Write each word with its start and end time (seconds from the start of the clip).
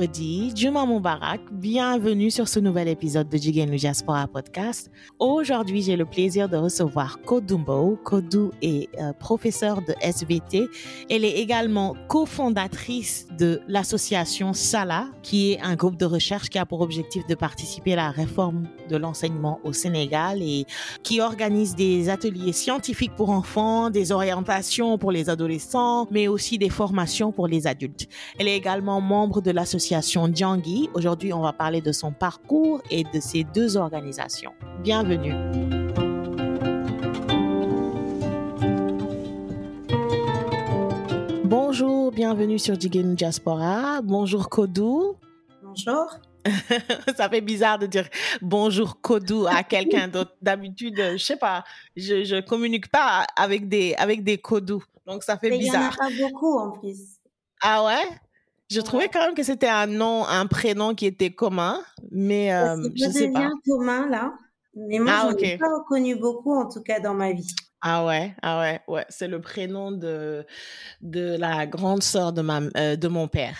vendredi, 0.00 0.39
Juma 0.54 0.84
Moubarak, 0.84 1.40
bienvenue 1.52 2.30
sur 2.30 2.48
ce 2.48 2.58
nouvel 2.58 2.88
épisode 2.88 3.28
de 3.28 3.36
Jigenu 3.36 3.76
Diaspora 3.76 4.26
Podcast. 4.26 4.90
Aujourd'hui, 5.18 5.82
j'ai 5.82 5.96
le 5.96 6.04
plaisir 6.04 6.48
de 6.48 6.56
recevoir 6.56 7.20
Kodumbo. 7.22 7.98
Kodou 8.02 8.50
est 8.60 8.88
euh, 9.00 9.12
professeure 9.12 9.82
de 9.82 9.94
SVT. 10.00 10.68
Elle 11.08 11.24
est 11.24 11.38
également 11.38 11.94
cofondatrice 12.08 13.28
de 13.38 13.60
l'association 13.68 14.52
SALA, 14.52 15.06
qui 15.22 15.52
est 15.52 15.60
un 15.60 15.76
groupe 15.76 15.96
de 15.96 16.06
recherche 16.06 16.48
qui 16.48 16.58
a 16.58 16.66
pour 16.66 16.80
objectif 16.80 17.26
de 17.26 17.34
participer 17.34 17.92
à 17.92 17.96
la 17.96 18.10
réforme 18.10 18.66
de 18.88 18.96
l'enseignement 18.96 19.60
au 19.64 19.72
Sénégal 19.72 20.42
et 20.42 20.66
qui 21.02 21.20
organise 21.20 21.74
des 21.74 22.08
ateliers 22.08 22.52
scientifiques 22.52 23.14
pour 23.14 23.30
enfants, 23.30 23.90
des 23.90 24.10
orientations 24.10 24.98
pour 24.98 25.12
les 25.12 25.30
adolescents, 25.30 26.08
mais 26.10 26.28
aussi 26.28 26.58
des 26.58 26.70
formations 26.70 27.30
pour 27.30 27.46
les 27.46 27.66
adultes. 27.66 28.08
Elle 28.38 28.48
est 28.48 28.56
également 28.56 29.00
membre 29.00 29.40
de 29.40 29.50
l'association 29.50 30.28
Aujourd'hui, 30.42 31.32
on 31.34 31.40
va 31.40 31.52
parler 31.52 31.82
de 31.82 31.92
son 31.92 32.12
parcours 32.12 32.80
et 32.90 33.04
de 33.04 33.20
ces 33.20 33.44
deux 33.44 33.76
organisations. 33.76 34.52
Bienvenue. 34.82 35.34
Bonjour, 41.44 42.10
bienvenue 42.10 42.58
sur 42.58 42.80
Jigenu 42.80 43.14
Diaspora. 43.16 44.00
Bonjour 44.02 44.48
Kodou. 44.48 45.16
Bonjour. 45.62 46.06
ça 47.16 47.28
fait 47.28 47.42
bizarre 47.42 47.78
de 47.78 47.84
dire 47.84 48.08
bonjour 48.40 48.98
Kodou 49.02 49.46
à 49.46 49.62
quelqu'un 49.62 50.08
d'autre. 50.08 50.34
D'habitude, 50.40 50.96
je 51.12 51.22
sais 51.22 51.36
pas, 51.36 51.64
je, 51.96 52.24
je 52.24 52.40
communique 52.40 52.90
pas 52.90 53.26
avec 53.36 53.68
des 53.68 53.94
avec 53.98 54.24
des 54.24 54.38
Kodou. 54.38 54.82
Donc 55.06 55.22
ça 55.22 55.36
fait 55.36 55.50
bizarre. 55.50 55.94
Il 56.00 56.02
y 56.02 56.02
en 56.02 56.06
a 56.06 56.10
pas 56.10 56.16
beaucoup 56.18 56.58
en 56.58 56.70
plus. 56.70 56.96
Ah 57.60 57.84
ouais? 57.84 58.08
Je 58.70 58.80
trouvais 58.80 59.08
quand 59.08 59.20
même 59.20 59.34
que 59.34 59.42
c'était 59.42 59.68
un 59.68 59.86
nom, 59.86 60.24
un 60.26 60.46
prénom 60.46 60.94
qui 60.94 61.06
était 61.06 61.30
commun, 61.30 61.80
mais 62.10 62.54
euh, 62.54 62.76
je 62.94 63.10
sais 63.10 63.30
pas. 63.30 63.50
commun 63.66 64.08
là, 64.08 64.32
mais 64.74 64.98
moi 65.00 65.12
Ah, 65.14 65.28
je 65.30 65.36
n'ai 65.36 65.54
ok. 65.54 65.60
pas 65.60 65.74
reconnu 65.78 66.14
beaucoup 66.16 66.54
en 66.54 66.68
tout 66.68 66.80
cas 66.82 67.00
dans 67.00 67.14
ma 67.14 67.32
vie. 67.32 67.54
Ah 67.82 68.04
ouais, 68.06 68.34
ah 68.42 68.60
ouais, 68.60 68.80
ouais. 68.88 69.06
C'est 69.08 69.26
le 69.28 69.40
prénom 69.40 69.90
de 69.90 70.44
de 71.00 71.36
la 71.38 71.66
grande 71.66 72.02
sœur 72.02 72.32
de 72.32 72.42
ma 72.42 72.60
euh, 72.76 72.96
de 72.96 73.08
mon 73.08 73.26
père. 73.26 73.56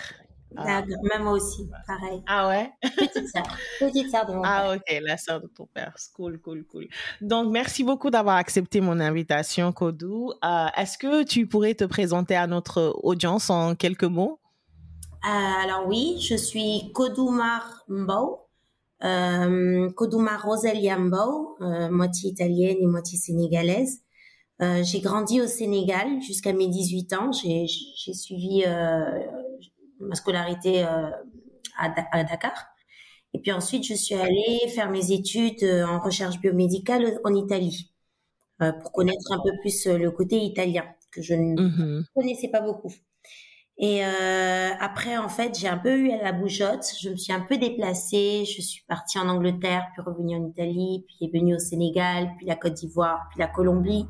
Ah. 0.57 0.83
Moi 1.21 1.31
aussi, 1.31 1.69
pareil. 1.87 2.21
Ah 2.27 2.49
ouais? 2.49 2.69
Petite 2.97 3.27
sœur, 3.29 3.57
petite 3.79 4.11
sœur 4.11 4.25
de 4.25 4.33
mon 4.33 4.41
père. 4.41 4.51
Ah 4.53 4.73
ok, 4.75 4.99
la 5.01 5.17
sœur 5.17 5.39
de 5.41 5.47
ton 5.47 5.65
père. 5.65 5.95
Cool, 6.13 6.39
cool, 6.39 6.65
cool. 6.65 6.87
Donc 7.21 7.51
merci 7.51 7.85
beaucoup 7.85 8.09
d'avoir 8.09 8.35
accepté 8.35 8.81
mon 8.81 8.99
invitation, 8.99 9.71
Kodou. 9.71 10.33
Euh, 10.43 10.65
Est-ce 10.75 10.97
que 10.97 11.23
tu 11.23 11.47
pourrais 11.47 11.73
te 11.73 11.85
présenter 11.85 12.35
à 12.35 12.47
notre 12.47 12.93
audience 13.01 13.49
en 13.49 13.75
quelques 13.75 14.03
mots? 14.03 14.40
Euh, 15.25 15.27
alors 15.29 15.87
oui, 15.87 16.17
je 16.19 16.35
suis 16.35 16.91
Kodumar 16.93 17.83
Mbow, 17.87 18.39
euh, 19.03 19.91
Kodumar 19.91 20.43
Roselia 20.45 20.97
Mbow, 20.97 21.57
euh, 21.61 21.89
moitié 21.91 22.31
italienne 22.31 22.77
et 22.81 22.87
moitié 22.87 23.17
sénégalaise. 23.19 24.01
Euh, 24.61 24.83
j'ai 24.83 25.01
grandi 25.01 25.41
au 25.41 25.47
Sénégal 25.47 26.21
jusqu'à 26.21 26.53
mes 26.53 26.67
18 26.69 27.13
ans. 27.13 27.31
J'ai 27.33 27.67
j'ai 27.67 28.13
suivi 28.13 28.63
euh, 28.67 29.05
ma 29.99 30.15
scolarité 30.15 30.83
euh, 30.85 31.09
à, 31.77 31.93
à 32.17 32.23
Dakar. 32.25 32.53
Et 33.33 33.39
puis 33.41 33.51
ensuite, 33.53 33.85
je 33.85 33.95
suis 33.95 34.15
allée 34.15 34.59
faire 34.75 34.89
mes 34.91 35.11
études 35.13 35.63
en 35.65 35.99
recherche 35.99 36.39
biomédicale 36.39 37.19
en 37.25 37.35
Italie 37.35 37.93
euh, 38.63 38.73
pour 38.73 38.91
connaître 38.93 39.31
un 39.31 39.39
peu 39.43 39.51
plus 39.61 39.87
le 39.87 40.11
côté 40.11 40.37
italien 40.41 40.85
que 41.11 41.21
je 41.23 41.35
ne 41.35 41.57
Mhm. 41.57 42.05
connaissais 42.15 42.49
pas 42.49 42.61
beaucoup. 42.61 42.93
Et 43.83 44.05
euh, 44.05 44.69
après, 44.79 45.17
en 45.17 45.27
fait, 45.27 45.57
j'ai 45.57 45.67
un 45.67 45.77
peu 45.77 45.97
eu 45.97 46.11
à 46.11 46.21
la 46.21 46.31
bougeotte. 46.31 46.85
Je 47.01 47.09
me 47.09 47.15
suis 47.15 47.33
un 47.33 47.41
peu 47.41 47.57
déplacée. 47.57 48.45
Je 48.45 48.61
suis 48.61 48.83
partie 48.87 49.17
en 49.17 49.27
Angleterre, 49.27 49.87
puis 49.93 50.03
revenue 50.03 50.35
en 50.37 50.45
Italie, 50.45 51.03
puis 51.07 51.27
est 51.27 51.33
venue 51.33 51.55
au 51.55 51.59
Sénégal, 51.59 52.29
puis 52.37 52.45
la 52.45 52.55
Côte 52.55 52.73
d'Ivoire, 52.73 53.27
puis 53.31 53.39
la 53.39 53.47
Colombie. 53.47 54.05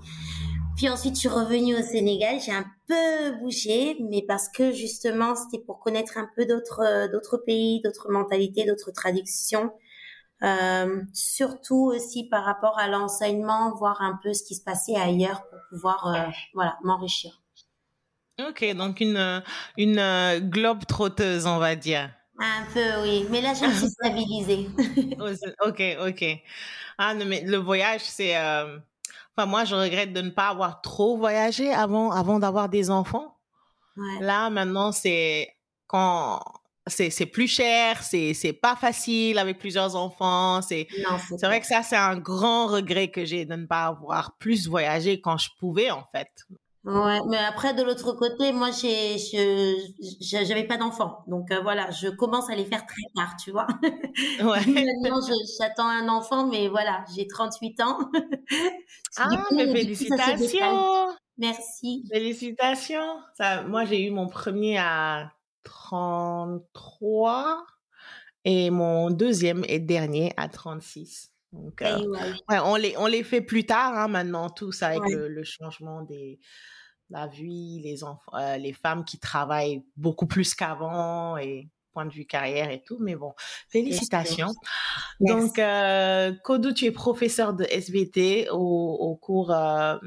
Puis 0.75 0.89
ensuite, 0.89 1.15
je 1.15 1.21
suis 1.21 1.29
revenue 1.29 1.75
au 1.77 1.81
Sénégal. 1.81 2.41
J'ai 2.41 2.51
un 2.51 2.65
peu 2.87 3.39
bougé, 3.39 3.95
mais 4.09 4.25
parce 4.27 4.49
que 4.49 4.73
justement, 4.73 5.35
c'était 5.35 5.63
pour 5.63 5.79
connaître 5.79 6.17
un 6.17 6.27
peu 6.35 6.45
d'autres 6.45 7.09
d'autres 7.09 7.37
pays, 7.37 7.81
d'autres 7.81 8.11
mentalités, 8.11 8.65
d'autres 8.65 8.91
traditions. 8.91 9.71
Euh, 10.43 11.03
surtout 11.13 11.91
aussi 11.95 12.27
par 12.27 12.43
rapport 12.43 12.77
à 12.79 12.87
l'enseignement, 12.87 13.75
voir 13.75 14.01
un 14.01 14.19
peu 14.23 14.33
ce 14.33 14.43
qui 14.43 14.55
se 14.55 14.63
passait 14.63 14.95
ailleurs 14.95 15.43
pour 15.49 15.59
pouvoir, 15.69 16.07
euh, 16.07 16.31
voilà, 16.55 16.77
m'enrichir. 16.83 17.40
Ok, 18.49 18.65
donc 18.75 18.99
une 18.99 19.43
une 19.77 19.99
euh, 19.99 20.39
globe 20.39 20.85
trotteuse, 20.85 21.45
on 21.45 21.57
va 21.59 21.75
dire. 21.75 22.09
Un 22.39 22.63
peu, 22.73 23.01
oui. 23.03 23.25
Mais 23.29 23.41
là, 23.41 23.53
je 23.53 23.65
me 23.65 23.71
suis 23.73 23.87
stabilisée. 23.89 24.67
Oh, 25.19 25.67
ok, 25.67 25.81
ok. 26.07 26.25
Ah 26.97 27.13
non, 27.13 27.25
mais 27.25 27.41
le 27.41 27.57
voyage, 27.57 28.01
c'est. 28.03 28.37
euh, 28.37 28.77
Enfin, 29.37 29.45
moi, 29.47 29.63
je 29.63 29.75
regrette 29.75 30.11
de 30.11 30.21
ne 30.21 30.29
pas 30.29 30.49
avoir 30.49 30.81
trop 30.81 31.17
voyagé 31.17 31.71
avant, 31.71 32.11
avant 32.11 32.37
d'avoir 32.37 32.67
des 32.67 32.89
enfants. 32.89 33.37
Ouais. 33.95 34.19
Là, 34.21 34.49
maintenant, 34.49 34.91
c'est 34.91 35.49
quand 35.87 36.41
c'est 36.87 37.25
plus 37.27 37.47
cher, 37.47 38.03
c'est 38.03 38.33
pas 38.61 38.75
facile 38.75 39.37
avec 39.39 39.59
plusieurs 39.59 39.95
enfants. 39.95 40.61
C'est 40.61 40.87
vrai 41.43 41.61
que 41.61 41.67
ça, 41.67 41.83
c'est 41.83 41.95
un 41.95 42.17
grand 42.17 42.67
regret 42.67 43.09
que 43.09 43.23
j'ai 43.23 43.45
de 43.45 43.55
ne 43.55 43.65
pas 43.67 43.85
avoir 43.85 44.37
plus 44.37 44.67
voyagé 44.67 45.21
quand 45.21 45.37
je 45.37 45.49
pouvais, 45.59 45.91
en 45.91 46.03
fait. 46.11 46.29
Ouais, 46.83 47.19
mais 47.29 47.37
après, 47.37 47.75
de 47.75 47.83
l'autre 47.83 48.13
côté, 48.13 48.51
moi, 48.53 48.71
j'ai, 48.71 49.19
je, 49.19 49.75
je- 50.19 50.43
j'avais 50.45 50.65
pas 50.65 50.77
d'enfant. 50.77 51.23
Donc, 51.27 51.51
euh, 51.51 51.61
voilà, 51.61 51.91
je 51.91 52.07
commence 52.07 52.49
à 52.49 52.55
les 52.55 52.65
faire 52.65 52.87
très 52.87 53.03
tard, 53.15 53.35
tu 53.37 53.51
vois. 53.51 53.67
Ouais. 54.41 54.65
Maintenant, 54.65 55.21
je- 55.21 55.57
j'attends 55.59 55.87
un 55.87 56.07
enfant, 56.09 56.47
mais 56.47 56.69
voilà, 56.69 57.05
j'ai 57.15 57.27
38 57.27 57.79
ans. 57.81 57.99
Ah, 59.17 59.27
coup, 59.49 59.55
mais 59.55 59.85
du 59.85 59.97
coup, 59.97 60.05
ça 60.05 60.17
se 60.17 60.37
décale. 60.37 60.75
félicitations! 60.75 61.17
Merci. 61.37 62.03
Félicitations. 62.11 63.19
Ça, 63.37 63.63
moi, 63.63 63.85
j'ai 63.85 64.03
eu 64.05 64.11
mon 64.11 64.27
premier 64.27 64.77
à 64.79 65.31
33 65.63 67.65
et 68.45 68.71
mon 68.71 69.11
deuxième 69.11 69.63
et 69.69 69.79
dernier 69.79 70.33
à 70.37 70.49
36. 70.49 71.30
Donc, 71.51 71.81
euh, 71.81 71.97
Et 71.99 72.07
ouais. 72.07 72.33
ouais, 72.49 72.59
on 72.63 72.75
les, 72.75 72.95
on 72.97 73.07
les 73.07 73.23
fait 73.23 73.41
plus 73.41 73.65
tard, 73.65 73.97
hein, 73.97 74.07
maintenant, 74.07 74.49
tous 74.49 74.83
avec 74.83 75.01
Ouais. 75.01 75.13
le, 75.15 75.27
le 75.27 75.43
changement 75.43 76.01
des, 76.03 76.39
la 77.09 77.27
vie, 77.27 77.81
les 77.83 78.03
enfants, 78.03 78.31
euh, 78.35 78.57
les 78.57 78.73
femmes 78.73 79.03
qui 79.03 79.19
travaillent 79.19 79.83
beaucoup 79.97 80.27
plus 80.27 80.55
qu'avant 80.55 81.37
et 81.37 81.67
point 81.93 82.05
de 82.05 82.13
vue 82.13 82.25
carrière 82.25 82.69
et 82.71 82.81
tout. 82.81 82.97
Mais 83.01 83.15
bon, 83.15 83.33
félicitations. 83.69 84.51
Donc, 85.19 85.59
euh, 85.59 86.33
Kodou, 86.43 86.71
tu 86.71 86.85
es 86.85 86.91
professeur 86.91 87.53
de 87.53 87.65
SVT 87.65 88.47
au, 88.49 88.57
au 88.57 89.15
cours 89.17 89.51
euh, 89.51 89.97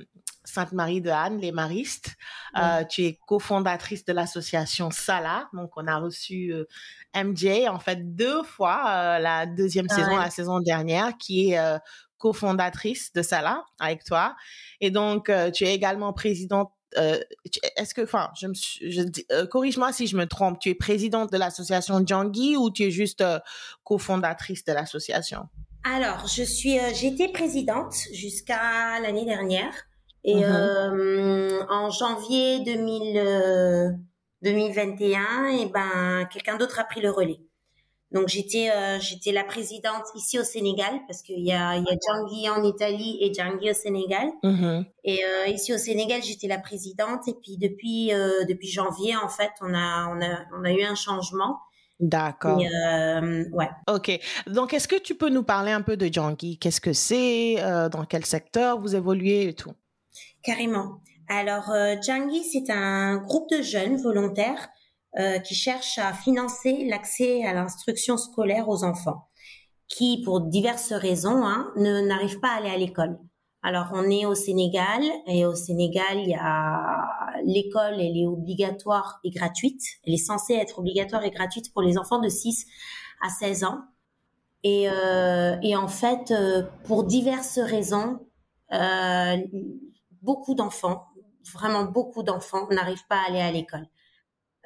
Sainte-Marie 0.44 1.02
de 1.02 1.10
Anne, 1.10 1.38
les 1.40 1.52
Maristes. 1.52 2.14
Euh, 2.56 2.84
tu 2.84 3.02
es 3.04 3.18
cofondatrice 3.26 4.04
de 4.06 4.14
l'association 4.14 4.90
Sala. 4.90 5.48
Donc, 5.52 5.72
on 5.76 5.86
a 5.86 5.98
reçu 5.98 6.52
euh, 6.54 6.64
MJ, 7.14 7.68
en 7.68 7.78
fait, 7.78 8.14
deux 8.16 8.42
fois, 8.42 8.84
euh, 8.88 9.18
la 9.18 9.46
deuxième 9.46 9.88
Ah 9.88 9.94
saison, 9.94 10.16
ouais. 10.16 10.24
la 10.24 10.30
saison 10.30 10.60
dernière, 10.60 11.16
qui 11.18 11.50
est 11.52 11.58
euh, 11.58 11.78
cofondatrice 12.18 13.12
de 13.12 13.22
Sala 13.22 13.64
avec 13.80 14.04
toi. 14.04 14.34
Et 14.80 14.90
donc, 14.90 15.28
euh, 15.28 15.50
tu 15.50 15.64
es 15.64 15.74
également 15.74 16.12
présidente. 16.12 16.72
euh, 16.98 17.18
Est-ce 17.76 17.94
que, 17.94 18.02
enfin, 18.02 18.30
je 18.40 18.46
me 18.46 18.54
je 18.54 19.02
euh, 19.32 19.46
corrige-moi 19.46 19.92
si 19.92 20.06
je 20.06 20.16
me 20.16 20.26
trompe. 20.26 20.58
Tu 20.60 20.70
es 20.70 20.74
présidente 20.74 21.32
de 21.32 21.38
l'association 21.38 22.02
Djangui 22.06 22.56
ou 22.56 22.70
tu 22.70 22.84
es 22.84 22.90
juste 22.90 23.20
euh, 23.20 23.38
cofondatrice 23.84 24.64
de 24.64 24.72
l'association? 24.72 25.48
Alors, 25.84 26.26
je 26.26 26.42
suis, 26.42 26.78
euh, 26.78 26.90
j'étais 26.94 27.28
présidente 27.28 27.94
jusqu'à 28.12 29.00
l'année 29.00 29.24
dernière. 29.26 29.74
Et 30.24 30.44
Mhm. 30.46 30.46
euh, 30.46 31.62
en 31.68 31.90
janvier 31.90 32.60
2000, 32.64 33.18
euh, 33.18 33.90
2021, 34.44 35.46
et 35.46 35.66
ben, 35.66 36.28
quelqu'un 36.32 36.56
d'autre 36.56 36.78
a 36.78 36.84
pris 36.84 37.00
le 37.00 37.10
relais. 37.10 37.40
Donc 38.14 38.28
j'étais 38.28 38.70
euh, 38.70 39.00
j'étais 39.00 39.32
la 39.32 39.42
présidente 39.42 40.04
ici 40.14 40.38
au 40.38 40.44
Sénégal 40.44 41.00
parce 41.08 41.20
qu'il 41.20 41.40
y 41.40 41.52
a 41.52 41.76
il 41.76 41.82
y 41.82 41.90
a 41.90 41.96
Djangui 42.00 42.48
en 42.48 42.62
Italie 42.62 43.18
et 43.20 43.34
Djangui 43.34 43.70
au 43.70 43.74
Sénégal. 43.74 44.28
Mhm. 44.44 44.84
Et 45.02 45.18
euh, 45.24 45.48
ici 45.48 45.74
au 45.74 45.78
Sénégal, 45.78 46.22
j'étais 46.22 46.46
la 46.46 46.58
présidente. 46.58 47.26
Et 47.26 47.34
puis 47.34 47.56
depuis 47.58 48.14
euh, 48.14 48.44
depuis 48.48 48.68
janvier, 48.68 49.16
en 49.16 49.28
fait, 49.28 49.50
on 49.60 49.74
a 49.74 50.06
on 50.06 50.22
a 50.22 50.44
on 50.56 50.64
a 50.64 50.72
eu 50.72 50.84
un 50.84 50.94
changement. 50.94 51.58
D'accord. 51.98 52.58
Ouais. 52.58 53.70
Ok. 53.88 54.20
Donc, 54.48 54.74
est-ce 54.74 54.88
que 54.88 55.00
tu 55.00 55.14
peux 55.14 55.30
nous 55.30 55.44
parler 55.44 55.70
un 55.70 55.80
peu 55.80 55.96
de 55.96 56.12
Djangui? 56.12 56.58
Qu'est-ce 56.58 56.80
que 56.80 56.92
c'est 56.92 57.56
Dans 57.90 58.04
quel 58.04 58.26
secteur 58.26 58.80
vous 58.80 58.94
évoluez 58.96 59.48
et 59.48 59.54
tout? 59.54 59.72
Carrément. 60.42 61.00
Alors, 61.28 61.70
euh, 61.70 61.94
c'est 62.02 62.70
un 62.70 63.16
groupe 63.18 63.50
de 63.50 63.62
jeunes 63.62 63.96
volontaires 63.96 64.68
euh, 65.18 65.38
qui 65.38 65.54
cherchent 65.54 65.98
à 65.98 66.12
financer 66.12 66.86
l'accès 66.88 67.44
à 67.44 67.52
l'instruction 67.52 68.16
scolaire 68.16 68.68
aux 68.68 68.84
enfants, 68.84 69.28
qui, 69.88 70.22
pour 70.24 70.40
diverses 70.40 70.92
raisons, 70.92 71.44
hein, 71.44 71.70
ne 71.76 72.00
n'arrivent 72.06 72.40
pas 72.40 72.48
à 72.48 72.56
aller 72.56 72.70
à 72.70 72.76
l'école. 72.76 73.18
Alors, 73.62 73.86
on 73.94 74.10
est 74.10 74.26
au 74.26 74.34
Sénégal 74.34 75.02
et 75.26 75.46
au 75.46 75.54
Sénégal, 75.54 76.18
il 76.18 76.28
y 76.28 76.34
a 76.34 77.04
l'école, 77.44 78.00
elle 78.00 78.16
est 78.16 78.26
obligatoire 78.26 79.20
et 79.24 79.30
gratuite. 79.30 79.80
Elle 80.06 80.14
est 80.14 80.18
censée 80.18 80.54
être 80.54 80.78
obligatoire 80.78 81.24
et 81.24 81.30
gratuite 81.30 81.72
pour 81.72 81.82
les 81.82 81.98
enfants 81.98 82.20
de 82.20 82.28
6 82.28 82.66
à 83.22 83.30
16 83.30 83.64
ans. 83.64 83.80
Et, 84.62 84.88
euh, 84.88 85.56
et 85.62 85.76
en 85.76 85.88
fait, 85.88 86.30
euh, 86.30 86.62
pour 86.84 87.04
diverses 87.04 87.58
raisons, 87.58 88.18
euh, 88.72 89.36
beaucoup 90.22 90.54
d'enfants, 90.54 91.04
vraiment 91.52 91.84
beaucoup 91.84 92.22
d'enfants, 92.22 92.66
n'arrivent 92.70 93.06
pas 93.08 93.16
à 93.16 93.28
aller 93.28 93.40
à 93.40 93.50
l'école. 93.50 93.86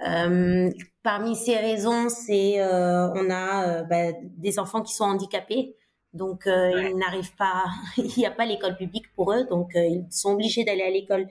Euh, 0.07 0.71
parmi 1.03 1.35
ces 1.35 1.57
raisons, 1.57 2.09
c'est 2.09 2.61
euh, 2.61 3.11
on 3.15 3.31
a 3.31 3.83
bah, 3.83 4.13
des 4.23 4.59
enfants 4.59 4.83
qui 4.83 4.95
sont 4.95 5.05
handicapés, 5.05 5.77
donc 6.13 6.43
ils 6.47 6.97
n'arrivent 6.97 7.35
pas, 7.37 7.65
il 7.97 8.13
n'y 8.17 8.27
a 8.27 8.31
pas 8.31 8.47
l'école 8.47 8.77
publique 8.77 9.13
pour 9.15 9.33
eux, 9.33 9.45
donc 9.45 9.71
ils 9.75 10.07
sont 10.11 10.33
obligés 10.33 10.65
d'aller 10.65 10.83
à 10.83 10.91
l'école 10.91 11.29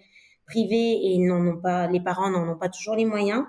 privée 0.48 0.94
et 0.94 1.12
ils 1.14 1.26
n'en 1.26 1.46
ont 1.46 1.58
pas, 1.58 1.88
les 1.88 2.02
parents 2.02 2.30
n'en 2.30 2.48
ont 2.50 2.58
pas 2.58 2.70
toujours 2.70 2.96
les 2.96 3.06
moyens. 3.06 3.46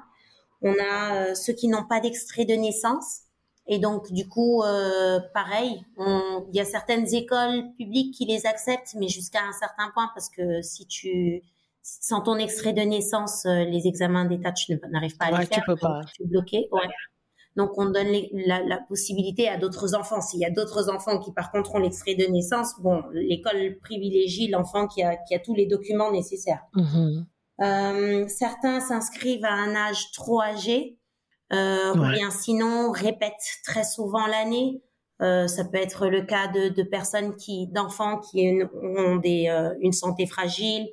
On 0.63 0.75
a 0.81 1.35
ceux 1.35 1.53
qui 1.53 1.69
n'ont 1.69 1.87
pas 1.87 2.01
d'extrait 2.01 2.45
de 2.45 2.55
naissance, 2.55 3.23
et 3.71 3.79
donc, 3.79 4.11
du 4.13 4.27
coup, 4.27 4.63
euh, 4.63 5.21
pareil, 5.35 5.85
il 5.99 6.57
y 6.57 6.61
a 6.61 6.65
certaines 6.65 7.07
écoles 7.15 7.65
publiques 7.77 8.15
qui 8.15 8.25
les 8.25 8.47
acceptent, 8.47 8.95
mais 8.95 9.09
jusqu'à 9.09 9.43
un 9.45 9.53
certain 9.53 9.91
point, 9.93 10.11
parce 10.15 10.31
que 10.31 10.63
si 10.63 10.87
tu, 10.87 11.43
sans 12.01 12.21
ton 12.21 12.37
extrait 12.37 12.73
de 12.73 12.83
naissance, 12.83 13.47
euh, 13.47 13.65
les 13.65 13.87
examens 13.87 14.25
d'état, 14.25 14.53
tu 14.53 14.79
n'arrives 14.91 15.17
pas 15.17 15.27
à 15.27 15.31
les 15.31 15.47
faire. 15.47 15.59
Tu 15.59 15.61
peux 15.67 15.77
pas. 15.77 16.01
Tu 16.15 16.23
es 16.23 16.27
bloqué. 16.27 16.69
Ouais. 16.73 16.89
Donc, 17.57 17.73
on 17.77 17.87
donne 17.87 18.09
la, 18.33 18.63
la, 18.63 18.79
possibilité 18.89 19.49
à 19.49 19.57
d'autres 19.57 19.95
enfants. 19.95 20.21
S'il 20.21 20.41
y 20.41 20.45
a 20.45 20.51
d'autres 20.51 20.91
enfants 20.91 21.19
qui, 21.19 21.33
par 21.33 21.51
contre, 21.51 21.75
ont 21.75 21.79
l'extrait 21.79 22.15
de 22.15 22.25
naissance, 22.27 22.75
bon, 22.81 23.03
l'école 23.13 23.79
privilégie 23.83 24.49
l'enfant 24.49 24.87
qui 24.87 25.03
a, 25.03 25.17
qui 25.17 25.35
a 25.35 25.41
tous 25.41 25.55
les 25.55 25.67
documents 25.67 26.13
nécessaires. 26.13 26.63
Mm-hmm. 26.75 27.25
Euh, 27.61 28.29
certains 28.29 28.79
s'inscrivent 28.79 29.45
à 29.45 29.53
un 29.53 29.75
âge 29.75 30.13
trop 30.13 30.41
âgé 30.41 30.99
euh, 31.53 31.95
ou 31.95 32.13
bien 32.13 32.31
sinon 32.31 32.91
répète 32.93 33.41
très 33.65 33.85
souvent 33.85 34.27
l'année. 34.27 34.83
Euh, 35.21 35.49
ça 35.49 35.65
peut 35.65 35.79
être 35.79 36.07
le 36.07 36.23
cas 36.23 36.47
de, 36.47 36.69
de 36.69 36.83
personnes 36.83 37.35
qui, 37.37 37.67
d'enfants 37.69 38.21
qui 38.21 38.61
ont 38.83 39.17
des, 39.17 39.49
euh, 39.49 39.75
une 39.81 39.93
santé 39.93 40.27
fragile, 40.27 40.87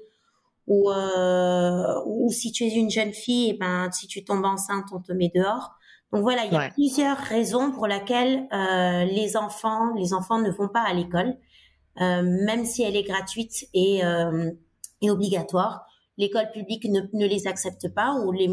ou, 0.67 0.91
euh, 0.91 2.01
ou 2.06 2.31
si 2.31 2.51
tu 2.51 2.63
es 2.63 2.73
une 2.73 2.89
jeune 2.89 3.13
fille, 3.13 3.50
et 3.50 3.53
eh 3.56 3.57
ben 3.57 3.91
si 3.91 4.07
tu 4.07 4.23
tombes 4.23 4.45
enceinte, 4.45 4.85
on 4.91 5.00
te 5.00 5.12
met 5.12 5.31
dehors. 5.33 5.75
Donc 6.12 6.21
voilà, 6.21 6.45
il 6.45 6.53
y 6.53 6.56
a 6.56 6.69
plusieurs 6.69 7.17
raisons 7.17 7.71
pour 7.71 7.88
lesquelles 7.88 8.47
euh, 8.53 9.06
les 9.06 9.38
enfants, 9.38 9.94
les 9.95 10.13
enfants 10.13 10.39
ne 10.39 10.50
vont 10.50 10.69
pas 10.69 10.83
à 10.83 10.94
l'école, 10.94 11.35
même 12.00 12.65
si 12.65 12.83
elle 12.83 12.95
est 12.95 13.03
gratuite 13.03 13.67
et, 13.73 14.01
et 15.01 15.09
obligatoire 15.09 15.85
l'école 16.17 16.50
publique 16.51 16.85
ne, 16.85 17.01
ne, 17.13 17.27
les 17.27 17.47
accepte 17.47 17.94
pas 17.94 18.15
ou 18.15 18.31
les, 18.31 18.50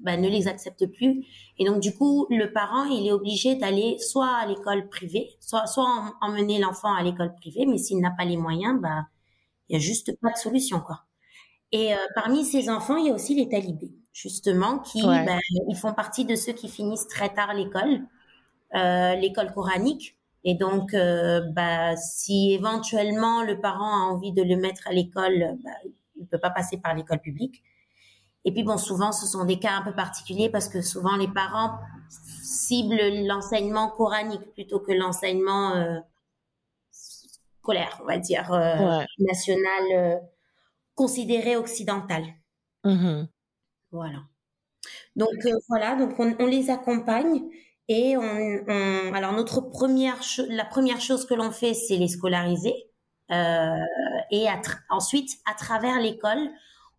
bah, 0.00 0.16
ne 0.16 0.28
les 0.28 0.48
accepte 0.48 0.86
plus. 0.86 1.24
Et 1.58 1.64
donc, 1.64 1.80
du 1.80 1.94
coup, 1.94 2.26
le 2.30 2.52
parent, 2.52 2.84
il 2.84 3.06
est 3.06 3.12
obligé 3.12 3.56
d'aller 3.56 3.96
soit 3.98 4.34
à 4.36 4.46
l'école 4.46 4.88
privée, 4.88 5.30
soit, 5.40 5.66
soit 5.66 5.86
emmener 6.20 6.58
l'enfant 6.58 6.94
à 6.94 7.02
l'école 7.02 7.34
privée, 7.34 7.66
mais 7.66 7.78
s'il 7.78 8.00
n'a 8.00 8.10
pas 8.10 8.24
les 8.24 8.36
moyens, 8.36 8.80
bah, 8.80 9.06
il 9.68 9.74
y 9.74 9.76
a 9.76 9.80
juste 9.80 10.18
pas 10.20 10.32
de 10.32 10.36
solution, 10.36 10.80
quoi. 10.80 11.04
Et 11.72 11.92
euh, 11.92 11.98
parmi 12.14 12.44
ces 12.44 12.70
enfants, 12.70 12.96
il 12.96 13.06
y 13.06 13.10
a 13.10 13.14
aussi 13.14 13.34
les 13.34 13.48
talibés, 13.48 13.92
justement, 14.12 14.78
qui 14.78 15.02
bah, 15.02 15.38
ils 15.68 15.76
font 15.76 15.92
partie 15.92 16.24
de 16.24 16.34
ceux 16.34 16.52
qui 16.52 16.68
finissent 16.68 17.08
très 17.08 17.32
tard 17.32 17.54
l'école, 17.54 18.02
euh, 18.74 19.14
l'école 19.14 19.52
coranique. 19.52 20.16
Et 20.44 20.54
donc, 20.54 20.94
euh, 20.94 21.40
bah, 21.52 21.96
si 21.96 22.52
éventuellement 22.52 23.42
le 23.42 23.60
parent 23.60 23.94
a 23.94 24.12
envie 24.12 24.32
de 24.32 24.42
le 24.42 24.56
mettre 24.56 24.88
à 24.88 24.92
l'école, 24.92 25.58
bah, 25.62 25.70
il 26.16 26.26
peut 26.26 26.38
pas 26.38 26.50
passer 26.50 26.78
par 26.78 26.94
l'école 26.94 27.20
publique. 27.20 27.62
Et 28.44 28.52
puis 28.52 28.62
bon, 28.62 28.78
souvent 28.78 29.12
ce 29.12 29.26
sont 29.26 29.44
des 29.44 29.58
cas 29.58 29.72
un 29.72 29.82
peu 29.82 29.92
particuliers 29.92 30.48
parce 30.48 30.68
que 30.68 30.80
souvent 30.80 31.16
les 31.16 31.28
parents 31.28 31.78
ciblent 32.08 33.26
l'enseignement 33.26 33.90
coranique 33.90 34.52
plutôt 34.54 34.80
que 34.80 34.92
l'enseignement 34.92 35.74
euh, 35.74 35.98
scolaire, 36.90 38.00
on 38.02 38.06
va 38.06 38.18
dire 38.18 38.50
euh, 38.52 39.02
national, 39.18 40.22
euh, 40.98 41.04
considéré 41.04 41.56
occidental. 41.56 42.24
Mm-hmm. 42.84 43.26
Voilà. 43.92 44.18
Donc 45.16 45.46
voilà, 45.68 45.96
donc 45.96 46.14
on, 46.18 46.46
les 46.46 46.70
accompagne 46.70 47.42
et 47.88 48.16
on, 48.16 49.12
alors 49.14 49.32
notre 49.32 49.60
première 49.60 50.20
la 50.48 50.64
première 50.64 51.00
chose 51.00 51.26
que 51.26 51.34
l'on 51.34 51.50
fait, 51.50 51.74
c'est 51.74 51.96
les 51.96 52.08
scolariser. 52.08 52.88
Euh, 53.30 53.76
et 54.30 54.46
ensuite, 54.90 55.30
à 55.44 55.54
travers 55.54 56.00
l'école, 56.00 56.50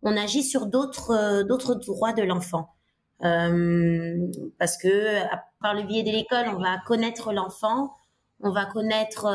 on 0.02 0.16
agit 0.16 0.42
sur 0.42 0.66
d'autres 0.66 1.10
euh, 1.10 1.44
d'autres 1.44 1.74
droits 1.74 2.12
de 2.12 2.22
l'enfant. 2.22 2.74
Euh, 3.22 4.16
parce 4.58 4.76
que 4.78 5.22
par 5.60 5.74
le 5.74 5.82
biais 5.82 6.02
de 6.02 6.10
l'école, 6.10 6.46
on 6.48 6.58
va 6.58 6.78
connaître 6.86 7.32
l'enfant, 7.32 7.92
on 8.40 8.50
va 8.50 8.64
connaître 8.64 9.28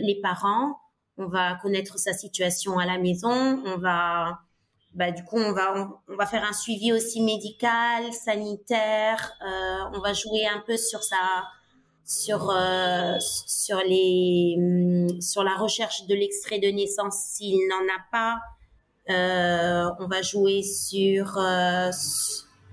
les 0.00 0.20
parents, 0.22 0.79
on 1.20 1.28
va 1.28 1.56
connaître 1.56 1.98
sa 1.98 2.12
situation 2.12 2.78
à 2.78 2.86
la 2.86 2.98
maison, 2.98 3.62
on 3.64 3.76
va 3.76 4.40
bah, 4.94 5.12
du 5.12 5.22
coup 5.22 5.36
on 5.36 5.52
va 5.52 5.88
on, 6.08 6.16
va 6.16 6.26
faire 6.26 6.44
un 6.44 6.52
suivi 6.52 6.92
aussi 6.92 7.22
médical, 7.22 8.12
sanitaire, 8.12 9.32
euh, 9.46 9.96
on 9.96 10.00
va 10.00 10.14
jouer 10.14 10.46
un 10.46 10.60
peu 10.66 10.76
sur 10.76 11.02
sa 11.02 11.44
sur 12.04 12.50
euh, 12.50 13.16
sur 13.20 13.78
les 13.86 14.56
hum, 14.58 15.20
sur 15.20 15.44
la 15.44 15.54
recherche 15.54 16.06
de 16.06 16.14
l'extrait 16.14 16.58
de 16.58 16.68
naissance 16.68 17.16
s'il 17.16 17.68
n'en 17.68 17.84
a 17.94 18.00
pas. 18.10 18.40
Euh, 19.10 19.90
on 20.00 20.06
va 20.06 20.22
jouer 20.22 20.62
sur 20.62 21.38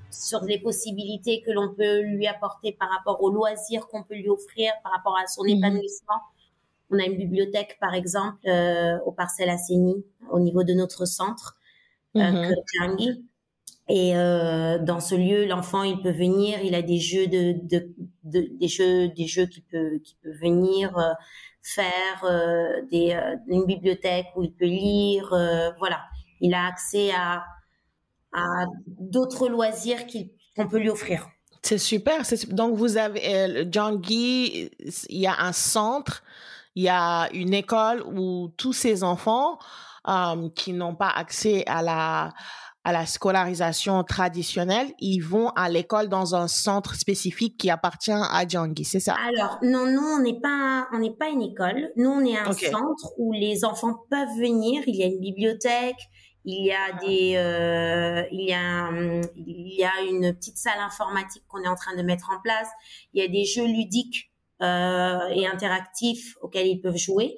sur 0.09 0.41
les 0.43 0.59
possibilités 0.59 1.41
que 1.41 1.51
l'on 1.51 1.73
peut 1.73 2.01
lui 2.01 2.27
apporter 2.27 2.71
par 2.71 2.89
rapport 2.89 3.21
aux 3.21 3.31
loisirs 3.31 3.87
qu'on 3.87 4.03
peut 4.03 4.15
lui 4.15 4.29
offrir, 4.29 4.71
par 4.83 4.91
rapport 4.91 5.17
à 5.17 5.27
son 5.27 5.43
mhm. 5.43 5.57
épanouissement. 5.57 6.21
On 6.89 6.99
a 6.99 7.05
une 7.05 7.17
bibliothèque, 7.17 7.77
par 7.79 7.93
exemple, 7.93 8.49
au 9.05 9.11
Parcelles 9.11 9.49
Asseni, 9.49 10.05
au 10.31 10.39
niveau 10.39 10.63
de 10.63 10.73
notre 10.73 11.05
centre, 11.05 11.57
mm 12.15 12.51
et 13.89 14.17
euh, 14.17 14.79
dans 14.79 14.99
ce 14.99 15.15
lieu, 15.15 15.45
l'enfant, 15.45 15.83
il 15.83 16.01
peut 16.01 16.11
venir, 16.11 16.59
il 16.61 16.75
a 16.75 16.81
des 16.81 16.99
jeux 16.99 17.27
de, 17.27 17.55
de, 17.63 17.95
de 18.25 18.49
des 18.59 18.67
jeux, 18.67 19.07
des 19.07 19.27
jeux 19.27 19.45
qu'il 19.45 19.63
peut, 19.63 19.99
qu'il 20.03 20.17
peut 20.17 20.33
venir 20.41 20.97
euh, 20.97 21.13
faire, 21.61 22.23
euh, 22.23 22.81
des, 22.91 23.11
euh, 23.11 23.35
une 23.47 23.65
bibliothèque 23.65 24.27
où 24.35 24.43
il 24.43 24.53
peut 24.53 24.65
lire, 24.65 25.33
euh, 25.33 25.71
voilà. 25.79 26.01
Il 26.39 26.53
a 26.53 26.65
accès 26.65 27.11
à, 27.11 27.43
à 28.33 28.65
d'autres 28.87 29.47
loisirs 29.47 30.05
qu'on 30.55 30.67
peut 30.67 30.79
lui 30.79 30.89
offrir. 30.89 31.29
C'est 31.63 31.77
super. 31.77 32.21
Donc 32.49 32.75
vous 32.75 32.97
avez 32.97 33.67
John 33.71 33.99
Guy, 33.99 34.69
il 35.09 35.17
y 35.17 35.27
a 35.27 35.41
un 35.41 35.51
centre, 35.51 36.23
il 36.77 36.83
y 36.83 36.89
a 36.89 37.27
une 37.33 37.55
école 37.55 38.03
où 38.03 38.49
tous 38.55 38.71
ces 38.71 39.03
enfants 39.03 39.57
qui 40.53 40.73
n'ont 40.73 40.95
pas 40.95 41.09
accès 41.09 41.63
à 41.65 41.81
la 41.81 42.33
à 42.83 42.93
la 42.93 43.05
scolarisation 43.05 44.01
traditionnelle, 44.05 44.93
ils 44.99 45.19
vont 45.19 45.49
à 45.57 45.67
l'école 45.67 46.07
dans 46.07 46.35
un 46.35 46.47
centre 46.47 46.95
spécifique 46.95 47.57
qui 47.57 47.69
appartient 47.69 48.13
à 48.13 48.47
Djangui, 48.47 48.85
c'est 48.85 49.01
ça? 49.01 49.15
Alors 49.27 49.57
non, 49.61 49.87
nous 49.87 50.07
on 50.07 50.19
n'est 50.21 50.39
pas 50.39 50.87
on 50.93 50.99
n'est 50.99 51.15
pas 51.15 51.29
une 51.29 51.41
école, 51.41 51.91
nous 51.97 52.09
on 52.09 52.23
est 52.23 52.37
un 52.37 52.53
centre 52.53 53.11
où 53.17 53.33
les 53.33 53.65
enfants 53.65 54.05
peuvent 54.11 54.37
venir. 54.39 54.83
Il 54.85 54.95
y 54.95 55.03
a 55.03 55.07
une 55.07 55.19
bibliothèque, 55.19 55.99
il 56.45 56.63
y 56.63 56.71
a 56.71 56.93
des 57.01 57.33
euh, 57.37 58.23
il 58.31 58.47
y 58.47 58.53
a 58.53 58.91
il 59.35 59.75
y 59.75 59.83
a 59.83 60.01
une 60.09 60.33
petite 60.35 60.59
salle 60.59 60.79
informatique 60.79 61.43
qu'on 61.47 61.63
est 61.63 61.67
en 61.67 61.75
train 61.75 61.97
de 61.97 62.03
mettre 62.03 62.29
en 62.31 62.39
place. 62.39 62.69
Il 63.13 63.21
y 63.21 63.25
a 63.25 63.27
des 63.27 63.45
jeux 63.45 63.65
ludiques 63.65 64.31
euh, 64.31 64.36
et 64.61 65.47
interactifs 65.47 66.35
auxquels 66.41 66.67
ils 66.67 66.81
peuvent 66.81 66.97
jouer 66.97 67.35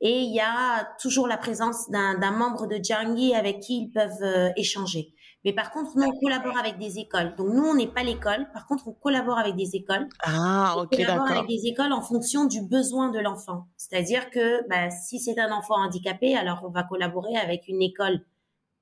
et 0.00 0.20
il 0.20 0.34
y 0.34 0.40
a 0.40 0.88
toujours 1.00 1.26
la 1.26 1.38
présence 1.38 1.88
d'un 1.90 2.30
membre 2.30 2.66
de 2.66 2.78
Djangi 2.82 3.34
avec 3.34 3.60
qui 3.60 3.82
ils 3.82 3.90
peuvent 3.90 4.22
euh, 4.22 4.50
échanger. 4.56 5.14
Mais 5.44 5.52
par 5.52 5.70
contre, 5.70 5.92
nous, 5.96 6.04
on 6.04 6.20
collabore 6.20 6.58
avec 6.58 6.76
des 6.76 6.98
écoles. 6.98 7.34
Donc, 7.36 7.48
nous, 7.54 7.62
on 7.62 7.74
n'est 7.74 7.86
pas 7.86 8.02
l'école. 8.02 8.48
Par 8.52 8.66
contre, 8.66 8.88
on 8.88 8.92
collabore 8.92 9.38
avec 9.38 9.54
des 9.54 9.76
écoles. 9.76 10.08
Ah, 10.22 10.74
ok, 10.76 10.90
d'accord. 10.90 11.14
On 11.14 11.18
collabore 11.18 11.38
avec 11.38 11.48
des 11.48 11.66
écoles 11.66 11.92
en 11.92 12.02
fonction 12.02 12.46
du 12.46 12.62
besoin 12.62 13.10
de 13.10 13.20
l'enfant. 13.20 13.68
C'est-à-dire 13.76 14.28
que 14.30 14.68
bah, 14.68 14.90
si 14.90 15.20
c'est 15.20 15.38
un 15.38 15.52
enfant 15.52 15.76
handicapé, 15.76 16.36
alors 16.36 16.62
on 16.64 16.70
va 16.70 16.82
collaborer 16.82 17.36
avec 17.36 17.68
une 17.68 17.80
école 17.80 18.20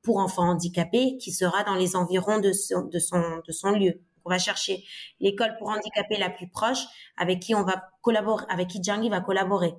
pour 0.02 0.18
enfants 0.18 0.50
handicapés 0.50 1.16
qui 1.18 1.32
sera 1.32 1.62
dans 1.64 1.76
les 1.76 1.96
environs 1.96 2.40
de 2.40 2.52
son, 2.52 2.82
de 2.82 2.98
son, 2.98 3.22
de 3.46 3.52
son 3.52 3.70
lieu. 3.70 4.00
On 4.24 4.30
va 4.30 4.38
chercher 4.38 4.84
l'école 5.20 5.56
pour 5.58 5.68
handicapés 5.68 6.16
la 6.18 6.30
plus 6.30 6.48
proche 6.48 6.84
avec 7.16 7.40
qui 7.40 7.54
on 7.54 7.62
va 7.62 7.90
collaborer, 8.02 8.44
avec 8.48 8.68
qui 8.68 8.82
Djangi 8.82 9.08
va 9.08 9.20
collaborer 9.20 9.74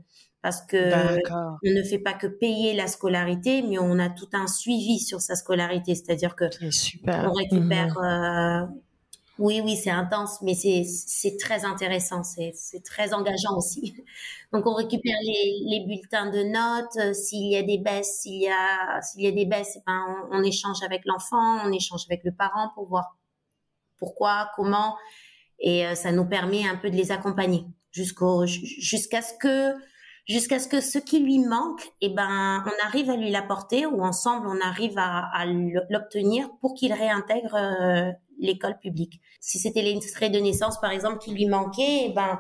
parce 0.46 0.62
que 0.62 0.78
on 1.34 1.58
ne 1.64 1.82
fait 1.82 1.98
pas 1.98 2.14
que 2.14 2.28
payer 2.28 2.76
la 2.76 2.86
scolarité, 2.86 3.64
mais 3.64 3.80
on 3.80 3.98
a 3.98 4.10
tout 4.10 4.30
un 4.34 4.46
suivi 4.46 5.00
sur 5.00 5.20
sa 5.20 5.36
scolarité, 5.36 5.96
c'est-à-dire 5.96 6.36
que 6.36 6.46
on 7.08 7.32
récupère, 7.32 7.98
mhm. 7.98 8.04
euh, 8.06 8.68
Oui, 9.40 9.60
oui, 9.66 9.76
c'est 9.76 9.90
intense, 9.90 10.44
mais 10.44 10.54
c'est 10.54 11.38
très 11.40 11.66
intéressant, 11.66 12.22
c'est 12.22 12.54
très 12.84 13.16
engageant 13.16 13.58
aussi. 13.58 13.96
Donc, 14.54 14.68
on 14.68 14.76
récupère 14.76 15.18
les, 15.24 15.64
les 15.66 15.84
bulletins 15.88 16.30
de 16.30 16.44
notes. 16.44 16.96
Euh, 16.98 17.14
s'il 17.14 17.52
y 17.52 17.58
a 17.58 17.64
des 17.64 17.80
baisses, 17.80 18.20
s'il 18.20 18.44
y 18.44 18.48
a 18.48 19.02
s'il 19.02 19.24
y 19.24 19.28
a 19.28 19.32
des 19.32 19.48
baisses, 19.48 19.78
eh 19.78 19.84
ben, 19.88 20.00
on, 20.30 20.38
on 20.38 20.44
échange 20.44 20.84
avec 20.84 21.06
l'enfant, 21.06 21.58
on 21.66 21.72
échange 21.72 22.06
avec 22.08 22.24
le 22.24 22.32
parent 22.32 22.70
pour 22.76 22.86
voir 22.88 23.18
pourquoi, 23.98 24.50
comment, 24.56 24.96
et 25.60 25.86
euh, 25.86 25.96
ça 25.96 26.12
nous 26.12 26.26
permet 26.26 26.68
un 26.68 26.76
peu 26.76 26.90
de 26.90 26.96
les 26.96 27.12
accompagner 27.12 27.66
jusqu'au 27.92 28.46
jusqu'à 28.46 29.22
ce 29.22 29.34
que 29.40 29.74
jusqu'à 30.28 30.60
ce 30.60 30.68
que 30.68 30.82
ce 30.82 30.98
qui 30.98 31.20
lui 31.20 31.40
manque, 31.40 31.88
eh 32.02 32.10
ben, 32.10 32.64
on 32.66 32.86
arrive 32.86 33.10
à 33.10 33.16
lui 33.16 33.30
l'apporter 33.30 33.86
ou 33.86 34.04
ensemble 34.04 34.48
on 34.48 34.60
arrive 34.60 34.98
à, 34.98 35.30
à 35.34 35.46
l'obtenir 35.46 36.50
pour 36.62 36.74
qu'il 36.74 36.94
réintègre 36.94 37.56
euh, 37.56 38.12
l'école 38.40 38.78
publique. 38.80 39.22
Si 39.40 39.60
c'était 39.60 39.82
l'extrait 39.82 40.30
de 40.30 40.40
naissance, 40.40 40.80
par 40.82 40.92
exemple, 40.92 41.20
qui 41.20 41.32
lui 41.32 41.46
manquait, 41.46 42.08
eh 42.08 42.14
ben, 42.14 42.40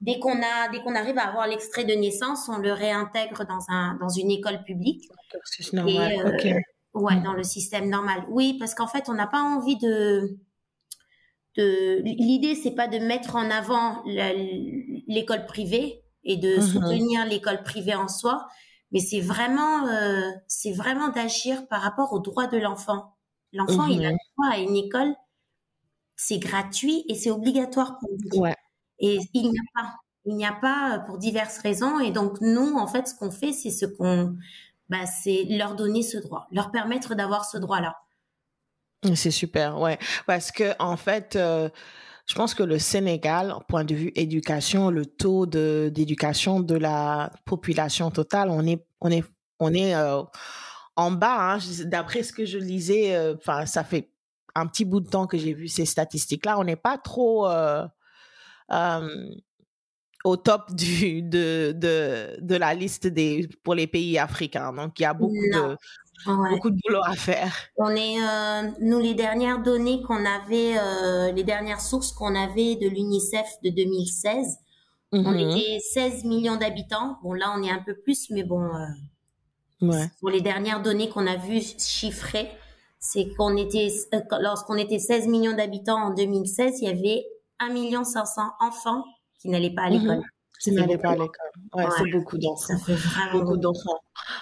dès 0.00 0.18
qu'on 0.20 0.40
a, 0.40 0.68
dès 0.70 0.80
qu'on 0.82 0.94
arrive 0.94 1.18
à 1.18 1.28
avoir 1.28 1.46
l'extrait 1.46 1.84
de 1.84 1.94
naissance, 1.94 2.48
on 2.48 2.58
le 2.58 2.72
réintègre 2.72 3.44
dans 3.46 3.64
un, 3.68 3.96
dans 4.00 4.08
une 4.08 4.30
école 4.30 4.62
publique. 4.62 5.08
C'est 5.44 5.72
normal. 5.72 6.38
Euh, 6.44 6.60
ouais, 6.94 7.20
dans 7.22 7.32
le 7.32 7.42
système 7.42 7.90
normal. 7.90 8.24
Oui, 8.28 8.56
parce 8.58 8.74
qu'en 8.74 8.86
fait, 8.86 9.08
on 9.08 9.14
n'a 9.14 9.26
pas 9.26 9.42
envie 9.42 9.76
de, 9.76 10.38
de, 11.56 12.02
l'idée, 12.02 12.54
c'est 12.54 12.74
pas 12.74 12.88
de 12.88 12.98
mettre 12.98 13.36
en 13.36 13.50
avant 13.50 14.02
l'école 15.06 15.46
privée 15.46 16.02
et 16.24 16.36
de 16.36 16.56
mm-hmm. 16.56 16.60
soutenir 16.60 17.26
l'école 17.26 17.62
privée 17.62 17.94
en 17.94 18.08
soi, 18.08 18.46
mais 18.92 19.00
c'est 19.00 19.20
vraiment, 19.20 19.86
euh, 19.88 20.30
c'est 20.48 20.72
vraiment 20.72 21.08
d'agir 21.08 21.66
par 21.68 21.82
rapport 21.82 22.12
aux 22.12 22.20
droits 22.20 22.46
de 22.46 22.58
l'enfant. 22.58 23.16
L'enfant, 23.52 23.86
il 23.86 24.04
a 24.04 24.10
mm-hmm. 24.10 24.16
droit 24.36 24.52
à 24.52 24.58
une 24.58 24.76
école 24.76 25.14
c'est 26.16 26.38
gratuit 26.38 27.04
et 27.08 27.14
c'est 27.14 27.30
obligatoire 27.30 27.98
pour 27.98 28.10
lui. 28.10 28.52
Et 29.00 29.18
il 29.34 29.50
n'y 29.50 29.58
a 29.58 29.62
pas, 29.74 29.94
il 30.24 30.36
n'y 30.36 30.46
a 30.46 30.52
pas 30.52 30.94
euh, 30.94 30.98
pour 31.00 31.18
diverses 31.18 31.58
raisons. 31.58 31.98
Et 32.00 32.10
donc 32.10 32.40
nous, 32.40 32.76
en 32.76 32.86
fait, 32.86 33.08
ce 33.08 33.14
qu'on 33.14 33.30
fait, 33.30 33.52
c'est 33.52 33.70
ce 33.70 33.86
qu'on, 33.86 34.36
bah, 34.88 35.06
c'est 35.06 35.44
leur 35.50 35.74
donner 35.74 36.02
ce 36.02 36.18
droit, 36.18 36.46
leur 36.52 36.70
permettre 36.70 37.14
d'avoir 37.14 37.44
ce 37.44 37.58
droit-là. 37.58 37.96
C'est 39.14 39.30
super, 39.30 39.80
ouais, 39.80 39.98
parce 40.26 40.50
que 40.50 40.74
en 40.78 40.96
fait. 40.96 41.36
Euh, 41.36 41.68
je 42.26 42.34
pense 42.34 42.54
que 42.54 42.62
le 42.62 42.78
Sénégal, 42.78 43.54
point 43.68 43.84
de 43.84 43.94
vue 43.94 44.10
éducation, 44.14 44.88
le 44.88 45.04
taux 45.04 45.44
de 45.44 45.92
d'éducation 45.94 46.60
de 46.60 46.74
la 46.74 47.30
population 47.44 48.10
totale, 48.10 48.48
on 48.48 48.66
est 48.66 49.94
euh, 49.94 50.22
en 50.96 51.10
bas. 51.10 51.52
Hein, 51.52 51.58
D'après 51.84 52.22
ce 52.22 52.32
que 52.32 52.46
je 52.46 52.56
lisais, 52.56 53.14
enfin 53.36 53.66
ça 53.66 53.84
fait 53.84 54.10
un 54.54 54.66
petit 54.66 54.86
bout 54.86 55.00
de 55.00 55.08
temps 55.10 55.26
que 55.26 55.36
j'ai 55.36 55.52
vu 55.52 55.68
ces 55.68 55.84
statistiques-là, 55.84 56.58
on 56.58 56.64
n'est 56.64 56.76
pas 56.76 56.96
trop 56.96 57.46
euh, 58.72 59.34
au 60.24 60.36
top 60.36 60.72
de, 60.74 62.56
la 62.56 62.74
liste 62.74 63.06
des, 63.06 63.48
pour 63.62 63.74
les 63.74 63.86
pays 63.86 64.18
africains. 64.18 64.72
Donc, 64.72 64.98
il 64.98 65.02
y 65.02 65.06
a 65.06 65.12
beaucoup, 65.12 65.34
de, 65.34 65.76
beaucoup 66.26 66.70
de 66.70 66.78
boulot 66.84 67.02
à 67.04 67.14
faire. 67.14 67.54
On 67.76 67.90
est, 67.90 68.22
euh, 68.22 68.70
nous, 68.80 68.98
les 68.98 69.14
dernières 69.14 69.62
données 69.62 70.02
qu'on 70.02 70.24
avait, 70.24 70.78
euh, 70.78 71.32
les 71.32 71.44
dernières 71.44 71.80
sources 71.80 72.12
qu'on 72.12 72.34
avait 72.34 72.76
de 72.76 72.88
l'UNICEF 72.88 73.46
de 73.62 73.70
2016, 73.70 74.58
on 75.12 75.30
mmh 75.30 75.38
était 75.38 75.78
16 75.80 76.24
millions 76.24 76.56
d'habitants. 76.56 77.18
Bon, 77.22 77.34
là, 77.34 77.54
on 77.56 77.62
est 77.62 77.70
un 77.70 77.82
peu 77.84 77.94
plus, 77.94 78.30
mais 78.30 78.42
bon, 78.42 78.68
ouais. 79.80 80.08
pour 80.20 80.30
les 80.30 80.40
dernières 80.40 80.82
données 80.82 81.08
qu'on 81.08 81.26
a 81.26 81.36
vues 81.36 81.62
chiffrées, 81.78 82.50
c'est 83.04 83.28
qu'on 83.36 83.56
était, 83.56 83.88
euh, 84.14 84.20
lorsqu'on 84.40 84.76
était 84.76 84.98
16 84.98 85.28
millions 85.28 85.54
d'habitants 85.54 86.06
en 86.06 86.14
2016, 86.14 86.80
il 86.80 86.84
y 86.84 86.90
avait 86.90 87.24
1 87.60 87.70
million 87.70 88.02
500 88.02 88.42
enfants 88.60 89.04
qui 89.38 89.50
n'allaient 89.50 89.74
pas 89.74 89.82
à 89.82 89.90
mhm. 89.90 89.98
l'école. 89.98 90.22
Qui 90.60 90.72
n'allaient 90.72 90.98
pas 90.98 91.10
à 91.10 91.16
l'école. 91.16 91.52
Ouais, 91.74 91.84
c'est 91.98 92.10
beaucoup 92.10 92.38
d'enfants. 92.38 92.78
Ça 92.78 92.78
fait 92.78 92.94
vraiment 92.94 93.40
beaucoup 93.40 93.56
d'enfants. 93.56 94.00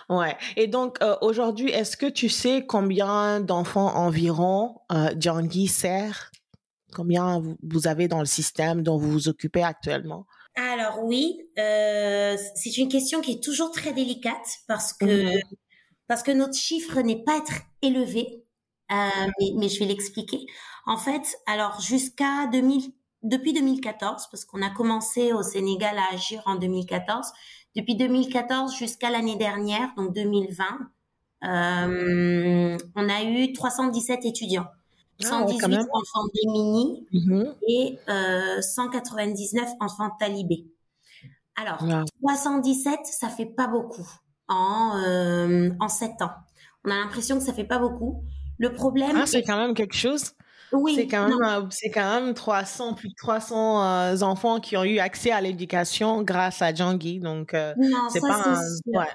Ouais. 0.08 0.36
Et 0.56 0.66
donc, 0.66 1.02
euh, 1.02 1.16
aujourd'hui, 1.20 1.70
est-ce 1.70 1.96
que 1.96 2.06
tu 2.06 2.28
sais 2.28 2.64
combien 2.66 3.40
d'enfants 3.40 3.94
environ 3.96 4.80
euh, 4.92 5.10
Djangui 5.18 5.66
sert? 5.66 6.30
Combien 6.94 7.42
vous, 7.62 7.88
avez 7.88 8.06
dans 8.06 8.20
le 8.20 8.26
système 8.26 8.82
dont 8.82 8.98
vous 8.98 9.10
vous 9.10 9.28
occupez 9.28 9.62
actuellement? 9.62 10.26
Alors 10.54 11.02
oui, 11.02 11.40
euh, 11.58 12.36
c'est 12.54 12.76
une 12.76 12.88
question 12.88 13.22
qui 13.22 13.32
est 13.32 13.42
toujours 13.42 13.70
très 13.70 13.94
délicate 13.94 14.58
parce 14.68 14.92
que, 14.92 15.32
parce 16.06 16.22
que 16.22 16.30
notre 16.30 16.56
chiffre 16.56 17.00
n'est 17.00 17.24
pas 17.24 17.38
être 17.38 17.62
élevé. 17.80 18.44
Euh, 18.92 19.30
mais, 19.56 19.68
je 19.68 19.78
vais 19.78 19.86
l'expliquer. 19.86 20.46
En 20.86 20.98
fait, 20.98 21.22
alors 21.46 21.80
jusqu'à 21.80 22.46
2000, 22.52 22.92
depuis 23.22 23.52
2014, 23.52 24.28
parce 24.30 24.44
qu'on 24.44 24.62
a 24.62 24.70
commencé 24.70 25.32
au 25.32 25.42
Sénégal 25.42 25.96
à 25.98 26.14
agir 26.14 26.42
en 26.46 26.56
2014, 26.56 27.32
depuis 27.76 27.96
2014 27.96 28.74
jusqu'à 28.76 29.10
l'année 29.10 29.36
dernière, 29.36 29.92
donc 29.96 30.14
2020, 30.14 30.64
euh, 31.44 32.76
on 32.94 33.08
a 33.08 33.22
eu 33.24 33.52
317 33.52 34.24
étudiants. 34.24 34.66
118 35.20 35.62
ah 35.62 35.84
enfants 35.92 36.28
démunis 36.34 37.06
mm-hmm. 37.12 37.54
et 37.68 37.98
euh, 38.08 38.60
199 38.60 39.68
enfants 39.80 40.10
talibés. 40.18 40.66
Alors, 41.54 41.78
317, 42.22 43.00
ça 43.04 43.28
fait 43.28 43.46
pas 43.46 43.68
beaucoup 43.68 44.08
en, 44.48 44.98
euh, 45.04 45.70
en 45.80 45.88
7 45.88 46.22
ans. 46.22 46.30
On 46.84 46.90
a 46.90 46.94
l'impression 46.94 47.38
que 47.38 47.44
ça 47.44 47.52
fait 47.52 47.64
pas 47.64 47.78
beaucoup. 47.78 48.24
Le 48.58 48.72
problème. 48.72 49.12
Ah, 49.14 49.26
c'est 49.26 49.42
quand 49.42 49.56
même 49.56 49.74
quelque 49.74 49.94
chose. 49.94 50.32
Oui. 50.72 50.94
C'est 50.94 51.06
quand 51.06 51.28
même, 51.28 51.68
c'est 51.70 51.90
quand 51.90 52.20
même 52.20 52.34
300, 52.34 52.94
plus 52.94 53.08
de 53.10 53.14
300 53.14 53.82
euh, 53.84 54.20
enfants 54.22 54.60
qui 54.60 54.76
ont 54.76 54.84
eu 54.84 54.98
accès 54.98 55.30
à 55.30 55.40
l'éducation 55.40 56.22
grâce 56.22 56.62
à 56.62 56.72
Djangui. 56.72 57.20
Donc, 57.20 57.54
euh, 57.54 57.74
c'est 58.10 58.20
pas 58.20 58.60
Ouais. 58.86 59.06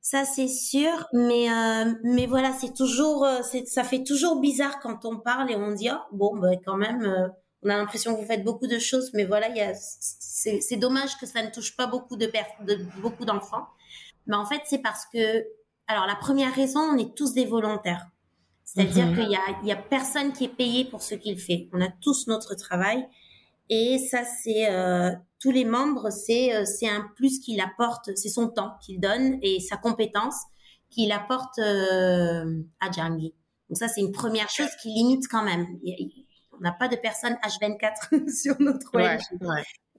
Ça, 0.00 0.24
c'est 0.24 0.48
sûr. 0.48 1.06
Mais, 1.12 1.50
euh, 1.50 1.94
mais 2.02 2.26
voilà, 2.26 2.52
c'est 2.52 2.74
toujours, 2.74 3.26
ça 3.64 3.84
fait 3.84 4.04
toujours 4.04 4.40
bizarre 4.40 4.80
quand 4.80 5.04
on 5.04 5.18
parle 5.18 5.50
et 5.50 5.56
on 5.56 5.72
dit, 5.72 5.88
oh, 5.90 5.98
bon, 6.12 6.36
ben, 6.36 6.58
quand 6.64 6.76
même, 6.76 7.30
on 7.62 7.70
a 7.70 7.76
l'impression 7.76 8.14
que 8.14 8.20
vous 8.20 8.26
faites 8.26 8.44
beaucoup 8.44 8.66
de 8.66 8.78
choses, 8.78 9.10
mais 9.14 9.24
voilà, 9.24 9.48
y 9.48 9.60
a, 9.60 9.72
c'est 9.74 10.76
dommage 10.76 11.16
que 11.18 11.26
ça 11.26 11.42
ne 11.42 11.50
touche 11.50 11.76
pas 11.76 11.86
beaucoup 11.86 12.16
de, 12.16 12.30
de 12.66 12.84
beaucoup 13.00 13.24
d'enfants. 13.24 13.66
Mais 14.26 14.36
en 14.36 14.44
fait, 14.44 14.60
c'est 14.66 14.82
parce 14.82 15.06
que, 15.06 15.44
alors, 15.86 16.06
la 16.06 16.16
première 16.16 16.54
raison, 16.54 16.80
on 16.80 16.98
est 16.98 17.14
tous 17.14 17.32
des 17.34 17.46
volontaires. 17.46 18.06
C'est-à-dire 18.64 19.06
mhm. 19.06 19.14
qu'il 19.14 19.30
y 19.30 19.36
a, 19.36 19.40
il 19.62 19.68
y 19.68 19.72
a 19.72 19.76
personne 19.76 20.32
qui 20.32 20.44
est 20.44 20.56
payé 20.56 20.84
pour 20.84 21.02
ce 21.02 21.14
qu'il 21.14 21.38
fait. 21.38 21.68
On 21.72 21.80
a 21.80 21.88
tous 22.00 22.26
notre 22.26 22.54
travail. 22.54 23.06
Et 23.70 23.98
ça, 23.98 24.22
c'est 24.24 24.70
euh, 24.70 25.10
tous 25.38 25.50
les 25.50 25.64
membres, 25.64 26.10
c'est 26.10 26.54
euh, 26.54 26.64
c'est 26.64 26.88
un 26.88 27.06
plus 27.16 27.40
qu'il 27.40 27.60
apporte, 27.60 28.10
c'est 28.14 28.28
son 28.28 28.48
temps 28.48 28.74
qu'il 28.82 29.00
donne 29.00 29.38
et 29.42 29.60
sa 29.60 29.76
compétence 29.76 30.36
qu'il 30.90 31.12
apporte 31.12 31.58
euh, 31.58 32.62
à 32.80 32.90
Djangi. 32.90 33.34
Donc 33.68 33.78
ça, 33.78 33.88
c'est 33.88 34.00
une 34.00 34.12
première 34.12 34.48
chose 34.50 34.68
qui 34.82 34.88
limite 34.88 35.26
quand 35.28 35.42
même. 35.42 35.66
On 36.52 36.60
n'a 36.60 36.72
pas 36.72 36.88
de 36.88 36.96
personnes 36.96 37.36
H24 37.44 38.30
sur 38.30 38.60
notre 38.60 38.94
web. 38.94 39.20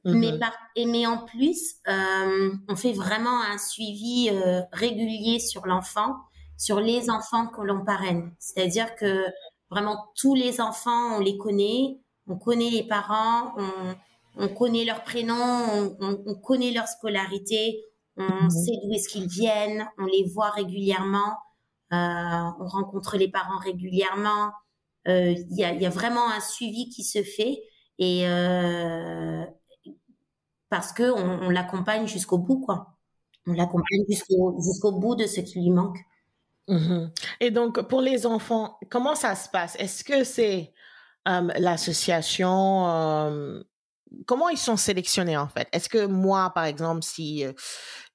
Mais 0.05 0.33
mhm. 0.33 0.39
par, 0.39 0.53
et 0.75 0.85
mais 0.85 1.07
en 1.07 1.25
plus, 1.25 1.75
euh, 1.87 2.51
on 2.69 2.75
fait 2.75 2.93
vraiment 2.93 3.41
un 3.41 3.57
suivi 3.57 4.29
euh, 4.31 4.61
régulier 4.71 5.39
sur 5.39 5.65
l'enfant 5.65 6.15
sur 6.57 6.79
les 6.79 7.09
enfants 7.09 7.47
que 7.47 7.61
l'on 7.61 7.83
parraine. 7.83 8.33
C'est-à-dire 8.39 8.95
que 8.95 9.25
vraiment 9.69 10.05
tous 10.15 10.35
les 10.35 10.61
enfants, 10.61 11.17
on 11.17 11.19
les 11.19 11.37
connaît, 11.37 11.99
on 12.27 12.37
connaît 12.37 12.69
les 12.69 12.83
parents, 12.83 13.53
on, 13.57 13.95
on 14.37 14.47
connaît 14.47 14.85
leurs 14.85 15.03
prénoms, 15.03 15.95
on, 15.99 16.23
on, 16.25 16.35
connaît 16.35 16.71
leur 16.71 16.87
scolarité, 16.87 17.83
on 18.17 18.23
mhm. 18.23 18.49
sait 18.49 18.71
d'où 18.83 18.93
est-ce 18.93 19.09
qu'ils 19.09 19.27
viennent, 19.27 19.87
on 19.97 20.05
les 20.05 20.25
voit 20.33 20.49
régulièrement, 20.49 21.35
euh, 21.93 22.51
on 22.59 22.67
rencontre 22.67 23.17
les 23.17 23.29
parents 23.29 23.59
régulièrement. 23.59 24.51
Euh, 25.07 25.31
il 25.31 25.57
y, 25.57 25.63
a, 25.63 25.73
y, 25.73 25.85
a, 25.85 25.89
vraiment 25.89 26.29
un 26.31 26.39
suivi 26.39 26.89
qui 26.89 27.03
se 27.03 27.21
fait 27.21 27.61
et 27.99 28.27
euh, 28.27 29.45
parce 30.69 30.91
que 30.91 31.03
on, 31.03 31.45
on 31.45 31.49
l'accompagne 31.49 32.07
jusqu'au 32.07 32.39
bout, 32.39 32.59
quoi. 32.59 32.97
On 33.45 33.53
l'accompagne 33.53 34.03
jusqu'au 34.09 34.59
jusqu'au 34.59 34.93
bout 34.93 35.15
de 35.15 35.27
ce 35.27 35.41
qui 35.41 35.61
lui 35.61 35.69
manque. 35.69 35.99
Mmh 36.67 37.09
Et 37.41 37.51
donc, 37.51 37.87
pour 37.87 38.01
les 38.01 38.25
enfants, 38.25 38.79
comment 38.89 39.15
ça 39.15 39.35
se 39.35 39.49
passe? 39.49 39.75
Est-ce 39.77 40.03
que 40.03 40.23
c'est 40.23 40.73
l'association, 41.25 43.63
comment 44.25 44.49
ils 44.49 44.57
sont 44.57 44.77
sélectionnés 44.77 45.37
en 45.37 45.47
fait? 45.47 45.67
Est-ce 45.71 45.89
que 45.89 46.05
moi, 46.05 46.51
par 46.55 46.65
exemple, 46.65 47.03
si 47.03 47.43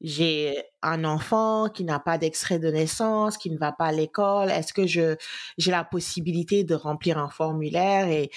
j'ai 0.00 0.62
un 0.82 1.04
enfant 1.04 1.68
qui 1.68 1.84
n'a 1.84 2.00
pas 2.00 2.18
d'extrait 2.18 2.58
de 2.58 2.70
naissance, 2.70 3.38
qui 3.38 3.50
ne 3.50 3.58
va 3.58 3.72
pas 3.72 3.86
à 3.86 3.92
l'école, 3.92 4.50
est-ce 4.50 4.72
que 4.72 4.86
je 4.86 5.16
j'ai 5.58 5.70
la 5.70 5.84
possibilité 5.84 6.64
de 6.64 6.74
remplir 6.74 7.18
un 7.18 7.28
formulaire 7.28 8.08
et 8.08 8.30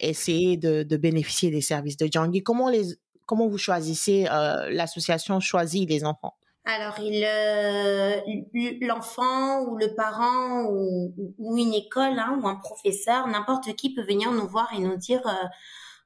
essayer 0.00 0.56
de, 0.58 0.82
de, 0.82 0.96
bénéficier 0.96 1.50
des 1.50 1.62
services 1.62 1.96
de 1.96 2.08
Djangi? 2.10 2.42
Comment 2.42 2.68
les 2.68 2.98
comment 3.26 3.48
vous 3.48 3.58
choisissez, 3.58 4.24
l'association 4.70 5.40
choisit 5.40 5.88
les 5.88 6.04
enfants? 6.04 6.34
Alors, 6.66 6.96
euh, 7.00 8.20
l'enfant 8.80 9.62
ou 9.62 9.76
le 9.76 9.94
parent 9.94 10.64
ou, 10.64 11.56
une 11.56 11.72
école 11.72 12.18
hein, 12.18 12.40
ou 12.42 12.48
un 12.48 12.56
professeur, 12.56 13.28
n'importe 13.28 13.74
qui 13.76 13.94
peut 13.94 14.02
venir 14.02 14.32
nous 14.32 14.48
voir 14.48 14.68
et 14.74 14.80
nous 14.80 14.96
dire, 14.96 15.24
euh, 15.26 15.46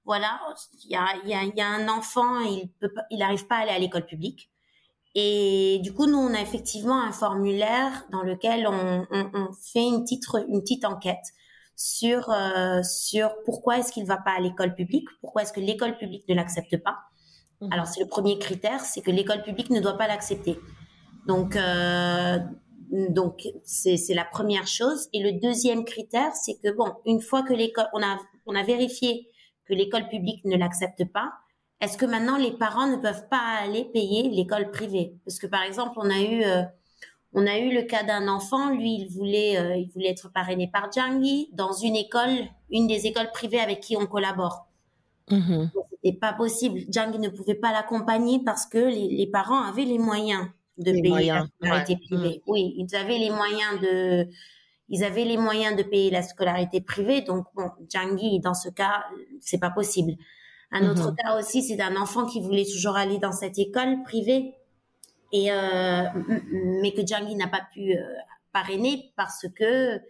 voilà, 0.04 0.38
il 0.84 0.90
y 0.90 0.96
a, 0.96 1.06
y, 1.24 1.34
a, 1.34 1.44
y 1.44 1.60
a, 1.62 1.66
un 1.66 1.88
enfant, 1.88 2.40
il 2.40 2.70
peut, 2.78 2.92
il 3.10 3.20
n'arrive 3.20 3.46
pas 3.46 3.56
à 3.56 3.60
aller 3.60 3.70
à 3.70 3.78
l'école 3.78 4.04
publique. 4.04 4.50
Et 5.14 5.80
du 5.82 5.94
coup, 5.94 6.06
nous, 6.06 6.18
on 6.18 6.34
a 6.34 6.40
effectivement 6.40 7.02
un 7.02 7.12
formulaire 7.12 8.04
dans 8.12 8.22
lequel 8.22 8.66
on, 8.66 9.06
on, 9.10 9.30
on 9.32 9.52
fait 9.52 9.82
une 9.82 10.02
petite, 10.04 10.26
une 10.48 10.60
petite 10.60 10.84
enquête 10.84 11.24
sur 11.80 12.28
euh, 12.28 12.82
sur 12.82 13.34
pourquoi 13.46 13.78
est-ce 13.78 13.92
qu'il 13.92 14.04
va 14.04 14.18
pas 14.18 14.32
à 14.32 14.40
l'école 14.40 14.74
publique, 14.74 15.08
pourquoi 15.22 15.42
est-ce 15.42 15.52
que 15.54 15.60
l'école 15.60 15.96
publique 15.96 16.28
ne 16.28 16.34
l'accepte 16.34 16.76
pas. 16.76 16.98
Mhm. 17.60 17.72
Alors, 17.72 17.86
c'est 17.86 18.00
le 18.00 18.08
premier 18.08 18.38
critère, 18.38 18.80
c'est 18.80 19.00
que 19.00 19.10
l'école 19.10 19.42
publique 19.42 19.70
ne 19.70 19.80
doit 19.80 19.96
pas 19.96 20.08
l'accepter. 20.08 20.58
Donc, 21.26 21.56
euh, 21.56 22.38
donc 22.90 23.46
c'est 23.64 24.14
la 24.14 24.24
première 24.24 24.66
chose. 24.66 25.08
Et 25.12 25.22
le 25.22 25.40
deuxième 25.40 25.84
critère, 25.84 26.32
c'est 26.34 26.54
que 26.62 26.70
bon, 26.74 26.92
une 27.06 27.20
fois 27.20 27.42
que 27.42 27.52
l'école, 27.52 27.86
on 27.92 28.02
a 28.02 28.18
on 28.46 28.54
a 28.54 28.62
vérifié 28.62 29.28
que 29.66 29.74
l'école 29.74 30.08
publique 30.08 30.44
ne 30.44 30.56
l'accepte 30.56 31.04
pas, 31.12 31.32
est-ce 31.80 31.96
que 31.96 32.06
maintenant 32.06 32.36
les 32.36 32.52
parents 32.52 32.88
ne 32.88 32.96
peuvent 32.96 33.28
pas 33.28 33.58
aller 33.62 33.84
payer 33.84 34.28
l'école 34.28 34.70
privée? 34.70 35.14
Parce 35.24 35.38
que 35.38 35.46
par 35.46 35.62
exemple, 35.62 35.92
on 35.96 36.10
a 36.10 36.20
eu 36.20 36.42
euh, 36.42 36.62
on 37.32 37.46
a 37.46 37.58
eu 37.58 37.72
le 37.72 37.82
cas 37.82 38.02
d'un 38.02 38.26
enfant, 38.28 38.70
lui, 38.70 38.96
il 39.02 39.08
voulait, 39.08 39.56
euh, 39.56 39.76
il 39.76 39.88
voulait 39.90 40.10
être 40.10 40.32
parrainé 40.32 40.68
par 40.68 40.90
Djangi 40.90 41.48
dans 41.52 41.72
une 41.72 41.94
école, 41.94 42.48
une 42.70 42.88
des 42.88 43.06
écoles 43.06 43.30
privées 43.32 43.60
avec 43.60 43.80
qui 43.80 43.96
on 43.96 44.06
collabore. 44.06 44.66
Mm 45.30 45.66
C'était 46.02 46.18
pas 46.18 46.32
possible. 46.32 46.80
Djangi 46.90 47.18
ne 47.18 47.28
pouvait 47.28 47.54
pas 47.54 47.72
l'accompagner 47.72 48.40
parce 48.44 48.66
que 48.66 48.78
les, 48.78 49.28
parents 49.30 49.62
avaient 49.62 49.84
les 49.84 49.98
moyens 49.98 50.46
de 50.78 50.92
payer 50.92 51.26
la 51.28 51.46
scolarité 51.46 51.96
privée. 51.96 52.38
Mm. 52.38 52.50
Oui, 52.50 52.74
ils 52.76 52.96
avaient 52.96 53.18
les 53.18 53.30
moyens 53.30 53.80
de, 53.80 54.26
ils 54.88 55.04
avaient 55.04 55.24
les 55.24 55.36
moyens 55.36 55.76
de 55.76 55.82
payer 55.82 56.10
la 56.10 56.22
scolarité 56.22 56.80
privée. 56.80 57.20
Donc 57.20 57.46
bon, 57.54 57.70
Djangi, 57.88 58.40
dans 58.40 58.54
ce 58.54 58.68
cas, 58.68 59.04
c'est 59.40 59.58
pas 59.58 59.70
possible. 59.70 60.12
Un 60.72 60.88
autre 60.88 61.10
mm-hmm. 61.10 61.16
cas 61.16 61.38
aussi, 61.38 61.62
c'est 61.62 61.76
d'un 61.76 61.96
enfant 61.96 62.26
qui 62.26 62.40
voulait 62.40 62.64
toujours 62.64 62.96
aller 62.96 63.18
dans 63.18 63.32
cette 63.32 63.58
école 63.58 64.02
privée 64.04 64.54
et 65.32 65.50
euh, 65.50 66.04
mais 66.82 66.92
que 66.92 67.06
Djangi 67.06 67.36
n'a 67.36 67.46
pas 67.46 67.62
pu 67.72 67.92
euh, 67.92 68.02
parrainer 68.52 69.12
parce 69.16 69.46
que 69.54 70.00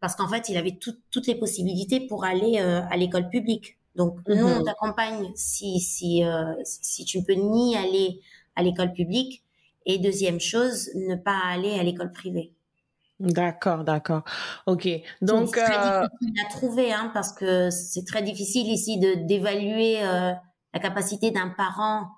parce 0.00 0.16
qu'en 0.16 0.28
fait 0.28 0.48
il 0.48 0.56
avait 0.56 0.78
toutes 0.78 1.26
les 1.26 1.34
possibilités 1.34 2.00
pour 2.06 2.24
aller 2.24 2.58
euh, 2.58 2.82
à 2.90 2.96
l'école 2.96 3.28
publique. 3.28 3.78
Donc 3.94 4.18
nous 4.26 4.46
on 4.46 4.62
t'accompagne 4.62 5.30
si 5.34 5.80
si 5.80 6.24
euh, 6.24 6.54
si 6.64 7.04
tu 7.04 7.20
ne 7.20 7.24
peux 7.24 7.34
ni 7.34 7.76
aller 7.76 8.20
à 8.56 8.62
l'école 8.62 8.92
publique 8.92 9.42
et 9.86 9.98
deuxième 9.98 10.40
chose 10.40 10.90
ne 10.94 11.14
pas 11.14 11.38
aller 11.44 11.78
à 11.78 11.82
l'école 11.82 12.12
privée. 12.12 12.52
D'accord, 13.20 13.84
d'accord. 13.84 14.24
Ok. 14.66 14.88
Donc 15.22 15.54
c'est 15.54 15.62
très 15.62 16.00
difficile 16.00 16.44
à 16.44 16.50
trouver 16.50 16.92
hein, 16.92 17.10
parce 17.14 17.32
que 17.32 17.70
c'est 17.70 18.04
très 18.04 18.22
difficile 18.22 18.68
ici 18.68 18.98
de 18.98 19.26
d'évaluer 19.26 20.00
la 20.00 20.80
capacité 20.80 21.30
d'un 21.30 21.50
parent. 21.50 22.08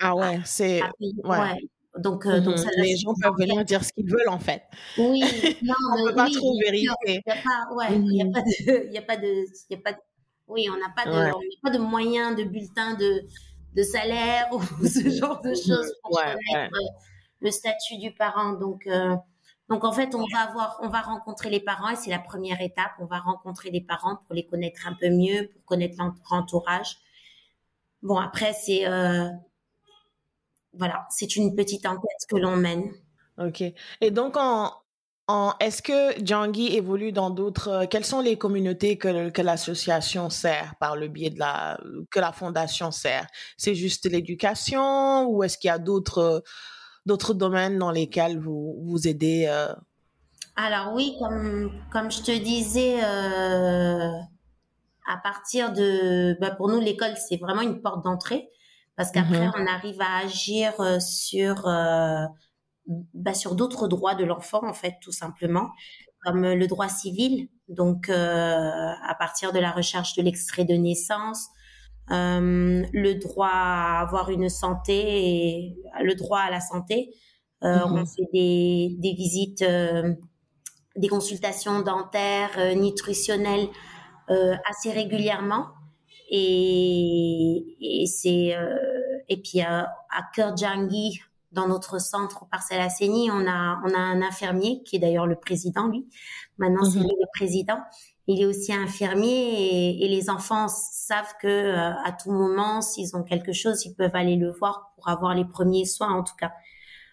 Ah 0.00 0.14
ouais, 0.14 0.40
c'est 0.44 0.82
ouais. 1.24 1.56
Donc, 1.98 2.26
euh, 2.26 2.40
donc 2.40 2.58
mmh 2.58 2.70
les 2.78 2.96
gens 2.96 3.14
peuvent 3.20 3.36
venir 3.38 3.64
dire 3.64 3.84
ce 3.84 3.92
qu'ils 3.92 4.10
veulent 4.10 4.28
en 4.28 4.40
fait. 4.40 4.62
Oui, 4.98 5.20
non, 5.62 5.74
on 5.92 6.04
ne 6.04 6.08
peut 6.08 6.14
pas 6.14 6.28
trop 6.28 6.58
vérifier. 6.58 6.90
Il 7.06 7.22
n'y 7.24 7.32
a 7.32 7.74
ouais, 7.74 7.86
il 7.92 8.02
n'y 8.02 8.22
a 8.22 8.24
mmh 8.24 8.32
pas 8.32 8.40
de, 8.42 8.86
il 8.88 8.92
y 8.92 8.98
a 8.98 9.02
pas 9.02 9.16
de, 9.16 9.44
il 9.70 9.70
y 9.70 9.74
a 9.74 9.78
pas 9.78 9.92
de, 9.92 9.98
oui, 10.48 10.68
on 10.70 10.76
n'a 10.76 10.92
pas 10.94 11.04
pas 11.62 11.70
de 11.70 11.78
moyens 11.78 12.36
de 12.36 12.44
bulletin 12.44 12.94
de, 12.94 13.22
de 13.74 13.82
salaire 13.82 14.48
ou 14.52 14.60
ce 14.86 15.08
genre 15.10 15.40
de 15.40 15.54
choses 15.54 15.92
pour 16.02 16.16
ouais, 16.16 16.22
connaître 16.22 16.72
ouais. 16.72 16.88
le 17.40 17.50
statut 17.50 17.98
du 17.98 18.12
parent. 18.12 18.52
Donc, 18.52 18.86
euh, 18.86 19.16
donc 19.68 19.84
en 19.84 19.92
fait, 19.92 20.14
on 20.14 20.26
va 20.32 20.40
avoir, 20.40 20.78
on 20.82 20.88
va 20.88 21.00
rencontrer 21.00 21.50
les 21.50 21.60
parents 21.60 21.90
et 21.90 21.96
c'est 21.96 22.10
la 22.10 22.18
première 22.18 22.60
étape. 22.60 22.92
On 22.98 23.06
va 23.06 23.18
rencontrer 23.18 23.70
les 23.70 23.80
parents 23.80 24.16
pour 24.26 24.34
les 24.34 24.46
connaître 24.46 24.86
un 24.86 24.94
peu 24.94 25.08
mieux, 25.08 25.48
pour 25.52 25.64
connaître 25.64 25.96
l'entourage. 26.30 26.98
Bon, 28.02 28.18
après, 28.18 28.52
c'est 28.52 28.86
euh, 28.86 29.28
voilà, 30.74 31.06
c'est 31.10 31.36
une 31.36 31.54
petite 31.54 31.86
enquête 31.86 32.26
que 32.28 32.36
l'on 32.36 32.56
mène. 32.56 32.92
Ok. 33.38 33.62
Et 34.00 34.10
donc, 34.10 34.36
en, 34.36 34.72
est-ce 35.60 35.82
que 35.82 36.24
Djangi 36.24 36.76
évolue 36.76 37.12
dans 37.12 37.30
d'autres 37.30 37.68
euh, 37.68 37.86
Quelles 37.88 38.04
sont 38.04 38.20
les 38.20 38.36
communautés 38.36 38.98
que, 38.98 39.30
que 39.30 39.42
l'association 39.42 40.30
sert 40.30 40.74
par 40.80 40.96
le 40.96 41.08
biais 41.08 41.30
de 41.30 41.38
la 41.38 41.78
que 42.10 42.20
la 42.20 42.32
fondation 42.32 42.90
sert? 42.90 43.26
C'est 43.56 43.74
juste 43.74 44.04
l'éducation 44.04 45.26
ou 45.26 45.42
est-ce 45.42 45.56
qu'il 45.56 45.68
y 45.68 45.70
a 45.70 45.78
d'autres 45.78 46.42
d'autres 47.06 47.34
domaines 47.34 47.78
dans 47.78 47.90
lesquels 47.90 48.38
vous 48.38 48.76
vous 48.82 49.08
aidez 49.08 49.46
euh? 49.48 49.72
Alors 50.56 50.92
oui, 50.94 51.16
comme 51.18 51.72
comme 51.92 52.10
je 52.10 52.22
te 52.22 52.36
disais. 52.36 53.02
Euh, 53.02 54.10
à 55.06 55.18
partir 55.18 55.72
de, 55.72 56.36
bah 56.40 56.50
pour 56.50 56.68
nous, 56.68 56.80
l'école, 56.80 57.14
c'est 57.16 57.36
vraiment 57.36 57.62
une 57.62 57.80
porte 57.82 58.04
d'entrée 58.04 58.48
parce 58.96 59.10
qu'après, 59.10 59.48
mm-hmm. 59.48 59.52
on 59.56 59.66
arrive 59.66 60.00
à 60.00 60.18
agir 60.18 60.72
euh, 60.80 61.00
sur 61.00 61.66
euh, 61.66 62.24
bah, 62.86 63.34
sur 63.34 63.54
d'autres 63.54 63.88
droits 63.88 64.14
de 64.14 64.24
l'enfant, 64.24 64.66
en 64.66 64.74
fait, 64.74 64.94
tout 65.00 65.12
simplement, 65.12 65.70
comme 66.22 66.42
le 66.42 66.66
droit 66.66 66.88
civil. 66.88 67.48
Donc, 67.68 68.08
euh, 68.08 68.14
à 68.14 69.14
partir 69.18 69.52
de 69.52 69.58
la 69.58 69.70
recherche 69.70 70.14
de 70.16 70.22
l'extrait 70.22 70.64
de 70.64 70.74
naissance, 70.74 71.48
euh, 72.10 72.84
le 72.92 73.14
droit 73.14 73.50
à 73.52 74.00
avoir 74.00 74.30
une 74.30 74.48
santé 74.48 74.94
et 74.96 75.76
le 76.02 76.14
droit 76.14 76.40
à 76.40 76.50
la 76.50 76.60
santé. 76.60 77.14
Euh, 77.62 77.76
mm-hmm. 77.76 78.00
On 78.00 78.06
fait 78.06 78.28
des, 78.32 78.96
des 78.98 79.12
visites, 79.14 79.62
euh, 79.62 80.14
des 80.96 81.08
consultations 81.08 81.80
dentaires, 81.80 82.76
nutritionnelles 82.76 83.68
assez 84.28 84.90
régulièrement. 84.90 85.66
Et, 86.30 87.76
et 87.80 88.06
c'est 88.06 88.56
euh, 88.56 88.76
et 89.28 89.36
puis 89.40 89.60
euh, 89.60 89.82
à 89.82 90.22
Cœur 90.34 90.56
Djangi, 90.56 91.20
dans 91.54 91.68
notre 91.68 92.00
centre 92.00 92.46
Parcelle 92.50 92.80
Asseni, 92.80 93.30
on 93.30 93.46
a 93.46 93.80
on 93.84 93.94
a 93.94 93.98
un 93.98 94.22
infirmier 94.22 94.82
qui 94.84 94.96
est 94.96 94.98
d'ailleurs 94.98 95.26
le 95.26 95.36
président 95.36 95.88
lui. 95.88 96.06
Maintenant 96.58 96.84
c'est 96.84 96.98
mhm. 96.98 97.04
lui 97.04 97.16
le 97.18 97.26
président. 97.34 97.78
Il 98.26 98.40
est 98.40 98.46
aussi 98.46 98.72
infirmier 98.72 99.30
et, 99.30 100.04
et 100.04 100.08
les 100.08 100.30
enfants 100.30 100.66
savent 100.68 101.34
que 101.42 101.46
euh, 101.46 101.92
à 102.04 102.12
tout 102.12 102.32
moment, 102.32 102.80
s'ils 102.80 103.14
ont 103.16 103.22
quelque 103.22 103.52
chose, 103.52 103.84
ils 103.84 103.94
peuvent 103.94 104.14
aller 104.14 104.36
le 104.36 104.50
voir 104.50 104.92
pour 104.96 105.08
avoir 105.08 105.34
les 105.34 105.44
premiers 105.44 105.84
soins 105.84 106.12
en 106.12 106.22
tout 106.24 106.36
cas. 106.38 106.52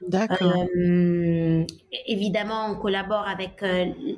D'accord. 0.07 0.53
Euh, 0.75 1.65
évidemment, 2.07 2.67
on 2.71 2.75
collabore 2.75 3.27
avec 3.27 3.63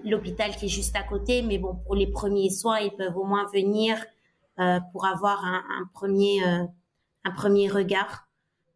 l'hôpital 0.06 0.56
qui 0.56 0.66
est 0.66 0.70
juste 0.70 0.96
à 0.96 1.04
côté, 1.04 1.42
mais 1.42 1.58
bon, 1.58 1.76
pour 1.76 1.96
les 1.96 2.08
premiers 2.08 2.50
soins, 2.50 2.80
ils 2.80 2.96
peuvent 2.96 3.18
au 3.18 3.26
moins 3.26 3.46
venir 3.54 3.98
euh, 4.60 4.80
pour 4.92 5.06
avoir 5.06 5.44
un, 5.44 5.64
un 5.82 5.90
premier 5.96 6.46
euh, 6.46 6.64
un 7.26 7.32
premier 7.32 7.68
regard. 7.70 8.28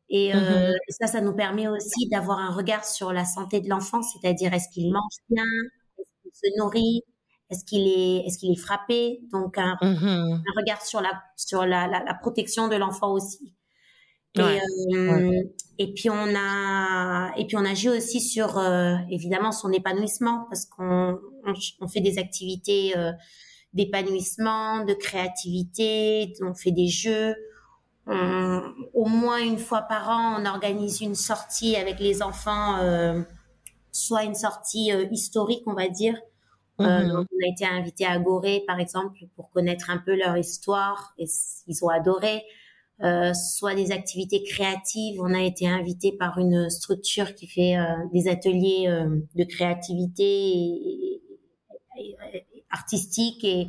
Et 0.09 0.33
euh, 0.33 0.37
mm-hmm. 0.37 0.75
ça, 0.89 1.07
ça 1.07 1.21
nous 1.21 1.35
permet 1.35 1.67
aussi 1.67 2.07
d'avoir 2.09 2.39
un 2.39 2.51
regard 2.51 2.85
sur 2.85 3.11
la 3.11 3.25
santé 3.25 3.59
de 3.59 3.69
l'enfant, 3.69 4.01
c'est-à-dire 4.01 4.53
est-ce 4.53 4.69
qu'il 4.69 4.91
mange 4.91 5.17
bien, 5.29 5.43
est-ce 5.97 6.21
qu'il 6.21 6.31
se 6.33 6.57
nourrit, 6.57 7.03
est-ce 7.49 7.65
qu'il 7.65 7.87
est 7.87 8.25
est-ce 8.25 8.37
qu'il 8.37 8.51
est 8.51 8.59
frappé, 8.59 9.21
donc 9.31 9.57
un, 9.57 9.77
un, 9.81 10.41
regard 10.55 10.85
sur 10.85 11.01
la 11.01 11.11
sur 11.35 11.65
la, 11.65 11.87
la, 11.87 12.03
la 12.03 12.13
protection 12.13 12.67
de 12.67 12.75
l'enfant 12.75 13.11
aussi. 13.11 13.53
Et, 14.35 14.41
ouais. 14.41 14.61
euh, 14.93 15.43
et 15.79 15.93
puis 15.93 16.09
on 16.09 16.35
a 16.35 17.31
et 17.37 17.45
puis 17.45 17.57
on 17.57 17.65
agit 17.65 17.89
aussi 17.89 18.21
sur 18.21 18.57
euh, 18.57 18.95
évidemment 19.09 19.51
son 19.51 19.71
épanouissement 19.71 20.45
parce 20.49 20.65
qu'on 20.65 21.19
on, 21.45 21.53
on, 21.81 21.87
fait 21.87 22.01
des 22.01 22.19
activités 22.19 22.95
euh, 22.97 23.11
d'épanouissement, 23.73 24.83
de 24.85 24.93
créativité, 24.93 26.33
on 26.41 26.53
fait 26.53 26.71
des 26.71 26.87
jeux. 26.87 27.35
Au 28.07 29.05
moins 29.05 29.39
une 29.39 29.57
fois 29.57 29.81
par 29.81 30.09
an, 30.09 30.41
on 30.41 30.45
organise 30.45 31.01
une 31.01 31.15
sortie 31.15 31.75
avec 31.75 31.99
les 31.99 32.21
enfants, 32.21 32.77
euh, 32.79 33.21
soit 33.91 34.23
une 34.23 34.35
sortie 34.35 34.91
euh, 34.91 35.05
historique, 35.11 35.63
on 35.65 35.73
va 35.73 35.89
dire. 35.89 36.15
Euh, 36.79 36.85
mm-hmm. 36.85 37.11
on 37.15 37.21
a 37.21 37.51
été 37.51 37.65
invité 37.65 38.05
à 38.05 38.19
Gorée, 38.19 38.63
par 38.67 38.79
exemple, 38.79 39.19
pour 39.35 39.49
connaître 39.51 39.89
un 39.89 39.97
peu 39.97 40.15
leur 40.15 40.37
histoire, 40.37 41.13
et 41.17 41.25
ils 41.67 41.83
ont 41.83 41.89
adoré. 41.89 42.43
Euh, 43.03 43.31
soit 43.33 43.75
des 43.75 43.91
activités 43.91 44.41
créatives. 44.41 45.21
On 45.21 45.33
a 45.33 45.41
été 45.41 45.67
invité 45.67 46.11
par 46.11 46.39
une 46.39 46.67
structure 46.71 47.35
qui 47.35 47.45
fait 47.45 47.75
des 48.11 48.27
ateliers 48.27 48.87
de 49.35 49.43
créativité 49.43 50.23
et, 50.23 51.21
et, 51.99 52.15
artistique 52.71 53.43
et, 53.43 53.67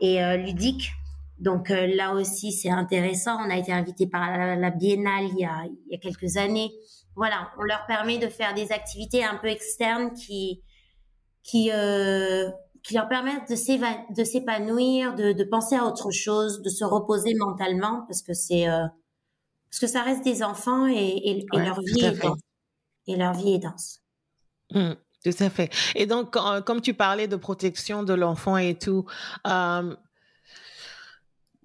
et 0.00 0.22
euh, 0.22 0.36
ludique. 0.36 0.92
Donc 1.38 1.70
euh, 1.70 1.86
là 1.86 2.14
aussi, 2.14 2.52
c'est 2.52 2.70
intéressant. 2.70 3.36
On 3.44 3.50
a 3.50 3.56
été 3.56 3.72
invité 3.72 4.06
par 4.06 4.56
la, 4.56 4.70
Biennale 4.70 5.26
il 5.32 5.38
y, 5.38 5.44
a, 5.44 5.64
il 5.66 5.92
y 5.92 5.94
a 5.94 5.98
quelques 5.98 6.36
années. 6.36 6.70
Voilà, 7.16 7.50
on 7.58 7.62
leur 7.62 7.86
permet 7.86 8.18
de 8.18 8.28
faire 8.28 8.54
des 8.54 8.72
activités 8.72 9.24
un 9.24 9.36
peu 9.36 9.48
externes 9.48 10.12
qui 10.14 10.62
qui 11.42 11.70
euh, 11.72 12.50
qui 12.82 12.94
leur 12.94 13.08
permettent 13.08 13.48
de 13.48 14.24
s'épanouir, 14.24 15.14
de, 15.14 15.32
de 15.32 15.44
penser 15.44 15.74
à 15.74 15.84
autre 15.84 16.10
chose, 16.10 16.60
de 16.62 16.68
se 16.68 16.84
reposer 16.84 17.34
mentalement 17.34 18.04
parce 18.06 18.22
que 18.22 18.34
c'est 18.34 18.68
euh, 18.68 18.86
parce 19.70 19.80
que 19.80 19.86
ça 19.86 20.02
reste 20.02 20.24
des 20.24 20.42
enfants 20.42 20.86
et, 20.86 20.94
et, 20.94 21.46
et 21.52 21.58
leur 21.58 21.80
vie 21.80 22.04
et 23.06 23.16
leur 23.16 23.32
vie 23.34 23.54
est 23.54 23.58
dense. 23.58 24.00
Mmh, 24.72 24.92
tout 25.24 25.36
à 25.40 25.50
fait. 25.50 25.70
Et 25.94 26.06
donc, 26.06 26.36
comme 26.64 26.80
tu 26.80 26.94
parlais 26.94 27.28
de 27.28 27.36
protection 27.36 28.02
de 28.02 28.14
l'enfant 28.14 28.56
et 28.56 28.78
tout, 28.78 29.04
euh, 29.46 29.96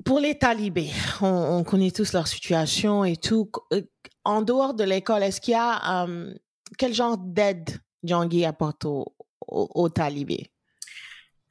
pour 0.06 0.20
les 0.20 0.38
talibés, 0.38 0.92
on, 1.22 1.64
connaît 1.64 1.92
tous 1.92 2.14
leur 2.14 2.28
situation 2.28 3.04
et 3.04 3.18
tout. 3.18 3.52
Euh, 3.74 3.82
en 4.24 4.42
dehors 4.42 4.74
de 4.74 4.84
l'école, 4.84 5.24
est-ce 5.24 5.42
qu'il 5.42 5.54
y 5.54 5.58
a 5.58 6.06
euh, 6.06 6.34
quel 6.78 6.94
genre 6.94 7.18
d'aide 7.18 7.70
Djangui 8.04 8.46
apporte 8.46 8.86
aux, 8.86 9.90
talibés? 9.90 10.52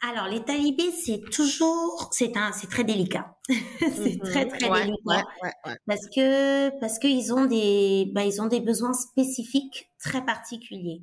Alors, 0.00 0.28
les 0.28 0.44
talibés, 0.44 0.92
c'est 0.92 1.20
toujours, 1.32 2.08
c'est 2.12 2.36
un, 2.36 2.52
c'est 2.52 2.68
très 2.68 2.84
délicat. 2.84 3.36
c'est 3.48 4.16
mmh 4.16 4.18
très 4.22 4.46
très 4.46 4.70
délicat 4.70 5.24
parce 5.86 6.06
que 6.14 6.78
parce 6.78 6.98
qu'ils 6.98 7.32
ont 7.34 7.46
des, 7.46 8.10
bah, 8.14 8.24
ils 8.24 8.40
ont 8.40 8.46
des 8.46 8.60
besoins 8.60 8.92
spécifiques 8.92 9.90
très 9.98 10.24
particuliers. 10.24 11.02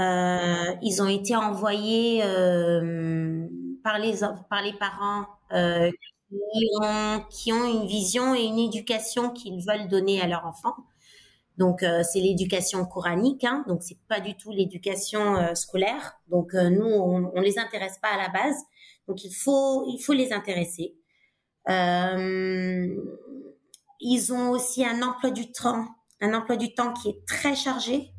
Euh, 0.00 0.74
ils 0.82 1.00
ont 1.00 1.08
été 1.08 1.36
envoyés 1.36 2.22
euh, 2.22 3.46
par 3.82 3.98
les 3.98 4.20
par 4.50 4.62
les 4.62 4.74
parents 4.74 5.26
euh, 5.52 5.90
qui 6.28 6.36
ont, 6.80 7.24
qui 7.30 7.52
ont 7.52 7.64
une 7.64 7.86
vision 7.86 8.34
et 8.34 8.42
une 8.42 8.58
éducation 8.58 9.30
qu'ils 9.30 9.64
veulent 9.64 9.88
donner 9.88 10.20
à 10.20 10.26
leur 10.26 10.44
enfant. 10.46 10.74
Donc 11.58 11.82
euh, 11.82 12.02
c'est 12.02 12.20
l'éducation 12.20 12.84
coranique, 12.84 13.44
hein, 13.44 13.64
donc 13.66 13.82
c'est 13.82 13.98
pas 14.08 14.20
du 14.20 14.36
tout 14.36 14.50
l'éducation 14.50 15.36
euh, 15.36 15.54
scolaire. 15.54 16.18
Donc 16.28 16.54
euh, 16.54 16.68
nous 16.68 16.84
on, 16.86 17.32
on 17.34 17.40
les 17.40 17.58
intéresse 17.58 17.98
pas 17.98 18.08
à 18.08 18.18
la 18.18 18.28
base, 18.28 18.56
donc 19.08 19.24
il 19.24 19.32
faut 19.32 19.84
il 19.88 19.98
faut 19.98 20.12
les 20.12 20.32
intéresser. 20.32 20.94
ils 24.00 24.32
ont 24.32 24.50
aussi 24.50 24.84
un 24.84 25.02
emploi 25.02 25.30
du 25.30 25.50
temps, 25.50 25.86
un 26.20 26.34
emploi 26.34 26.56
du 26.56 26.74
temps 26.74 26.92
qui 26.92 27.08
est 27.08 27.26
très 27.26 27.54
chargé. 27.54 28.12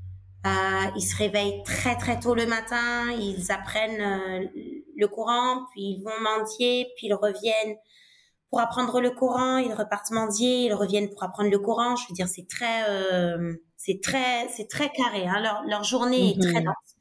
ils 0.95 1.01
se 1.01 1.15
réveillent 1.15 1.61
très 1.63 1.95
très 1.95 2.19
tôt 2.19 2.33
le 2.33 2.47
matin, 2.47 3.11
ils 3.11 3.51
apprennent 3.51 4.49
le 4.97 5.07
Coran, 5.07 5.65
puis 5.71 5.81
ils 5.81 6.03
vont 6.03 6.19
mendier, 6.21 6.87
puis 6.97 7.07
ils 7.07 7.13
reviennent 7.13 7.77
pour 8.49 8.59
apprendre 8.59 9.01
le 9.01 9.11
Coran, 9.11 9.57
ils 9.57 9.73
repartent 9.73 10.11
mendier, 10.11 10.65
ils 10.65 10.73
reviennent 10.73 11.09
pour 11.09 11.23
apprendre 11.23 11.49
le 11.49 11.59
Coran. 11.59 11.95
Je 11.95 12.07
veux 12.07 12.13
dire, 12.13 12.27
c'est 12.27 12.47
très, 12.47 12.89
euh, 12.89 13.53
c'est 13.75 14.01
très, 14.01 14.47
c'est 14.49 14.67
très 14.67 14.89
carré. 14.89 15.27
Hein. 15.27 15.41
Leur, 15.41 15.63
leur 15.67 15.83
journée 15.83 16.31
est 16.31 16.41
très 16.41 16.61
mhm. 16.61 16.65
dense. 16.65 16.95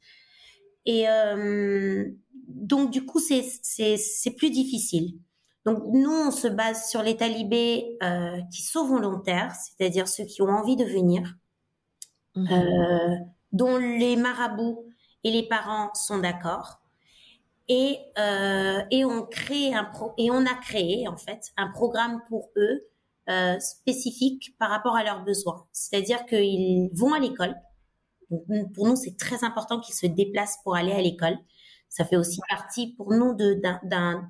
Et 0.85 1.07
euh, 1.09 2.05
donc 2.47 2.91
du 2.91 3.05
coup, 3.05 3.19
c'est 3.19 3.45
c'est 3.61 3.97
c'est 3.97 4.31
plus 4.31 4.49
difficile. 4.49 5.19
Donc 5.65 5.83
nous, 5.91 6.11
on 6.11 6.31
se 6.31 6.47
base 6.47 6.89
sur 6.89 7.03
les 7.03 7.17
talibés 7.17 7.97
euh, 8.01 8.39
qui 8.53 8.61
sont 8.61 8.87
volontaires, 8.87 9.53
c'est-à-dire 9.55 10.07
ceux 10.07 10.23
qui 10.23 10.41
ont 10.41 10.49
envie 10.49 10.77
de 10.77 10.85
venir, 10.85 11.35
mhm. 12.35 12.47
euh, 12.51 13.15
dont 13.51 13.77
les 13.77 14.15
marabouts 14.15 14.85
et 15.23 15.31
les 15.31 15.47
parents 15.47 15.93
sont 15.93 16.19
d'accord 16.19 16.79
et 17.69 17.99
euh, 18.17 18.81
et 18.91 19.03
on 19.05 19.25
crée 19.25 19.73
un 19.73 19.83
pro 19.83 20.13
et 20.17 20.31
on 20.31 20.45
a 20.45 20.53
créé 20.55 21.07
en 21.07 21.17
fait 21.17 21.51
un 21.57 21.69
programme 21.69 22.21
pour 22.29 22.49
eux 22.55 22.87
euh, 23.29 23.59
spécifique 23.59 24.55
par 24.57 24.69
rapport 24.69 24.95
à 24.95 25.03
leurs 25.03 25.23
besoins. 25.23 25.67
C'est-à-dire 25.73 26.25
qu'ils 26.25 26.89
vont 26.93 27.13
à 27.13 27.19
l'école. 27.19 27.55
pour 28.73 28.87
nous, 28.87 28.95
c'est 28.95 29.17
très 29.17 29.43
important 29.43 29.79
qu'ils 29.81 29.95
se 29.95 30.07
déplacent 30.07 30.59
pour 30.63 30.75
aller 30.75 30.93
à 30.93 31.01
l'école. 31.01 31.37
Ça 31.89 32.05
fait 32.05 32.17
aussi 32.17 32.39
partie 32.49 32.93
pour 32.95 33.13
nous 33.13 33.33
d'un 33.35 34.29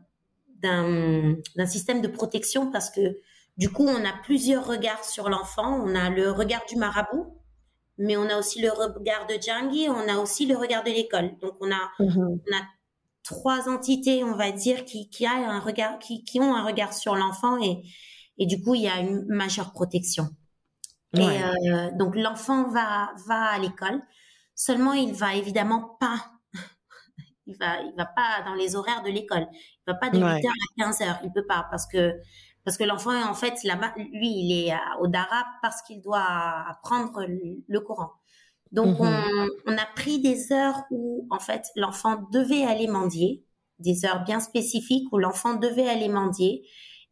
d'un 0.62 1.66
système 1.68 2.02
de 2.02 2.08
protection 2.08 2.72
parce 2.72 2.90
que 2.90 3.18
du 3.58 3.72
coup, 3.72 3.86
on 3.88 4.06
a 4.06 4.14
plusieurs 4.24 4.68
regards 4.68 5.04
sur 5.04 5.30
l'enfant. 5.30 5.82
On 5.84 5.96
a 5.96 6.10
le 6.10 6.32
regard 6.32 6.64
du 6.68 6.76
marabout, 6.76 7.36
mais 7.98 8.16
on 8.16 8.30
a 8.30 8.38
aussi 8.38 8.62
le 8.62 8.72
regard 8.72 9.26
de 9.26 9.34
Djangi, 9.34 9.90
on 9.90 10.08
a 10.08 10.18
aussi 10.18 10.46
le 10.46 10.56
regard 10.56 10.84
de 10.84 10.92
l'école. 10.92 11.32
Donc, 11.42 11.56
on 11.60 11.72
a, 11.72 11.90
mm-hmm. 12.00 12.40
on 12.48 12.56
a 12.56 12.62
trois 13.28 13.68
entités, 13.68 14.24
on 14.24 14.36
va 14.36 14.52
dire, 14.52 14.86
qui, 14.86 15.10
qui, 15.10 15.26
a 15.26 15.34
un 15.34 15.60
regard, 15.60 16.00
qui, 16.00 16.24
qui 16.24 16.40
ont 16.40 16.56
un 16.56 16.64
regard 16.64 16.94
sur 16.94 17.16
l'enfant 17.16 17.62
et, 17.62 17.84
et 18.38 18.46
du 18.46 18.62
coup, 18.62 18.74
il 18.74 18.84
y 18.84 18.88
a 18.88 19.00
une 19.00 19.26
majeure 19.28 19.74
protection. 19.74 20.30
Et 21.14 21.22
euh, 21.22 21.92
donc, 21.98 22.16
l'enfant 22.16 22.70
va, 22.70 23.12
va 23.28 23.46
à 23.46 23.60
l'école. 23.60 24.02
Seulement, 24.56 24.94
il 24.94 25.14
va 25.14 25.36
évidemment 25.36 25.98
pas, 26.00 26.32
il 27.48 27.58
va, 27.58 27.82
il 27.82 27.94
va 27.98 28.06
pas 28.06 28.44
dans 28.46 28.54
les 28.54 28.76
horaires 28.76 29.04
de 29.04 29.10
l'école. 29.10 29.48
Il 29.52 29.92
va 29.92 29.96
pas 29.96 30.10
de 30.10 30.20
8h 30.20 30.48
à 30.48 30.90
15h. 30.90 31.20
Il 31.24 31.32
peut 31.34 31.46
pas 31.46 31.68
parce 31.70 31.86
que, 31.86 32.14
parce 32.64 32.78
que 32.78 32.86
l'enfant, 32.86 33.30
en 33.30 33.34
fait, 33.34 33.62
là-bas, 33.64 33.94
lui, 33.98 34.30
il 34.30 34.68
est 34.70 34.74
au 35.00 35.08
Dara 35.08 35.46
parce 35.62 35.82
qu'il 35.82 36.02
doit 36.02 36.66
apprendre 36.70 37.26
le 37.28 37.80
Coran. 37.82 38.12
Donc, 38.72 39.00
mmh 39.00 39.50
on, 39.66 39.78
a 39.78 39.86
pris 39.96 40.20
des 40.20 40.52
heures 40.52 40.84
où, 40.92 41.28
en 41.30 41.40
fait, 41.40 41.68
l'enfant 41.76 42.28
devait 42.32 42.64
aller 42.64 42.88
mendier, 42.88 43.44
des 43.80 44.06
heures 44.06 44.24
bien 44.24 44.40
spécifiques 44.40 45.08
où 45.12 45.18
l'enfant 45.18 45.56
devait 45.56 45.88
aller 45.88 46.10
mendier 46.10 46.66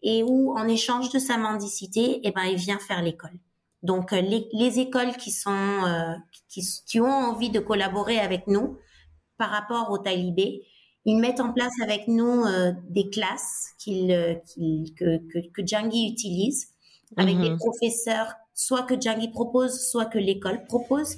et 0.03 0.23
où, 0.23 0.53
en 0.57 0.67
échange 0.67 1.09
de 1.11 1.19
sa 1.19 1.37
mendicité, 1.37 2.21
eh 2.23 2.31
ben, 2.31 2.43
il 2.43 2.57
vient 2.57 2.79
faire 2.79 3.01
l'école. 3.01 3.37
Donc, 3.83 4.13
euh, 4.13 4.21
les, 4.21 4.79
écoles 4.79 5.15
qui 5.17 5.31
sont, 5.31 5.51
euh, 5.51 6.13
qui, 6.49 6.99
ont 6.99 7.05
envie 7.05 7.49
de 7.49 7.59
collaborer 7.59 8.19
avec 8.19 8.47
nous 8.47 8.77
par 9.37 9.49
rapport 9.49 9.91
aux 9.91 9.99
talibés, 9.99 10.63
ils 11.05 11.19
mettent 11.19 11.39
en 11.39 11.53
place 11.53 11.73
avec 11.83 12.07
nous 12.07 12.45
euh, 12.45 12.71
des 12.89 13.09
classes 13.09 13.73
qu'ils, 13.77 14.41
que, 14.97 15.17
que, 15.17 15.51
que 15.53 15.65
Djangi 15.65 16.09
utilise 16.09 16.69
avec 17.17 17.39
des 17.39 17.51
mmh 17.51 17.57
professeurs, 17.57 18.33
soit 18.53 18.83
que 18.83 18.99
Djangi 18.99 19.29
propose, 19.29 19.87
soit 19.87 20.05
que 20.05 20.17
l'école 20.17 20.65
propose 20.65 21.17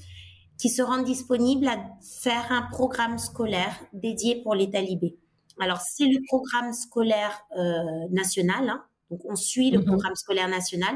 qui 0.57 0.69
se 0.69 0.81
rendent 0.81 1.05
disponibles 1.05 1.67
à 1.67 1.77
faire 2.01 2.51
un 2.51 2.63
programme 2.63 3.17
scolaire 3.17 3.79
dédié 3.93 4.41
pour 4.41 4.55
les 4.55 4.69
talibés. 4.69 5.17
Alors, 5.59 5.79
c'est 5.79 6.05
le 6.05 6.19
programme 6.27 6.73
scolaire 6.73 7.41
euh, 7.57 8.07
national, 8.11 8.69
hein. 8.69 8.83
donc 9.09 9.21
on 9.25 9.35
suit 9.35 9.71
le 9.71 9.79
mhm. 9.79 9.85
programme 9.85 10.15
scolaire 10.15 10.49
national, 10.49 10.95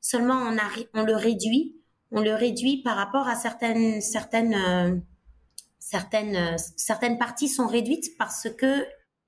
seulement 0.00 0.34
on, 0.34 0.56
a, 0.56 0.68
on 0.94 1.02
le 1.02 1.14
réduit, 1.14 1.76
on 2.10 2.20
le 2.20 2.34
réduit 2.34 2.82
par 2.82 2.96
rapport 2.96 3.26
à 3.26 3.34
certaines, 3.36 4.00
certaines, 4.00 4.54
euh, 4.54 4.96
certaines, 5.78 6.36
euh, 6.36 6.56
certaines 6.76 7.18
parties 7.18 7.48
sont 7.48 7.66
réduites 7.66 8.16
parce 8.18 8.48
que 8.58 8.86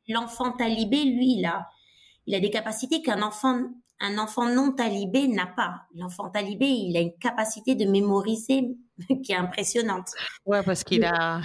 l'enfant 0.09 0.53
talibé, 0.53 1.03
lui, 1.05 1.39
il 1.39 1.47
a, 1.47 1.67
il 2.27 2.35
a 2.35 2.41
des 2.41 2.51
capacités 2.51 3.01
qu'un 3.01 3.23
enfant 3.23 3.61
un 4.05 4.19
enfant 4.19 4.49
non 4.49 4.73
talibé 4.73 5.29
n'a 5.29 5.47
pas. 5.47 5.83
L'enfant 5.95 6.29
talibé, 6.29 6.67
il 6.67 6.97
a 6.97 7.01
une 7.01 7.17
capacité 7.19 7.75
de 7.75 7.85
mémoriser 7.87 8.77
qui 9.25 9.33
est 9.33 9.37
impressionnante. 9.37 10.09
Ouais, 10.47 10.63
parce 10.63 10.85
qu'il 10.85 11.05
a. 11.05 11.41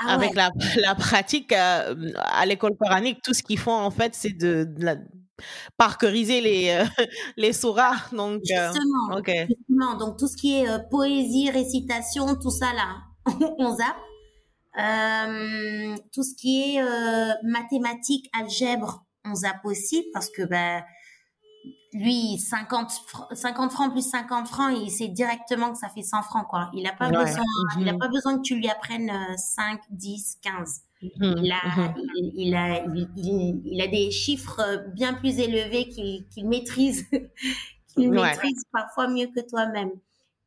Ah 0.00 0.14
avec 0.14 0.36
la, 0.36 0.50
la, 0.76 0.94
pratique 0.94 1.52
euh, 1.52 2.12
à 2.16 2.46
l'école 2.46 2.76
coranique, 2.76 3.20
tout 3.20 3.34
ce 3.34 3.42
qu'ils 3.42 3.58
font 3.58 3.72
en 3.72 3.90
fait, 3.90 4.14
c'est 4.14 4.30
de, 4.30 4.62
de 4.62 4.96
parceriser 5.76 6.40
les 6.40 6.70
euh, 6.70 6.84
les 7.36 7.52
surahs. 7.52 8.08
Donc, 8.12 8.42
euh, 8.56 8.72
justement, 9.48 9.96
donc 9.98 10.16
tout 10.16 10.28
ce 10.28 10.36
qui 10.36 10.60
est 10.60 10.88
poésie, 10.88 11.50
récitation, 11.50 12.36
tout 12.36 12.52
ça 12.52 12.72
là, 12.74 12.98
on 13.58 13.74
zappe. 13.74 13.96
tout 16.12 16.22
ce 16.22 16.36
qui 16.36 16.76
est 16.76 16.82
mathématiques, 17.42 18.30
algèbre, 18.38 19.04
on 19.24 19.34
zappe 19.34 19.64
aussi 19.64 20.06
parce 20.12 20.30
que 20.30 20.42
ben 20.42 20.84
lui 21.92 22.38
50 22.38 22.90
50 23.32 23.72
francs 23.72 23.92
plus 23.92 24.08
50 24.08 24.46
francs 24.46 24.76
il 24.76 24.90
sait 24.90 25.08
directement 25.08 25.72
que 25.72 25.78
ça 25.78 25.88
fait 25.88 26.02
100 26.02 26.22
francs 26.22 26.46
quoi. 26.48 26.70
Il 26.74 26.86
a 26.86 26.92
pas 26.92 27.08
besoin 27.08 27.44
il 27.80 27.88
a 27.88 27.92
mhm. 27.92 27.98
pas 27.98 28.08
besoin 28.08 28.36
que 28.36 28.42
tu 28.42 28.56
lui 28.56 28.68
apprennes 28.68 29.12
5 29.36 29.80
10 29.90 30.38
15 30.42 30.82
il 31.00 31.52
a 31.52 31.94
il, 32.34 32.54
a 32.54 32.84
il, 33.16 33.80
a 33.80 33.86
des 33.86 34.10
chiffres 34.10 34.84
bien 34.94 35.14
plus 35.14 35.38
élevés 35.38 35.88
qu'il 35.88 36.48
maîtrise 36.48 37.06
qu'il 37.94 38.10
maîtrise 38.10 38.64
parfois 38.72 39.08
mieux 39.08 39.28
que 39.28 39.40
toi-même. 39.48 39.90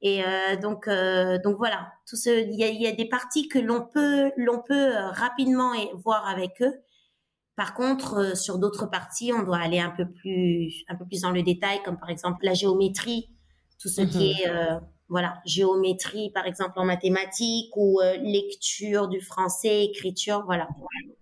Et 0.02 0.24
euh, 0.26 0.56
donc 0.58 0.88
euh, 0.88 1.38
donc 1.44 1.58
voilà. 1.58 1.94
Tout 2.08 2.16
ce 2.16 2.30
il 2.30 2.56
y 2.60 2.64
a, 2.64 2.70
y 2.70 2.88
a 2.88 2.92
des 2.92 3.06
parties 3.06 3.48
que 3.48 3.60
l'on 3.60 3.86
peut 3.86 4.32
l'on 4.36 4.60
peut 4.62 4.98
euh, 4.98 5.10
rapidement 5.12 5.72
voir 6.04 6.28
avec 6.28 6.62
eux 6.62 6.74
par 7.56 7.74
contre, 7.74 8.18
euh, 8.18 8.36
sur 8.36 8.58
d'autres 8.58 8.86
parties, 8.86 9.34
on 9.34 9.44
doit 9.44 9.58
aller 9.58 9.80
un 9.80 9.90
peu 9.90 10.10
plus, 10.10 10.84
un 10.88 10.96
peu 10.96 11.06
plus 11.06 11.22
dans 11.22 11.32
le 11.32 11.44
détail, 11.44 11.82
comme 11.84 11.98
par 11.98 12.10
exemple 12.10 12.46
la 12.46 12.54
géométrie, 12.54 13.30
tout 13.80 13.90
ce 13.90 14.02
qui 14.02 14.18
mhm. 14.18 14.40
est, 14.40 14.50
euh, 14.50 14.80
voilà, 15.10 15.42
géométrie, 15.46 16.32
par 16.32 16.46
exemple 16.46 16.80
en 16.80 16.86
mathématiques 16.86 17.76
ou 17.76 18.00
euh, 18.00 18.16
lecture 18.18 19.10
du 19.10 19.20
français, 19.20 19.86
écriture, 19.86 20.44
voilà. 20.46 20.70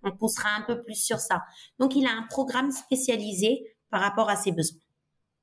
On 0.02 0.12
poussera 0.12 0.50
un 0.56 0.62
peu 0.62 0.82
plus 0.82 0.94
sur 0.94 1.18
ça. 1.18 1.42
Donc, 1.78 1.96
il 1.96 2.06
a 2.06 2.10
un 2.10 2.26
programme 2.30 2.70
spécialisé 2.70 3.76
par 3.90 4.00
rapport 4.00 4.30
à 4.30 4.36
ses 4.36 4.52
besoins. 4.52 4.78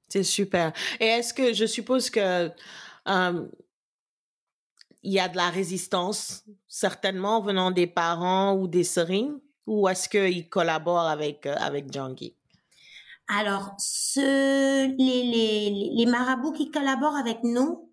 C'est 0.08 0.24
super. 0.24 0.72
Et 1.00 1.06
est-ce 1.06 1.34
que 1.34 1.54
je 1.54 1.66
suppose 1.66 2.10
que 2.10 2.50
il 5.04 5.14
y 5.14 5.20
a 5.20 5.30
de 5.30 5.38
la 5.38 5.50
résistance, 5.50 6.44
certainement 6.68 7.40
venant 7.40 7.72
des 7.72 7.88
parents 7.88 8.56
ou 8.56 8.68
des 8.68 8.84
serines 8.84 9.40
ou 9.68 9.88
est-ce 9.88 10.10
qu'il 10.10 10.50
collabore 10.50 11.08
avec, 11.08 11.46
euh, 11.46 11.56
avec 11.60 11.96
Alors, 13.28 13.76
ce, 13.78 14.88
les, 14.98 15.24
les, 15.24 15.92
les 15.94 16.06
marabouts 16.06 16.54
qui 16.54 16.72
collaborent 16.72 17.18
avec 17.18 17.44
nous, 17.44 17.92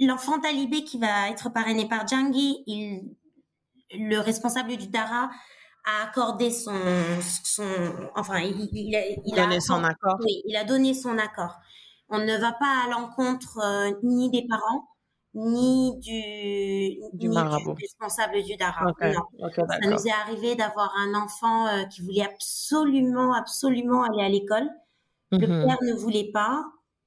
l'enfant 0.00 0.40
talibé 0.40 0.84
qui 0.84 0.98
va 0.98 1.28
être 1.28 1.50
parrainé 1.52 1.86
par 1.86 2.08
Djangi, 2.08 2.64
il, 2.66 3.14
le 3.92 4.18
responsable 4.18 4.76
du 4.76 4.88
Dara 4.88 5.30
a 5.84 6.04
accordé 6.08 6.50
son, 6.50 6.80
son 7.44 7.92
enfin, 8.14 8.38
il, 8.38 8.68
il, 8.72 8.96
a, 8.96 9.06
il 9.06 9.34
donné 9.34 9.60
son 9.60 9.82
accord. 9.84 10.16
Oui, 10.20 10.42
il 10.46 10.56
a 10.56 10.64
donné 10.64 10.94
son 10.94 11.18
accord. 11.18 11.56
On 12.08 12.18
ne 12.18 12.36
va 12.38 12.52
pas 12.52 12.84
à 12.84 12.88
l'encontre 12.88 13.58
euh, 13.58 13.90
ni 14.02 14.30
des 14.30 14.46
parents, 14.48 14.88
ni 15.34 15.98
du, 15.98 17.18
du, 17.18 17.28
ni 17.28 17.34
du 17.34 17.70
responsable 17.80 18.42
du 18.42 18.56
Dara. 18.56 18.84
non. 18.84 19.48
Ça 19.54 19.78
nous 19.82 20.06
est 20.06 20.12
arrivé 20.12 20.54
d'avoir 20.56 20.92
un 20.96 21.14
enfant 21.14 21.66
euh, 21.66 21.84
qui 21.84 22.02
voulait 22.02 22.24
absolument, 22.24 23.32
absolument 23.32 24.02
aller 24.04 24.22
à 24.22 24.28
l'école. 24.28 24.68
Le 25.30 25.38
mm-hmm. 25.38 25.66
père 25.66 25.78
ne 25.82 25.94
voulait 25.94 26.30
pas. 26.32 26.64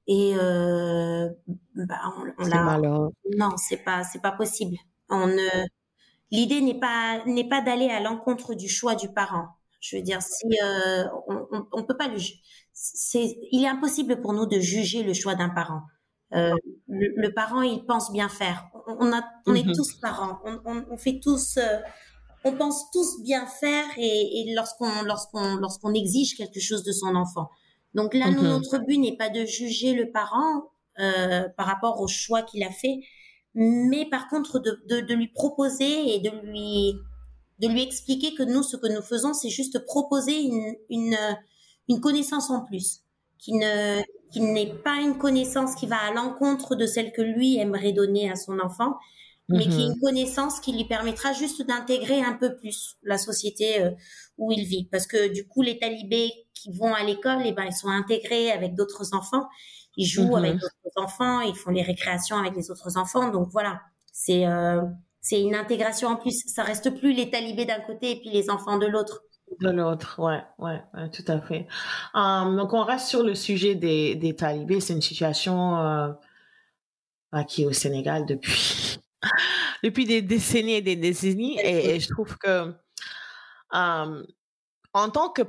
Et 0.08 0.34
euh, 0.36 1.28
bah, 1.74 2.00
on, 2.16 2.44
on 2.44 2.46
l'a. 2.46 2.78
Non, 3.36 3.56
c'est 3.56 3.78
pas, 3.78 4.04
c'est 4.04 4.22
pas 4.22 4.32
possible. 4.32 4.76
On 5.08 5.26
ne, 5.26 5.66
l'idée 6.30 6.60
n'est 6.60 6.78
pas 6.78 7.24
n'est 7.26 7.48
pas 7.48 7.60
d'aller 7.60 7.88
à 7.88 8.00
l'encontre 8.00 8.54
du 8.54 8.68
choix 8.68 8.94
du 8.94 9.08
parent. 9.08 9.48
Je 9.80 9.96
veux 9.96 10.02
dire, 10.02 10.20
si 10.22 10.46
euh, 10.64 11.04
on, 11.28 11.46
on, 11.52 11.66
on, 11.70 11.84
peut 11.84 11.96
pas 11.96 12.08
le, 12.08 12.18
c'est, 12.72 13.36
il 13.52 13.64
est 13.64 13.68
impossible 13.68 14.20
pour 14.20 14.32
nous 14.32 14.46
de 14.46 14.58
juger 14.58 15.02
le 15.02 15.12
choix 15.12 15.34
d'un 15.34 15.48
parent. 15.48 15.82
Euh, 16.34 16.54
le, 16.88 17.08
le, 17.16 17.32
parent, 17.32 17.62
il 17.62 17.84
pense 17.84 18.12
bien 18.12 18.28
faire. 18.28 18.66
On, 18.86 19.12
a, 19.12 19.22
on 19.46 19.54
est 19.54 19.64
mhm. 19.64 19.74
tous 19.74 19.94
parents. 19.94 20.40
On, 20.44 20.84
on 20.90 20.96
fait 20.96 21.20
tous, 21.22 21.56
euh, 21.56 21.78
on 22.44 22.52
pense 22.52 22.90
tous 22.90 23.22
bien 23.22 23.46
faire 23.46 23.84
et, 23.96 24.40
et 24.40 24.54
lorsqu'on 24.54 25.02
lorsqu'on 25.04 25.56
lorsqu'on 25.56 25.94
exige 25.94 26.36
quelque 26.36 26.60
chose 26.60 26.82
de 26.82 26.92
son 26.92 27.14
enfant. 27.14 27.48
Donc 27.94 28.12
là, 28.12 28.30
nous, 28.30 28.42
mhm. 28.42 28.48
notre 28.48 28.78
but 28.78 28.98
n'est 28.98 29.16
pas 29.16 29.30
de 29.30 29.44
juger 29.44 29.94
le 29.94 30.10
parent 30.10 30.70
euh, 30.98 31.48
par 31.56 31.66
rapport 31.66 32.00
au 32.00 32.08
choix 32.08 32.42
qu'il 32.42 32.64
a 32.64 32.70
fait, 32.70 33.00
mais 33.54 34.06
par 34.06 34.28
contre 34.28 34.58
de, 34.58 34.82
de, 34.88 35.00
de, 35.00 35.14
lui 35.14 35.28
proposer 35.28 36.14
et 36.14 36.18
de 36.20 36.30
lui 36.42 36.94
de 37.58 37.68
lui 37.68 37.82
expliquer 37.82 38.34
que 38.34 38.42
nous 38.42 38.62
ce 38.62 38.76
que 38.76 38.86
nous 38.86 39.00
faisons 39.00 39.32
c'est 39.32 39.48
juste 39.48 39.78
proposer 39.86 40.42
une, 40.42 40.74
une 40.90 41.16
une 41.88 42.00
connaissance 42.00 42.50
en 42.50 42.64
plus 42.64 43.02
qui 43.38 43.52
ne 43.54 44.02
qui 44.30 44.40
n'est 44.40 44.72
pas 44.72 45.00
une 45.00 45.18
connaissance 45.18 45.74
qui 45.74 45.86
va 45.86 45.98
à 45.98 46.12
l'encontre 46.12 46.74
de 46.74 46.86
celle 46.86 47.12
que 47.12 47.22
lui 47.22 47.58
aimerait 47.58 47.92
donner 47.92 48.30
à 48.30 48.36
son 48.36 48.58
enfant 48.60 48.96
mais 49.48 49.68
qui 49.68 49.80
est 49.80 49.86
mhm. 49.86 49.92
une 49.92 50.00
connaissance 50.00 50.58
qui 50.58 50.72
lui 50.72 50.86
permettra 50.86 51.32
juste 51.32 51.64
d'intégrer 51.64 52.20
un 52.20 52.32
peu 52.32 52.56
plus 52.56 52.96
la 53.04 53.16
société 53.16 53.80
euh, 53.80 53.92
où 54.38 54.50
il 54.50 54.64
vit 54.64 54.88
parce 54.90 55.06
que 55.06 55.32
du 55.32 55.46
coup 55.46 55.62
les 55.62 55.78
talibés 55.78 56.32
qui 56.52 56.72
vont 56.72 56.92
à 56.92 57.04
l'école 57.04 57.42
et 57.42 57.50
eh 57.50 57.52
ben 57.52 57.64
ils 57.64 57.72
sont 57.72 57.88
intégrés 57.88 58.50
avec 58.50 58.74
d'autres 58.74 59.14
enfants 59.14 59.46
ils 59.96 60.06
jouent 60.06 60.36
avec 60.36 60.54
mhm. 60.54 60.60
d'autres 60.60 61.02
enfants, 61.04 61.40
ils 61.40 61.56
font 61.56 61.70
les 61.70 61.82
récréations 61.82 62.36
avec 62.36 62.54
les 62.54 62.70
autres 62.70 62.96
enfants. 62.96 63.30
Donc 63.30 63.48
voilà, 63.50 63.80
c'est 64.12 64.46
euh, 64.46 64.82
c'est 65.20 65.40
une 65.40 65.54
intégration 65.54 66.08
en 66.08 66.16
plus. 66.16 66.44
Ça 66.46 66.62
reste 66.62 66.90
plus 66.98 67.12
les 67.12 67.30
talibés 67.30 67.64
d'un 67.64 67.80
côté 67.80 68.12
et 68.12 68.20
puis 68.20 68.30
les 68.30 68.50
enfants 68.50 68.78
de 68.78 68.86
l'autre. 68.86 69.22
De 69.60 69.70
l'autre, 69.70 70.18
ouais, 70.18 70.42
ouais, 70.58 70.82
tout 71.10 71.24
à 71.28 71.40
fait. 71.40 71.66
Um, 72.14 72.56
donc 72.56 72.74
on 72.74 72.82
reste 72.82 73.06
sur 73.06 73.22
le 73.22 73.34
sujet 73.34 73.74
des, 73.74 74.16
des 74.16 74.34
talibés. 74.34 74.80
C'est 74.80 74.92
une 74.92 75.02
situation 75.02 75.78
euh, 75.78 76.12
bah, 77.32 77.44
qui 77.44 77.62
est 77.62 77.66
au 77.66 77.72
Sénégal 77.72 78.26
depuis 78.26 78.98
depuis 79.84 80.04
des 80.04 80.20
décennies 80.20 80.74
et 80.74 80.82
des 80.82 80.96
décennies. 80.96 81.58
Et, 81.60 82.00
je 82.00 82.08
trouve 82.08 82.36
que 82.38 82.74
um, 83.70 84.26
en 84.92 85.10
tant 85.10 85.30
que 85.30 85.42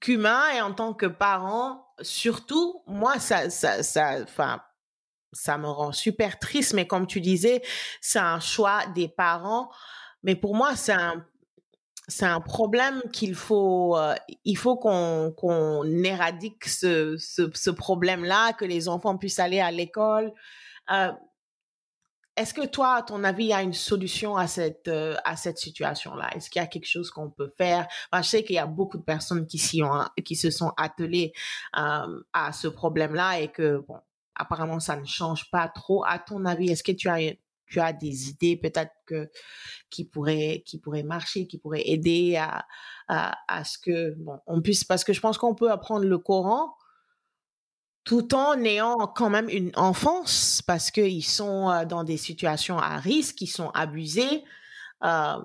qu'humain 0.00 0.42
et 0.56 0.60
en 0.60 0.74
tant 0.74 0.92
que 0.92 1.06
parent, 1.06 1.86
surtout, 2.00 2.82
moi, 2.86 3.20
ça, 3.20 3.50
ça, 3.50 3.84
ça, 3.84 4.16
enfin, 4.22 4.60
ça 5.32 5.58
me 5.58 5.68
rend 5.68 5.92
super 5.92 6.38
triste. 6.40 6.74
Mais 6.74 6.86
comme 6.86 7.06
tu 7.06 7.20
disais, 7.20 7.62
c'est 8.00 8.18
un 8.18 8.40
choix 8.40 8.84
des 8.94 9.08
parents. 9.08 9.70
Mais 10.24 10.34
pour 10.34 10.56
moi, 10.56 10.74
c'est 10.74 10.92
un, 10.92 11.24
c'est 12.12 12.26
un 12.26 12.40
problème 12.40 13.02
qu'il 13.12 13.34
faut, 13.34 13.96
euh, 13.96 14.14
il 14.44 14.56
faut 14.56 14.76
qu'on, 14.76 15.32
qu'on 15.34 15.84
éradique 16.04 16.66
ce, 16.66 17.16
ce, 17.16 17.70
problème-là, 17.70 18.52
que 18.52 18.66
les 18.66 18.88
enfants 18.88 19.16
puissent 19.16 19.38
aller 19.38 19.60
à 19.60 19.70
l'école. 19.70 20.32
Euh, 20.90 21.10
est-ce 22.36 22.52
que 22.52 22.66
toi, 22.66 22.96
à 22.96 23.02
ton 23.02 23.24
avis, 23.24 23.44
il 23.44 23.48
y 23.48 23.52
a 23.54 23.62
une 23.62 23.72
solution 23.72 24.36
à 24.36 24.46
cette 24.46 24.88
euh, 24.88 25.16
à 25.24 25.36
cette 25.36 25.58
situation-là? 25.58 26.30
Est-ce 26.34 26.50
qu'il 26.50 26.60
y 26.60 26.64
a 26.64 26.68
quelque 26.68 26.88
chose 26.88 27.10
qu'on 27.10 27.30
peut 27.30 27.52
faire? 27.56 27.88
Je 28.14 28.22
sais 28.22 28.44
qu'il 28.44 28.56
y 28.56 28.58
a 28.58 28.66
beaucoup 28.66 28.98
de 28.98 29.02
personnes 29.02 29.46
qui 29.46 29.58
s'y 29.58 29.82
ont 29.82 30.04
qui 30.24 30.36
se 30.36 30.50
sont 30.50 30.72
attelées 30.76 31.32
à 31.72 32.52
ce 32.52 32.68
problème-là 32.68 33.40
et 33.40 33.48
que 33.48 33.78
bon, 33.88 33.98
apparemment, 34.34 34.80
ça 34.80 34.96
ne 34.96 35.04
change 35.04 35.50
pas 35.50 35.68
trop. 35.68 36.04
À 36.04 36.18
ton 36.18 36.44
avis, 36.44 36.70
est-ce 36.70 36.82
que 36.82 36.92
tu 36.92 37.08
as 37.08 37.20
tu 37.66 37.80
as 37.80 37.92
des 37.92 38.28
idées 38.28 38.56
peut-être 38.56 38.92
que 39.06 39.30
qui 39.90 40.04
pourraient 40.04 40.62
qui 40.66 40.78
pourraient 40.78 41.02
marcher, 41.02 41.46
qui 41.46 41.58
pourraient 41.58 41.88
aider 41.88 42.36
à 42.36 42.66
à, 43.08 43.36
à 43.48 43.64
ce 43.64 43.78
que 43.78 44.14
bon 44.18 44.38
on 44.46 44.60
puisse 44.60 44.84
parce 44.84 45.04
que 45.04 45.12
je 45.12 45.20
pense 45.20 45.38
qu'on 45.38 45.54
peut 45.54 45.70
apprendre 45.70 46.04
le 46.04 46.18
Coran 46.18 46.74
tout 48.04 48.34
en 48.34 48.62
ayant 48.64 49.06
quand 49.06 49.30
même 49.30 49.48
une 49.48 49.70
enfance 49.76 50.62
parce 50.66 50.90
qu'ils 50.90 51.24
sont 51.24 51.70
euh, 51.70 51.84
dans 51.84 52.04
des 52.04 52.16
situations 52.16 52.78
à 52.78 52.96
risque, 52.98 53.40
ils 53.40 53.46
sont 53.46 53.70
abusés, 53.70 54.44
euh, 55.04 55.38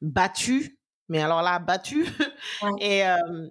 battus, 0.00 0.70
mais 1.08 1.20
alors 1.20 1.42
là, 1.42 1.58
battus. 1.58 2.08
Et 2.80 3.06
euh, 3.06 3.48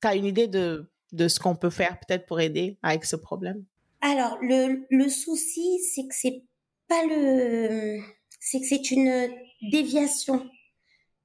tu 0.00 0.08
as 0.08 0.14
une 0.14 0.24
idée 0.24 0.48
de, 0.48 0.90
de 1.12 1.28
ce 1.28 1.38
qu'on 1.38 1.56
peut 1.56 1.70
faire 1.70 1.98
peut-être 2.00 2.26
pour 2.26 2.40
aider 2.40 2.78
avec 2.82 3.04
ce 3.04 3.16
problème? 3.16 3.64
Alors, 4.00 4.38
le, 4.40 4.86
le 4.90 5.08
souci, 5.08 5.80
c'est 5.80 6.02
que 6.02 6.14
c'est 6.14 6.42
pas 6.88 7.04
le... 7.04 8.00
C'est 8.40 8.60
que 8.60 8.66
c'est 8.66 8.90
une 8.90 9.28
déviation 9.70 10.48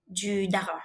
du 0.07 0.47
dara. 0.47 0.81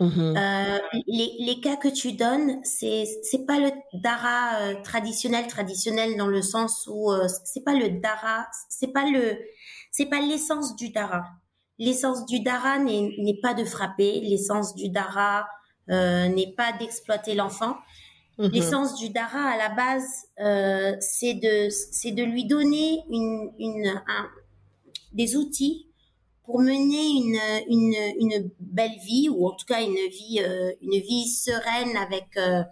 Mmh 0.00 0.34
euh, 0.36 0.78
les, 1.08 1.32
les, 1.40 1.60
cas 1.60 1.74
que 1.74 1.88
tu 1.88 2.12
donnes, 2.12 2.60
c'est 2.62 3.04
c'est 3.24 3.44
pas 3.44 3.58
le 3.58 3.72
dara 3.94 4.60
euh, 4.60 4.74
traditionnel 4.84 5.48
traditionnel 5.48 6.16
dans 6.16 6.28
le 6.28 6.40
sens 6.40 6.88
où 6.88 7.10
euh, 7.10 7.26
c'est 7.44 7.64
pas 7.64 7.74
le 7.74 8.00
dara, 8.00 8.46
c'est 8.68 8.92
pas 8.92 9.10
le 9.10 9.36
c'est 9.90 10.06
pas 10.06 10.20
l'essence 10.20 10.76
du 10.76 10.90
dara. 10.90 11.24
L'essence 11.80 12.26
du 12.26 12.40
dara 12.40 12.78
n'est 12.78 13.40
pas 13.42 13.54
de 13.54 13.64
frapper, 13.64 14.20
l'essence 14.20 14.76
du 14.76 14.88
dara 14.88 15.48
n'est 15.88 16.54
pas 16.56 16.72
d'exploiter 16.72 17.34
l'enfant. 17.34 17.76
Mmh 18.38 18.48
l'essence 18.52 18.94
du 18.94 19.10
dara 19.10 19.50
à 19.50 19.56
la 19.56 19.68
base, 19.70 20.28
c'est 21.00 21.34
de 21.34 21.68
c'est 21.70 22.12
de 22.12 22.22
lui 22.22 22.44
donner 22.44 23.02
une 23.10 23.50
une 23.58 23.88
un, 24.06 24.28
des 25.12 25.36
outils 25.36 25.88
pour 26.48 26.60
mener 26.60 27.08
une, 27.10 27.38
une, 27.68 27.94
une, 28.20 28.50
belle 28.58 28.98
vie 29.04 29.28
ou 29.28 29.46
en 29.46 29.50
tout 29.54 29.66
cas 29.66 29.82
une 29.82 29.92
vie 29.92 30.40
euh, 30.40 30.72
une 30.80 30.98
vie 30.98 31.28
sereine 31.28 31.94
avec 31.96 32.24
euh, 32.38 32.62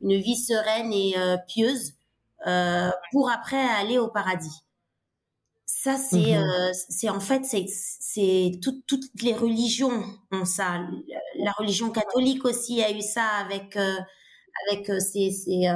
une 0.00 0.20
vie 0.20 0.36
sereine 0.36 0.92
et 0.92 1.14
euh, 1.18 1.36
pieuse 1.48 1.94
pour 3.10 3.30
après 3.30 3.60
aller 3.60 3.98
au 3.98 4.08
paradis. 4.08 4.64
Ça 5.64 5.96
c'est 5.96 6.38
mhm. 6.38 6.72
c'est 6.72 7.08
en 7.08 7.20
fait 7.20 7.44
c'est 7.44 7.66
c'est 7.68 8.52
toutes 8.62 9.22
les 9.22 9.34
religions 9.34 10.02
ont 10.30 10.44
ça. 10.44 10.80
La 11.38 11.52
religion 11.52 11.90
catholique 11.90 12.44
aussi 12.44 12.82
a 12.82 12.90
eu 12.92 13.00
ça 13.00 13.24
avec 13.40 13.76
avec 14.68 14.86
ces, 15.00 15.30
ces 15.30 15.66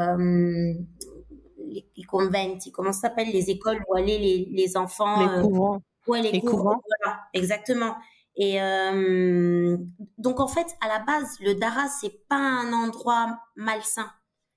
les, 1.59 1.87
les 1.97 2.05
convents, 2.05 2.59
comment 2.73 2.93
ça 2.93 3.09
s'appelle 3.09 3.31
les 3.33 3.51
écoles 3.51 3.83
où 3.89 3.97
allaient 3.97 4.19
les, 4.19 4.49
les 4.51 4.77
enfants 4.77 5.21
les 5.21 5.43
couvents 5.43 5.83
Ouais, 6.07 6.23
les, 6.23 6.41
courants. 6.41 6.81
Voilà, 7.03 7.21
exactement. 7.33 7.97
Et 8.37 8.61
euh, 8.63 9.77
donc 10.19 10.41
en 10.41 10.47
fait, 10.47 10.77
à 10.81 10.89
la 10.89 11.01
base, 11.01 11.39
le 11.41 11.55
Dara 11.55 11.89
c'est 11.89 12.27
pas 12.29 12.37
un 12.37 12.73
endroit 12.73 13.39
malsain. 13.57 14.11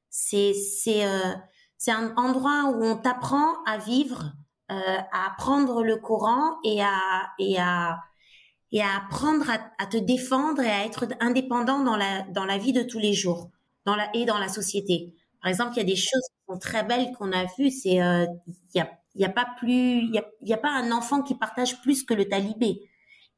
C'est 0.09 0.53
c'est 0.53 1.05
euh, 1.05 1.33
c'est 1.77 1.91
un 1.91 2.13
endroit 2.17 2.73
où 2.75 2.83
on 2.83 2.97
t'apprend 2.97 3.63
à 3.65 3.77
vivre, 3.77 4.33
euh, 4.71 4.97
à 5.11 5.27
apprendre 5.31 5.83
le 5.83 5.95
Coran 5.95 6.57
et 6.63 6.81
à 6.83 7.31
et 7.39 7.57
à 7.59 7.99
et 8.71 8.81
à 8.81 8.97
apprendre 8.97 9.49
à, 9.49 9.83
à, 9.83 9.87
te 9.87 9.97
défendre 9.97 10.61
et 10.61 10.69
à 10.69 10.85
être 10.85 11.07
indépendant 11.19 11.79
dans 11.79 11.95
la 11.95 12.23
dans 12.23 12.45
la 12.45 12.57
vie 12.57 12.73
de 12.73 12.83
tous 12.83 12.99
les 12.99 13.13
jours, 13.13 13.49
dans 13.85 13.95
la 13.95 14.09
et 14.15 14.25
dans 14.25 14.37
la 14.37 14.49
société. 14.49 15.13
Par 15.41 15.49
exemple, 15.49 15.73
il 15.75 15.77
y 15.77 15.81
a 15.81 15.85
des 15.85 15.95
choses 15.95 16.27
qui 16.29 16.53
sont 16.53 16.59
très 16.59 16.83
belles 16.83 17.11
qu'on 17.17 17.31
a 17.31 17.45
vues. 17.57 17.71
C'est 17.71 18.01
euh, 18.01 18.25
il 18.47 18.77
y 18.77 18.81
a 18.81 18.89
il 19.15 19.19
n'y 19.19 19.25
a 19.25 19.29
pas 19.29 19.47
plus, 19.57 19.99
il 20.03 20.11
y 20.13 20.17
a, 20.17 20.25
y 20.41 20.53
a, 20.53 20.57
pas 20.57 20.69
un 20.69 20.91
enfant 20.91 21.21
qui 21.21 21.35
partage 21.35 21.81
plus 21.81 22.03
que 22.03 22.13
le 22.13 22.29
talibé. 22.29 22.89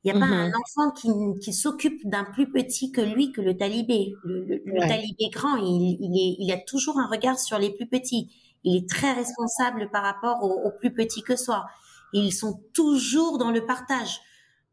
Il 0.03 0.11
n'y 0.11 0.17
a 0.17 0.19
pas 0.19 0.31
un 0.31 0.49
mhm. 0.49 0.53
enfant 0.55 0.91
qui, 0.91 1.09
qui 1.41 1.53
s'occupe 1.53 2.07
d'un 2.07 2.23
plus 2.23 2.51
petit 2.51 2.91
que 2.91 3.01
lui, 3.01 3.31
que 3.31 3.41
le 3.41 3.55
talibé. 3.55 4.13
Le, 4.23 4.61
le, 4.65 4.79
talibé 4.79 5.29
grand, 5.31 5.55
il, 5.57 5.97
il, 5.99 6.17
est, 6.17 6.35
il 6.39 6.51
a 6.51 6.57
toujours 6.57 6.99
un 6.99 7.07
regard 7.07 7.39
sur 7.39 7.57
les 7.57 7.71
plus 7.71 7.87
petits. 7.87 8.31
Il 8.63 8.75
est 8.75 8.89
très 8.89 9.13
responsable 9.13 9.89
par 9.91 10.03
rapport 10.03 10.43
aux, 10.43 10.71
plus 10.79 10.93
petits 10.93 11.23
que 11.23 11.35
soi. 11.35 11.65
ils 12.13 12.33
sont 12.33 12.61
toujours 12.73 13.37
dans 13.37 13.51
le 13.51 13.65
partage. 13.65 14.19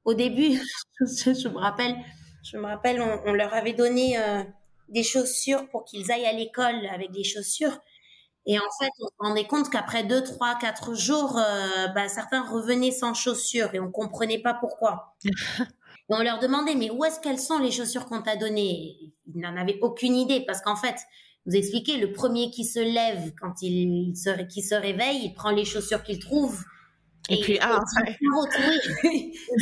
Au 0.04 0.14
début, 0.14 0.61
je 1.00 1.48
me 1.48 1.59
rappelle, 1.59 1.94
je 2.42 2.57
me 2.57 2.64
rappelle, 2.64 3.00
on, 3.00 3.31
on 3.31 3.33
leur 3.35 3.54
avait 3.54 3.74
donné 3.74 4.18
euh, 4.18 4.42
des 4.88 5.03
chaussures 5.03 5.68
pour 5.70 5.85
qu'ils 5.85 6.11
aillent 6.11 6.27
à 6.27 6.33
l'école 6.33 6.87
avec 6.92 7.11
des 7.11 7.24
chaussures. 7.24 7.79
Et 8.46 8.59
en 8.59 8.70
fait, 8.81 8.90
on 9.01 9.07
se 9.07 9.12
rendait 9.18 9.46
compte 9.46 9.68
qu'après 9.68 10.05
deux, 10.05 10.22
trois, 10.22 10.57
quatre 10.59 10.94
jours, 10.94 11.37
euh, 11.38 11.88
bah, 11.88 12.09
certains 12.09 12.42
revenaient 12.42 12.90
sans 12.90 13.12
chaussures 13.12 13.74
et 13.74 13.81
on 13.81 13.90
comprenait 13.90 14.40
pas 14.40 14.55
pourquoi. 14.55 15.16
Et 16.11 16.14
on 16.14 16.22
leur 16.22 16.38
demandait, 16.38 16.74
mais 16.74 16.90
où 16.90 17.05
est-ce 17.05 17.20
qu'elles 17.20 17.38
sont 17.38 17.59
les 17.59 17.70
chaussures 17.70 18.07
qu'on 18.07 18.22
t'a 18.22 18.37
données? 18.37 18.96
Ils 19.27 19.42
n'en 19.42 19.55
avaient 19.59 19.79
aucune 19.83 20.16
idée 20.16 20.42
parce 20.46 20.62
qu'en 20.62 20.77
fait, 20.77 20.96
vous 21.44 21.55
expliquez, 21.55 21.98
le 21.98 22.12
premier 22.12 22.51
qui 22.51 22.64
se 22.64 22.79
lève 22.79 23.33
quand 23.38 23.61
il 23.61 24.16
se, 24.16 24.31
qui 24.44 24.62
se 24.62 24.74
réveille, 24.74 25.24
il 25.24 25.35
prend 25.35 25.51
les 25.51 25.66
chaussures 25.66 26.03
qu'il 26.03 26.18
trouve. 26.18 26.64
Et, 27.31 27.41
puis, 27.41 27.59
ah, 27.61 27.81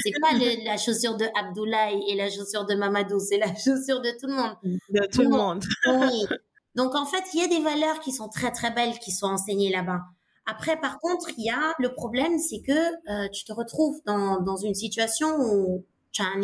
c'est 0.02 0.12
pas 0.20 0.32
la 0.64 0.76
chaussure 0.76 1.16
de 1.16 1.26
Abdoulaye 1.36 2.00
et 2.08 2.14
la 2.14 2.30
chaussure 2.30 2.64
de 2.64 2.74
Mamadou, 2.74 3.18
c'est 3.18 3.38
la 3.38 3.54
chaussure 3.54 4.00
de 4.00 4.10
tout 4.20 4.28
le 4.28 4.34
monde. 4.34 4.56
De 4.62 5.06
tout 5.06 5.22
le 5.22 5.28
monde. 5.30 5.64
oui. 5.86 6.26
Donc, 6.76 6.94
en 6.94 7.06
fait, 7.06 7.24
il 7.32 7.40
y 7.40 7.42
a 7.42 7.48
des 7.48 7.62
valeurs 7.62 8.00
qui 8.00 8.12
sont 8.12 8.28
très, 8.28 8.52
très 8.52 8.70
belles 8.70 8.98
qui 8.98 9.10
sont 9.10 9.26
enseignées 9.26 9.70
là-bas. 9.70 10.02
Après, 10.44 10.78
par 10.78 10.98
contre, 11.00 11.30
il 11.38 11.44
y 11.44 11.50
a 11.50 11.74
le 11.78 11.92
problème, 11.94 12.38
c'est 12.38 12.60
que 12.60 12.72
euh, 12.72 13.28
tu 13.32 13.44
te 13.44 13.52
retrouves 13.52 13.98
dans, 14.04 14.40
dans 14.42 14.56
une 14.56 14.74
situation 14.74 15.28
où 15.40 15.84
tu 16.12 16.22
as 16.22 16.26
un 16.26 16.42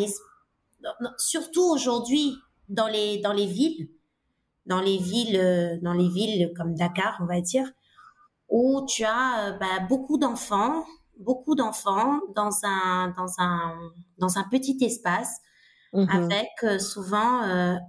surtout 1.17 1.63
aujourd'hui 1.71 2.35
dans 2.67 2.87
les 2.87 3.19
dans 3.19 3.31
les 3.31 3.45
villes, 3.45 3.89
dans 4.65 4.81
les 4.81 4.97
villes 4.97 5.37
euh, 5.37 5.77
dans 5.81 5.93
les 5.93 6.09
villes 6.09 6.51
comme 6.57 6.75
Dakar, 6.75 7.17
on 7.21 7.25
va 7.25 7.39
dire, 7.39 7.71
où 8.49 8.85
tu 8.87 9.03
as 9.05 9.47
euh, 9.47 9.51
bah, 9.57 9.79
beaucoup 9.87 10.17
d'enfants, 10.17 10.85
beaucoup 11.19 11.55
d'enfants 11.55 12.19
dans 12.35 12.51
un 12.63 13.13
dans 13.17 13.39
un 13.39 13.77
dans 14.17 14.37
un 14.37 14.43
petit 14.43 14.77
espace 14.81 15.39
mmh 15.93 16.05
avec 16.09 16.81
souvent 16.81 17.41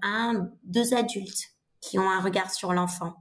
un 0.02 0.48
deux 0.62 0.92
adultes 0.94 1.54
qui 1.80 1.98
ont 1.98 2.10
un 2.10 2.20
regard 2.20 2.50
sur 2.50 2.72
l'enfant. 2.72 3.14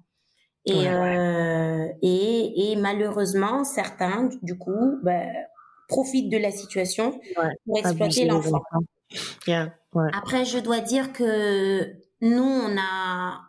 Et, 0.66 0.88
euh, 0.88 1.88
et, 2.02 2.72
et, 2.72 2.76
malheureusement, 2.78 3.66
certains, 3.66 4.30
du 4.42 4.58
coup, 4.58 5.00
bah, 5.04 5.26
profitent 5.90 6.32
de 6.32 6.38
la 6.38 6.52
situation 6.52 7.20
pour 7.66 7.78
exploiter 7.78 8.26
l'enfant. 8.26 8.62
Après, 10.14 10.46
je 10.46 10.60
dois 10.60 10.80
dire 10.80 11.12
que 11.12 11.94
nous, 12.22 12.44
on 12.44 12.78
a, 12.80 13.42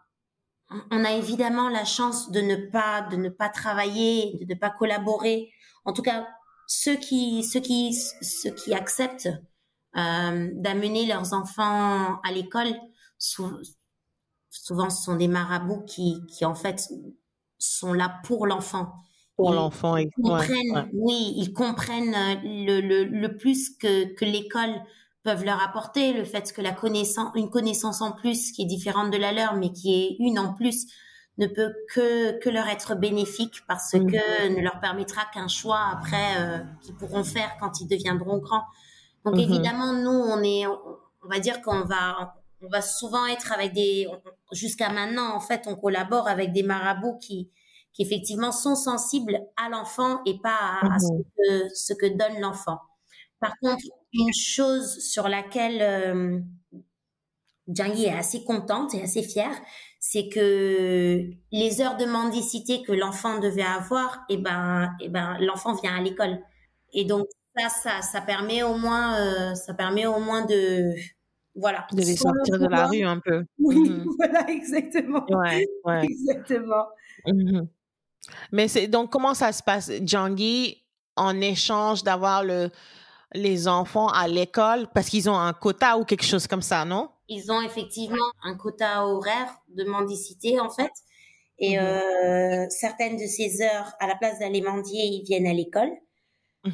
on 0.91 1.05
a 1.05 1.13
évidemment 1.13 1.69
la 1.69 1.85
chance 1.85 2.33
de 2.33 2.41
ne 2.41 2.57
pas, 2.57 3.03
de 3.03 3.17
ne 3.17 3.29
pas 3.29 3.49
travailler, 3.49 4.37
de 4.41 4.53
ne 4.53 4.59
pas 4.59 4.71
collaborer. 4.71 5.53
En 5.85 5.93
tout 5.93 6.03
cas, 6.03 6.27
ceux 6.67 6.97
qui, 6.97 7.43
ceux 7.45 7.61
qui, 7.61 7.95
ceux 7.95 8.51
qui 8.51 8.75
acceptent 8.75 9.29
euh, 9.97 10.51
d'amener 10.55 11.07
leurs 11.07 11.33
enfants 11.33 12.21
à 12.23 12.33
l'école, 12.33 12.75
souvent 13.19 14.91
ce 14.91 15.03
sont 15.03 15.17
des 15.17 15.29
marabouts 15.29 15.85
qui, 15.85 16.21
qui 16.29 16.45
en 16.45 16.55
fait 16.55 16.89
sont 17.59 17.93
là 17.93 18.21
pour 18.25 18.47
l'enfant. 18.47 18.93
Pour 19.37 19.53
l'enfant, 19.53 19.97
ils 19.97 20.11
comprennent, 20.13 20.89
oui, 20.93 21.35
ils 21.37 21.53
comprennent 21.53 22.15
euh, 22.15 22.37
le, 22.45 22.81
le, 22.81 23.05
le 23.05 23.37
plus 23.37 23.71
que, 23.77 24.15
que 24.15 24.25
l'école 24.25 24.81
peuvent 25.25 25.45
leur 25.45 25.61
apporter, 25.61 26.13
le 26.13 26.25
fait 26.25 26.53
que 26.53 26.61
la 26.61 26.71
connaissance, 26.73 27.33
une 27.35 27.51
connaissance 27.51 28.01
en 28.01 28.13
plus 28.13 28.53
qui 28.53 28.63
est 28.63 28.67
différente 28.67 29.11
de 29.11 29.17
la 29.17 29.33
leur, 29.33 29.57
mais 29.57 29.73
qui 29.73 29.95
est 29.95 30.17
une 30.21 30.39
en 30.39 30.55
plus, 30.55 30.87
ne 31.39 31.47
peut 31.47 31.75
que, 31.93 32.39
que 32.39 32.49
leur 32.49 32.69
être 32.69 32.95
bénéfique 32.95 33.63
parce 33.67 33.95
mmh. 33.95 34.11
que 34.11 34.49
ne 34.49 34.61
leur 34.61 34.81
permettra 34.81 35.25
qu'un 35.33 35.49
choix 35.49 35.81
après 35.93 36.39
euh, 36.39 36.59
qu'ils 36.83 36.95
pourront 36.95 37.25
faire 37.25 37.57
quand 37.59 37.81
ils 37.81 37.89
deviendront 37.89 38.39
grands. 38.39 38.65
Donc 39.25 39.37
mmh 39.37 39.41
évidemment, 39.41 39.93
nous, 39.93 40.11
on 40.11 40.43
est, 40.43 40.67
on 40.67 41.29
va 41.29 41.41
dire 41.41 41.61
qu'on 41.63 41.85
va, 41.85 42.37
on 42.63 42.69
va 42.69 42.83
souvent 42.83 43.27
être 43.27 43.53
avec 43.53 43.73
des, 43.73 44.07
jusqu'à 44.53 44.91
maintenant, 44.91 45.35
en 45.35 45.41
fait, 45.41 45.63
on 45.67 45.75
collabore 45.75 46.29
avec 46.29 46.53
des 46.53 46.63
marabouts 46.63 47.19
qui, 47.19 47.51
qui 47.93 48.03
effectivement 48.03 48.53
sont 48.53 48.75
sensibles 48.75 49.41
à 49.57 49.69
l'enfant 49.69 50.21
et 50.27 50.39
pas 50.41 50.79
à, 50.83 50.99
ce, 50.99 51.13
mhm. 51.13 51.25
que, 51.37 51.75
ce, 51.75 51.95
que, 51.95 52.07
donne 52.07 52.41
l'enfant. 52.41 52.79
Par 53.41 53.53
contre, 53.61 53.85
une 54.13 54.33
chose 54.33 54.99
sur 54.99 55.29
laquelle 55.29 55.81
euh, 55.83 56.41
est 57.69 58.11
assez 58.11 58.45
contente 58.45 58.95
et 58.95 59.03
assez 59.03 59.23
fière, 59.23 59.55
c'est 60.07 60.29
que 60.29 61.31
les 61.51 61.81
heures 61.81 61.97
de 61.97 62.05
mendicité 62.05 62.83
que 62.83 62.93
l'enfant 62.93 63.41
devait 63.41 63.63
avoir, 63.63 64.27
et 64.29 64.35
eh 64.35 64.37
ben, 64.37 64.95
et 65.01 65.07
eh 65.07 65.09
ben, 65.09 65.39
l'enfant 65.41 65.75
vient 65.75 65.97
à 65.97 66.03
l'école. 66.03 66.41
Et 66.93 67.07
donc 67.07 67.27
ça, 67.57 67.71
ça, 67.71 68.03
ça 68.03 68.21
permet 68.21 68.63
au 68.63 68.77
moins, 68.77 69.19
euh, 69.19 69.55
ça 69.55 69.73
permet 69.73 70.05
au 70.05 70.21
moins 70.21 70.45
de 70.45 70.93
voilà. 71.57 71.87
De 71.91 72.03
les 72.03 72.17
sortir 72.17 72.59
de 72.59 72.67
la 72.67 72.87
rue 72.87 73.03
un 73.03 73.19
peu. 73.19 73.47
Oui, 73.59 73.77
mmh 73.77 74.05
voilà, 74.19 74.51
exactement. 74.51 75.25
Ouais, 75.31 75.67
ouais. 75.85 76.05
Exactement. 76.05 76.87
Mmh 77.27 77.63
Mais 78.53 78.69
c'est 78.69 78.89
donc 78.89 79.11
comment 79.11 79.33
ça 79.33 79.53
se 79.53 79.63
passe, 79.63 79.91
Djangi, 80.03 80.85
en 81.17 81.41
échange 81.41 82.05
d'avoir 82.05 82.45
le 82.45 82.69
les 83.33 83.69
enfants 83.69 84.09
à 84.09 84.29
l'école? 84.29 84.87
Parce 84.95 85.09
qu'ils 85.09 85.31
ont 85.31 85.39
un 85.39 85.55
quota 85.55 85.97
ou 85.97 86.05
quelque 86.05 86.27
chose 86.27 86.47
comme 86.47 86.63
ça, 86.63 86.85
non? 86.85 87.09
Ils 87.29 87.51
ont 87.51 87.63
effectivement 87.63 88.31
un 88.43 88.57
quota 88.57 89.07
horaire 89.07 89.55
de 89.69 89.85
mendicité 89.85 90.61
en 90.61 90.71
fait. 90.71 90.93
Et 91.59 91.77
mmh 91.77 91.81
euh, 91.81 92.67
certaines 92.69 93.17
de 93.17 93.27
ces 93.27 93.63
heures, 93.63 93.93
à 94.01 94.09
la 94.09 94.17
place 94.17 94.41
d'aller 94.41 94.61
mendier, 94.61 95.05
ils 95.05 95.25
viennent 95.25 95.47
à 95.47 95.53
l'école. 95.53 95.91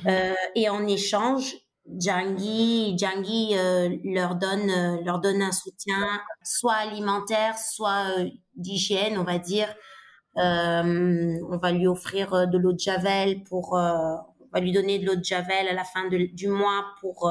Euh, 0.07 0.35
et 0.55 0.69
en 0.69 0.87
échange, 0.87 1.57
Djangi, 1.99 2.97
Djangi 2.97 3.57
euh, 3.57 3.97
leur 4.05 4.37
donne 4.37 4.71
euh, 4.71 5.03
leur 5.05 5.21
donne 5.21 5.43
un 5.43 5.53
soutien 5.53 6.21
soit 6.43 6.75
alimentaire, 6.75 7.59
soit 7.59 8.19
euh, 8.19 8.29
d'hygiène, 8.55 9.19
on 9.19 9.25
va 9.25 9.39
dire. 9.39 9.75
on 10.37 11.59
va 11.61 11.73
lui 11.73 11.87
offrir 11.87 12.49
de 12.49 12.59
l'eau 12.59 12.73
de 12.73 12.79
javel 12.79 13.43
pour, 13.45 13.73
on 13.73 14.49
va 14.53 14.61
lui 14.61 14.73
donner 14.73 14.99
de 14.99 15.07
l'eau 15.07 15.17
de 15.17 15.25
javel 15.25 15.69
à 15.69 15.73
la 15.73 15.85
fin 15.85 16.09
du 16.09 16.49
mois 16.49 16.85
pour 17.01 17.31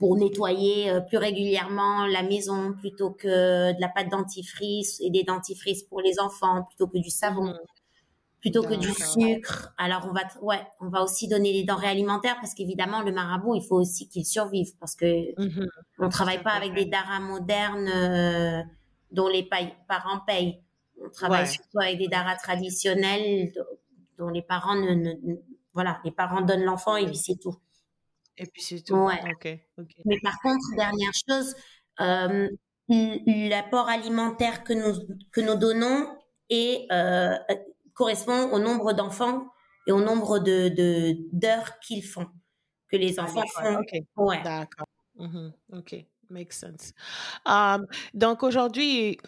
pour 0.00 0.16
nettoyer 0.16 0.92
plus 1.08 1.18
régulièrement 1.18 2.06
la 2.06 2.24
maison 2.24 2.72
plutôt 2.72 3.10
que 3.10 3.72
de 3.72 3.80
la 3.80 3.88
pâte 3.88 4.08
dentifrice 4.10 5.00
et 5.00 5.10
des 5.10 5.22
dentifrices 5.22 5.84
pour 5.84 6.00
les 6.00 6.18
enfants 6.18 6.64
plutôt 6.64 6.88
que 6.88 6.98
du 6.98 7.10
savon. 7.10 7.44
Mmh 7.44 7.58
plutôt 8.40 8.62
que 8.62 8.74
du 8.74 8.88
sucre. 8.88 9.72
Alors 9.76 10.06
on 10.08 10.12
va 10.12 10.22
ouais, 10.42 10.66
on 10.80 10.88
va 10.88 11.02
aussi 11.02 11.28
donner 11.28 11.52
des 11.52 11.64
denrées 11.64 11.88
alimentaires 11.88 12.36
parce 12.40 12.54
qu'évidemment 12.54 13.02
le 13.02 13.12
marabout, 13.12 13.54
il 13.54 13.62
faut 13.62 13.76
aussi 13.76 14.08
qu'il 14.08 14.24
survive 14.24 14.74
parce 14.78 14.96
que 14.96 15.06
mmh 15.38 15.66
on 15.98 16.08
travaille 16.08 16.42
pas 16.42 16.52
avec 16.52 16.74
des 16.74 16.86
daras 16.86 17.20
modernes 17.20 17.88
euh, 17.88 18.62
dont 19.12 19.28
les 19.28 19.48
parents 19.88 20.20
payent. 20.26 20.62
On 21.02 21.10
travaille 21.10 21.46
surtout 21.46 21.78
avec 21.80 21.98
des 21.98 22.08
daras 22.08 22.36
traditionnels 22.36 23.52
dont 24.18 24.28
les 24.28 24.42
parents 24.42 24.74
ne, 24.74 25.14
voilà, 25.74 26.00
les 26.04 26.10
parents 26.10 26.40
donnent 26.40 26.64
l'enfant 26.64 26.96
et 26.96 27.06
puis 27.06 27.16
c'est 27.16 27.36
tout. 27.36 27.56
Et 28.40 28.46
puis 28.46 28.62
c'est 28.62 28.80
tout. 28.82 28.96
Ouais. 28.96 29.20
Mais 30.06 30.18
par 30.22 30.40
contre, 30.40 30.64
dernière 30.74 31.12
chose, 31.28 31.54
euh, 32.00 32.48
l'apport 32.88 33.88
alimentaire 33.88 34.64
que 34.64 34.72
nous 34.72 34.98
que 35.30 35.42
nous 35.42 35.56
donnons 35.56 36.18
est 36.48 36.90
euh, 36.90 37.36
correspond 37.92 38.50
au 38.50 38.58
nombre 38.58 38.94
d'enfants 38.94 39.46
et 39.86 39.92
au 39.92 40.00
nombre 40.00 40.38
de 40.38 40.70
d'heures 41.32 41.78
qu'ils 41.80 42.02
font, 42.02 42.28
que 42.88 42.96
les 42.96 43.18
ah, 43.18 43.24
enfants 43.24 43.44
font. 43.46 43.84
Ouais. 44.16 44.42
D'accord. 44.42 44.86
Mm-hmm. 45.18 45.52
OK. 45.74 46.06
Makes 46.30 46.52
sense. 46.52 46.94
Um, 47.44 47.86
donc 48.14 48.42
aujourd'hui, 48.42 49.18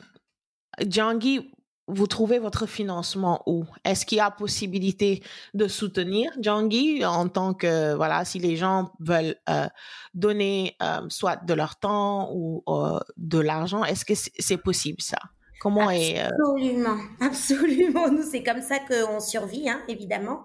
Djangi, 0.81 1.53
vous 1.89 2.07
trouvez 2.07 2.39
votre 2.39 2.67
financement 2.67 3.43
où? 3.47 3.65
Est-ce 3.85 4.07
qu'il 4.07 4.19
y 4.19 4.21
a 4.21 4.31
possibilité 4.31 5.23
de 5.55 5.69
soutenir 5.69 6.31
Djangi 6.41 7.05
en 7.05 7.29
tant 7.29 7.55
que, 7.55 7.95
voilà, 7.95 8.25
si 8.25 8.39
les 8.39 8.57
gens 8.57 8.93
veulent 9.01 9.37
euh, 9.49 9.67
donner 10.15 10.77
euh, 10.83 11.01
soit 11.09 11.37
de 11.45 11.55
leur 11.55 11.77
temps 11.77 12.31
ou 12.33 12.63
euh, 12.69 13.01
de 13.17 13.39
l'argent, 13.39 13.85
est-ce 13.85 14.05
que 14.05 14.15
c'est 14.15 14.59
possible 14.59 15.01
ça? 15.01 15.19
Comment 15.61 15.91
est 15.91 16.21
euh, 16.21 16.29
Absolument, 16.29 16.99
absolument. 17.21 18.11
Nous, 18.11 18.25
c'est 18.29 18.43
comme 18.43 18.63
ça 18.63 18.79
qu'on 18.81 19.21
survit, 19.21 19.69
hein, 19.69 19.81
évidemment. 19.87 20.43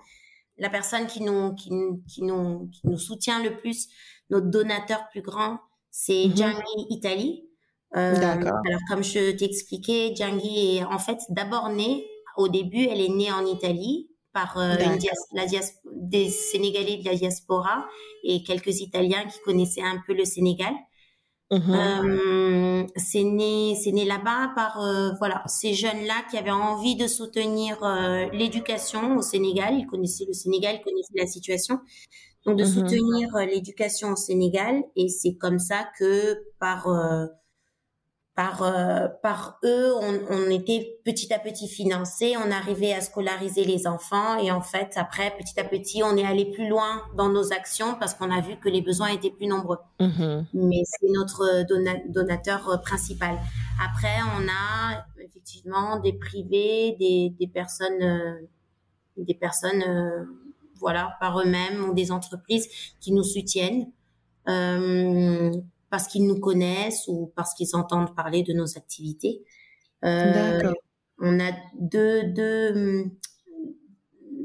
La 0.59 0.69
personne 0.69 1.07
qui 1.07 1.21
nous, 1.21 1.53
qui, 1.55 1.69
qui, 2.07 2.23
nous, 2.23 2.69
qui 2.71 2.81
nous 2.83 2.97
soutient 2.97 3.41
le 3.43 3.57
plus, 3.57 3.89
notre 4.29 4.47
donateur 4.47 5.07
plus 5.09 5.21
grand, 5.21 5.59
c'est 5.89 6.27
mmh 6.27 6.61
Italie. 6.89 7.46
Euh, 7.46 7.46
D'accord. 7.46 7.46
Alors, 7.93 8.79
comme 8.89 9.03
je 9.03 9.31
t'expliquais, 9.31 10.13
Djangi 10.15 10.77
est 10.77 10.83
en 10.83 10.99
fait 10.99 11.19
d'abord 11.29 11.69
née, 11.69 12.05
au 12.37 12.47
début, 12.47 12.85
elle 12.85 13.01
est 13.01 13.09
née 13.09 13.31
en 13.31 13.45
Italie 13.45 14.09
par 14.33 14.57
euh, 14.57 14.75
la 15.33 15.45
des 15.85 16.29
Sénégalais 16.29 16.97
de 16.97 17.05
la 17.05 17.15
diaspora 17.15 17.87
et 18.23 18.43
quelques 18.43 18.81
Italiens 18.81 19.25
qui 19.25 19.39
connaissaient 19.41 19.81
un 19.81 20.01
peu 20.05 20.13
le 20.13 20.25
Sénégal. 20.25 20.73
Mmh 21.49 21.73
euh, 21.73 22.83
c'est 22.97 23.23
né, 23.23 23.77
c'est 23.81 23.93
né 23.93 24.03
là-bas 24.03 24.51
par 24.53 24.81
euh, 24.81 25.11
voilà 25.17 25.43
ces 25.47 25.73
jeunes-là 25.73 26.25
qui 26.29 26.37
avaient 26.37 26.51
envie 26.51 26.97
de 26.97 27.07
soutenir 27.07 27.81
euh, 27.83 28.27
l'éducation 28.33 29.15
au 29.15 29.21
Sénégal. 29.21 29.75
Ils 29.79 29.87
connaissaient 29.87 30.25
le 30.27 30.33
Sénégal, 30.33 30.75
ils 30.79 30.83
connaissaient 30.83 31.13
la 31.15 31.25
situation, 31.25 31.79
donc 32.45 32.57
de 32.57 32.63
mmh 32.63 32.67
soutenir 32.67 33.29
l'éducation 33.49 34.11
au 34.11 34.15
Sénégal. 34.17 34.83
Et 34.97 35.07
c'est 35.07 35.35
comme 35.35 35.59
ça 35.59 35.87
que 35.97 36.37
par 36.59 36.89
par 38.37 38.61
euh, 38.61 39.07
par 39.23 39.57
eux, 39.63 39.95
on, 39.99 40.19
on, 40.29 40.49
était 40.51 40.99
petit 41.03 41.33
à 41.33 41.39
petit 41.39 41.67
financé, 41.67 42.35
on 42.37 42.51
arrivait 42.51 42.93
à 42.93 43.01
scolariser 43.01 43.65
les 43.65 43.87
enfants 43.87 44.37
et 44.37 44.51
en 44.51 44.61
fait 44.61 44.93
après 44.95 45.35
petit 45.39 45.59
à 45.59 45.63
petit 45.63 46.03
on 46.03 46.15
est 46.15 46.23
allé 46.23 46.45
plus 46.45 46.69
loin 46.69 47.01
dans 47.15 47.29
nos 47.29 47.51
actions 47.51 47.95
parce 47.99 48.13
qu'on 48.13 48.29
a 48.29 48.39
vu 48.39 48.57
que 48.57 48.69
les 48.69 48.83
besoins 48.83 49.07
étaient 49.07 49.31
plus 49.31 49.47
nombreux. 49.47 49.79
Mm-hmm. 49.99 50.45
Mais 50.53 50.83
c'est 50.85 51.09
notre 51.11 51.65
donateur 52.11 52.69
euh, 52.69 52.77
principal. 52.77 53.39
Après 53.83 54.19
on 54.37 54.47
a 54.47 55.03
effectivement 55.19 55.99
des 55.99 56.13
privés, 56.13 56.95
des, 56.99 57.33
des 57.39 57.47
personnes 57.47 58.03
euh, 58.03 58.47
des 59.17 59.33
personnes 59.33 59.83
voilà 60.75 61.17
par 61.19 61.39
eux-mêmes 61.39 61.89
ou 61.89 61.95
des 61.95 62.11
entreprises 62.11 62.67
qui 62.99 63.13
nous 63.13 63.23
soutiennent. 63.23 63.87
Parce 65.97 66.09
qu'ils 66.09 66.27
nous 66.27 66.39
connaissent 66.39 67.05
ou 67.07 67.33
parce 67.35 67.55
qu'ils 67.55 67.75
entendent 67.75 68.15
parler 68.15 68.43
de 68.43 68.53
nos 68.53 68.77
activités. 68.77 69.43
Euh, 70.05 70.71
on 71.19 71.39
a 71.39 71.51
deux, 71.73 72.21
deux, 72.25 73.05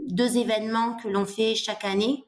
deux 0.09 0.39
événements 0.39 0.97
que 0.97 1.09
l'on 1.09 1.27
fait 1.27 1.55
chaque 1.55 1.85
année. 1.85 2.25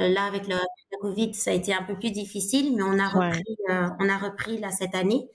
Euh, 0.00 0.10
là, 0.10 0.24
avec 0.24 0.46
la, 0.48 0.60
Covid, 1.00 1.32
ça 1.32 1.52
a 1.52 1.54
été 1.54 1.72
un 1.72 1.82
peu 1.82 1.98
plus 1.98 2.10
difficile, 2.10 2.76
mais 2.76 2.82
on 2.82 2.98
a 2.98 3.08
repris, 3.08 3.56
euh, 3.70 3.88
on 4.00 4.06
a 4.06 4.18
repris 4.18 4.58
là 4.58 4.70
cette 4.70 4.94
année. 4.94 5.30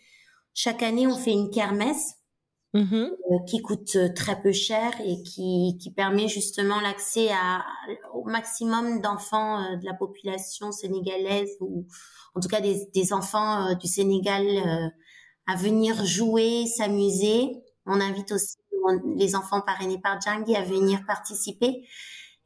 Chaque 0.53 0.83
année, 0.83 1.07
on 1.07 1.15
fait 1.15 1.31
une 1.31 1.49
kermesse 1.49 2.17
mm-hmm. 2.73 3.11
euh, 3.11 3.39
qui 3.47 3.61
coûte 3.61 3.97
très 4.15 4.41
peu 4.41 4.51
cher 4.51 4.91
et 5.05 5.21
qui, 5.23 5.77
qui 5.81 5.91
permet 5.91 6.27
justement 6.27 6.79
l'accès 6.81 7.29
à, 7.31 7.63
au 8.13 8.23
maximum 8.25 9.01
d'enfants 9.01 9.77
de 9.77 9.85
la 9.85 9.93
population 9.93 10.71
sénégalaise 10.71 11.51
ou 11.59 11.85
en 12.35 12.39
tout 12.39 12.47
cas 12.47 12.61
des, 12.61 12.89
des 12.93 13.13
enfants 13.13 13.67
euh, 13.67 13.75
du 13.75 13.87
Sénégal 13.87 14.45
euh, 14.45 14.87
à 15.47 15.55
venir 15.55 16.03
jouer, 16.05 16.65
s'amuser. 16.65 17.63
On 17.85 17.99
invite 17.99 18.31
aussi 18.31 18.57
les 19.15 19.35
enfants 19.35 19.61
parrainés 19.61 19.99
par 19.99 20.19
Djangui 20.19 20.55
à 20.55 20.63
venir 20.63 21.05
participer. 21.05 21.87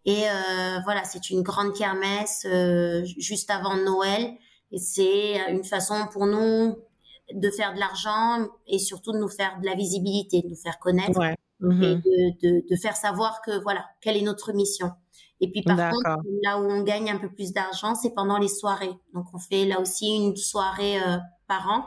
Et 0.05 0.23
euh, 0.29 0.79
voilà, 0.83 1.03
c'est 1.03 1.29
une 1.29 1.41
grande 1.41 1.73
kermesse 1.73 2.45
euh, 2.45 3.03
juste 3.17 3.49
avant 3.49 3.75
Noël. 3.75 4.33
Et 4.71 4.77
c'est 4.77 5.39
une 5.49 5.63
façon 5.63 6.07
pour 6.11 6.25
nous 6.25 6.75
de 7.33 7.49
faire 7.49 7.73
de 7.73 7.79
l'argent 7.79 8.47
et 8.67 8.79
surtout 8.79 9.11
de 9.11 9.17
nous 9.17 9.27
faire 9.27 9.59
de 9.59 9.65
la 9.65 9.75
visibilité, 9.75 10.41
de 10.41 10.49
nous 10.49 10.55
faire 10.55 10.79
connaître 10.79 11.21
et 11.21 11.35
mm-hmm. 11.61 12.01
de, 12.01 12.47
de, 12.47 12.69
de, 12.69 12.75
faire 12.75 12.95
savoir 12.95 13.41
que 13.41 13.61
voilà, 13.63 13.85
quelle 14.01 14.17
est 14.17 14.21
notre 14.21 14.53
mission. 14.53 14.91
Et 15.39 15.51
puis 15.51 15.61
par 15.61 15.91
contre, 15.91 16.17
là 16.43 16.59
où 16.59 16.63
on 16.63 16.83
gagne 16.83 17.11
un 17.11 17.17
peu 17.17 17.29
plus 17.29 17.53
d'argent, 17.53 17.95
c'est 17.95 18.13
pendant 18.13 18.37
les 18.37 18.47
soirées. 18.47 18.93
Donc 19.13 19.25
on 19.33 19.39
fait 19.39 19.65
là 19.65 19.79
aussi 19.79 20.07
une 20.07 20.35
soirée 20.35 20.99
euh, 21.01 21.17
par 21.47 21.67
an 21.69 21.85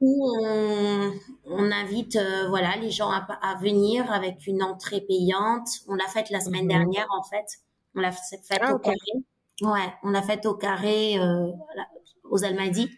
où 0.00 0.28
on, 0.42 1.12
on 1.46 1.70
invite 1.70 2.16
euh, 2.16 2.48
voilà 2.48 2.76
les 2.76 2.90
gens 2.90 3.10
à, 3.10 3.24
à, 3.40 3.54
venir 3.54 4.10
avec 4.12 4.46
une 4.46 4.62
entrée 4.62 5.00
payante. 5.00 5.68
On 5.88 5.94
l'a 5.94 6.08
faite 6.08 6.28
la 6.30 6.40
semaine 6.40 6.64
mhm. 6.64 6.68
dernière 6.68 7.06
en 7.16 7.22
fait. 7.22 7.46
On 7.94 8.00
l'a 8.00 8.10
faite 8.10 8.60
ah, 8.60 8.74
au 8.74 8.78
carré. 8.78 8.96
Ouais, 9.62 9.94
on 10.02 10.10
l'a 10.10 10.22
faite 10.22 10.44
au 10.44 10.54
carré 10.54 11.18
euh, 11.18 11.46
aux 12.24 12.44
Almadies. 12.44 12.90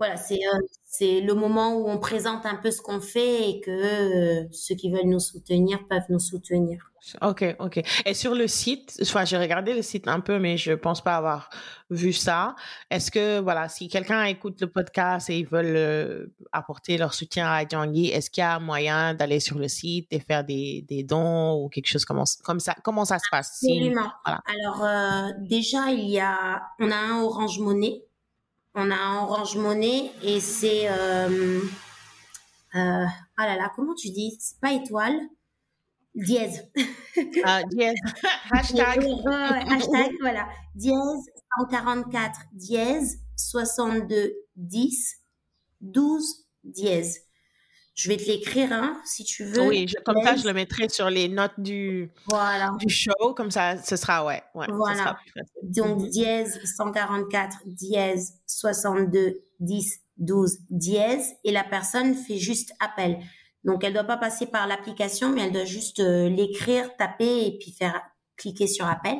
Voilà, 0.00 0.16
c'est 0.16 0.40
c'est 0.86 1.20
le 1.20 1.34
moment 1.34 1.76
où 1.76 1.88
on 1.88 1.98
présente 1.98 2.46
un 2.46 2.56
peu 2.56 2.70
ce 2.72 2.82
qu'on 2.82 3.00
fait 3.00 3.50
et 3.50 3.60
que 3.60 4.48
ceux 4.50 4.74
qui 4.74 4.90
veulent 4.90 5.06
nous 5.06 5.20
soutenir 5.20 5.86
peuvent 5.88 6.08
nous 6.08 6.18
soutenir. 6.18 6.90
Ok, 7.22 7.44
ok. 7.58 7.82
Et 8.04 8.14
sur 8.14 8.34
le 8.34 8.46
site, 8.46 8.98
enfin, 9.02 9.24
j'ai 9.24 9.38
regardé 9.38 9.72
le 9.72 9.82
site 9.82 10.08
un 10.08 10.20
peu, 10.20 10.38
mais 10.38 10.56
je 10.56 10.72
pense 10.72 11.00
pas 11.00 11.16
avoir 11.16 11.48
vu 11.90 12.12
ça. 12.12 12.56
Est-ce 12.90 13.10
que, 13.10 13.40
voilà, 13.40 13.68
si 13.68 13.88
quelqu'un 13.88 14.24
écoute 14.24 14.60
le 14.60 14.66
podcast 14.66 15.30
et 15.30 15.38
ils 15.38 15.46
veulent 15.46 15.76
euh, 15.76 16.26
apporter 16.52 16.98
leur 16.98 17.14
soutien 17.14 17.46
à 17.46 17.66
Djangui, 17.66 18.08
est-ce 18.08 18.30
qu'il 18.30 18.42
y 18.42 18.44
a 18.44 18.58
moyen 18.58 19.14
d'aller 19.14 19.40
sur 19.40 19.58
le 19.58 19.68
site 19.68 20.08
et 20.10 20.18
faire 20.18 20.44
des, 20.44 20.84
des 20.88 21.04
dons 21.04 21.62
ou 21.62 21.68
quelque 21.68 21.88
chose 21.88 22.04
comme, 22.04 22.24
comme 22.42 22.60
ça? 22.60 22.74
Comment 22.82 23.04
ça 23.04 23.18
se 23.18 23.28
passe? 23.30 23.62
Absolument. 23.62 24.10
Alors, 24.24 24.84
euh, 24.84 25.28
déjà, 25.38 25.90
il 25.90 26.08
y 26.08 26.20
a, 26.20 26.62
on 26.80 26.90
a 26.90 26.96
un 26.96 27.22
Orange 27.22 27.58
Monnaie. 27.60 28.02
On 28.74 28.90
a 28.90 28.96
un 28.96 29.22
Orange 29.24 29.56
Monnaie 29.56 30.12
et 30.22 30.40
c'est, 30.40 30.88
euh, 30.88 31.60
euh, 32.74 33.04
ah 33.36 33.46
là 33.46 33.56
là, 33.56 33.72
comment 33.74 33.94
tu 33.94 34.10
dis? 34.10 34.36
C'est 34.40 34.60
pas 34.60 34.72
étoile 34.72 35.18
dièse. 36.14 36.68
Ah, 37.44 37.62
dièse. 37.64 37.98
hashtag. 38.50 39.04
hashtag, 39.26 40.12
voilà. 40.20 40.48
Dièse 40.74 41.26
144, 41.58 42.40
dièse 42.52 43.18
62, 43.36 44.34
10, 44.56 45.16
12, 45.80 46.46
dièse. 46.64 47.20
Je 48.00 48.08
vais 48.08 48.16
te 48.16 48.24
l'écrire, 48.24 48.72
hein, 48.72 48.98
si 49.04 49.24
tu 49.24 49.44
veux. 49.44 49.68
Oui, 49.68 49.84
comme 50.06 50.22
ça, 50.24 50.34
je 50.34 50.46
le 50.46 50.54
mettrai 50.54 50.88
sur 50.88 51.10
les 51.10 51.28
notes 51.28 51.58
du, 51.58 52.10
voilà. 52.30 52.70
du 52.78 52.88
show. 52.88 53.34
Comme 53.36 53.50
ça, 53.50 53.76
ce 53.76 53.94
sera, 53.94 54.24
ouais. 54.24 54.42
ouais 54.54 54.64
voilà. 54.70 55.18
Donc, 55.62 56.00
mhm. 56.00 56.08
dièse 56.08 56.58
144, 56.78 57.58
dièse 57.66 58.38
62, 58.46 59.42
10, 59.58 60.00
12, 60.16 60.60
dièse. 60.70 61.34
Et 61.44 61.52
la 61.52 61.62
personne 61.62 62.14
fait 62.14 62.38
juste 62.38 62.72
appel. 62.80 63.18
Donc, 63.64 63.84
elle 63.84 63.92
doit 63.92 64.04
pas 64.04 64.16
passer 64.16 64.46
par 64.46 64.66
l'application, 64.66 65.28
mais 65.28 65.42
elle 65.42 65.52
doit 65.52 65.66
juste 65.66 66.00
euh, 66.00 66.30
l'écrire, 66.30 66.96
taper 66.96 67.48
et 67.48 67.58
puis 67.58 67.72
faire 67.72 68.00
cliquer 68.38 68.66
sur 68.66 68.86
appel. 68.86 69.18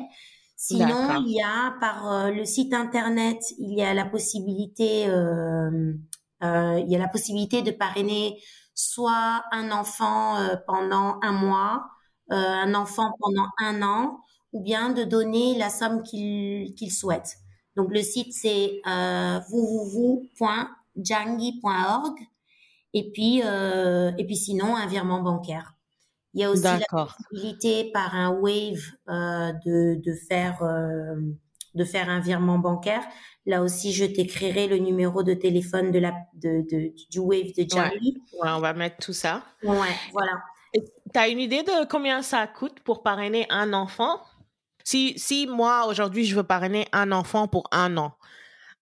Sinon, 0.57 1.23
il 1.23 1.35
y 1.35 1.41
a 1.43 1.75
par 1.79 2.11
euh, 2.11 2.31
le 2.31 2.45
site 2.45 2.73
internet, 2.73 3.37
il 3.59 3.77
y 3.77 3.83
a 3.83 3.93
la 3.93 4.05
possibilité, 4.05 5.07
euh 5.07 5.93
il 6.43 6.89
y 6.89 6.95
a 6.95 6.97
la 6.97 7.07
possibilité 7.07 7.61
de 7.61 7.69
parrainer 7.69 8.41
soit 8.73 9.43
un 9.51 9.71
enfant 9.71 10.37
pendant 10.67 11.19
un 11.21 11.31
mois, 11.31 11.85
un 12.29 12.73
enfant 12.73 13.11
pendant 13.19 13.47
un 13.59 13.81
an, 13.81 14.21
ou 14.53 14.61
bien 14.61 14.89
de 14.89 15.03
donner 15.03 15.57
la 15.57 15.69
somme 15.69 16.03
qu'il 16.03 16.73
qu'il 16.75 16.91
souhaite. 16.91 17.37
Donc 17.75 17.89
le 17.91 18.01
site 18.01 18.33
c'est 18.33 18.81
euh, 18.87 19.39
www.jangi.org 19.49 22.15
et 22.93 23.11
puis 23.11 23.41
euh, 23.43 24.11
et 24.17 24.25
puis 24.25 24.35
sinon 24.35 24.75
un 24.75 24.87
virement 24.87 25.21
bancaire. 25.21 25.75
Il 26.33 26.41
y 26.41 26.45
a 26.45 26.49
aussi 26.49 26.63
la 26.63 26.79
possibilité 26.89 27.91
par 27.91 28.15
un 28.15 28.31
Wave 28.31 28.81
euh, 29.09 29.51
de 29.65 30.01
de 30.03 30.13
faire 30.29 30.63
euh, 30.63 31.15
de 31.75 31.83
faire 31.83 32.09
un 32.09 32.19
virement 32.19 32.59
bancaire. 32.59 33.03
Là 33.45 33.61
aussi, 33.61 33.93
je 33.93 34.05
t'écrirai 34.05 34.67
le 34.67 34.77
numéro 34.77 35.23
de 35.23 35.33
téléphone 35.33 35.91
de 35.91 35.99
la 35.99 36.13
de, 36.33 36.61
de 36.69 36.93
du 37.09 37.19
Wave 37.19 37.53
de 37.57 37.65
Charlie. 37.69 38.21
Ouais. 38.33 38.49
on 38.49 38.59
va 38.59 38.73
mettre 38.73 38.97
tout 38.97 39.13
ça. 39.13 39.43
Ouais, 39.63 39.95
voilà. 40.11 40.33
Tu 40.73 40.81
as 41.19 41.27
une 41.27 41.39
idée 41.39 41.63
de 41.63 41.85
combien 41.89 42.21
ça 42.21 42.47
coûte 42.47 42.79
pour 42.81 43.03
parrainer 43.03 43.47
un 43.49 43.73
enfant? 43.73 44.21
Si 44.83 45.17
si 45.17 45.47
moi 45.47 45.87
aujourd'hui 45.87 46.25
je 46.25 46.35
veux 46.35 46.43
parrainer 46.43 46.87
un 46.91 47.11
enfant 47.11 47.47
pour 47.47 47.67
un 47.71 47.97
an, 47.97 48.13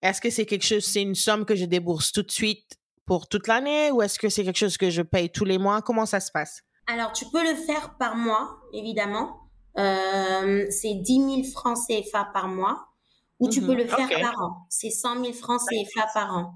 est-ce 0.01 0.21
que 0.21 0.29
c'est 0.29 0.45
quelque 0.45 0.65
chose, 0.65 0.85
c'est 0.85 1.01
une 1.01 1.15
somme 1.15 1.45
que 1.45 1.55
je 1.55 1.65
débourse 1.65 2.11
tout 2.11 2.23
de 2.23 2.31
suite 2.31 2.77
pour 3.05 3.27
toute 3.27 3.47
l'année 3.47 3.91
ou 3.91 4.01
est-ce 4.01 4.19
que 4.19 4.29
c'est 4.29 4.43
quelque 4.43 4.57
chose 4.57 4.77
que 4.77 4.89
je 4.89 5.01
paye 5.01 5.31
tous 5.31 5.45
les 5.45 5.57
mois? 5.57 5.81
Comment 5.81 6.05
ça 6.05 6.19
se 6.19 6.31
passe? 6.31 6.63
Alors, 6.87 7.11
tu 7.11 7.25
peux 7.31 7.43
le 7.43 7.55
faire 7.55 7.97
par 7.97 8.15
mois, 8.15 8.57
évidemment. 8.73 9.48
Euh, 9.77 10.65
c'est 10.69 10.95
10 10.95 11.13
000 11.13 11.43
francs 11.43 11.77
CFA 11.87 12.25
par 12.33 12.47
mois 12.47 12.87
ou 13.39 13.47
tu 13.47 13.61
peux 13.61 13.75
le 13.75 13.83
mhm. 13.83 13.89
faire 13.89 14.09
par 14.21 14.41
an. 14.41 14.65
C'est 14.69 14.89
100 14.89 15.23
000 15.23 15.33
francs 15.33 15.61
CFA 15.61 16.07
par 16.13 16.37
an. 16.37 16.53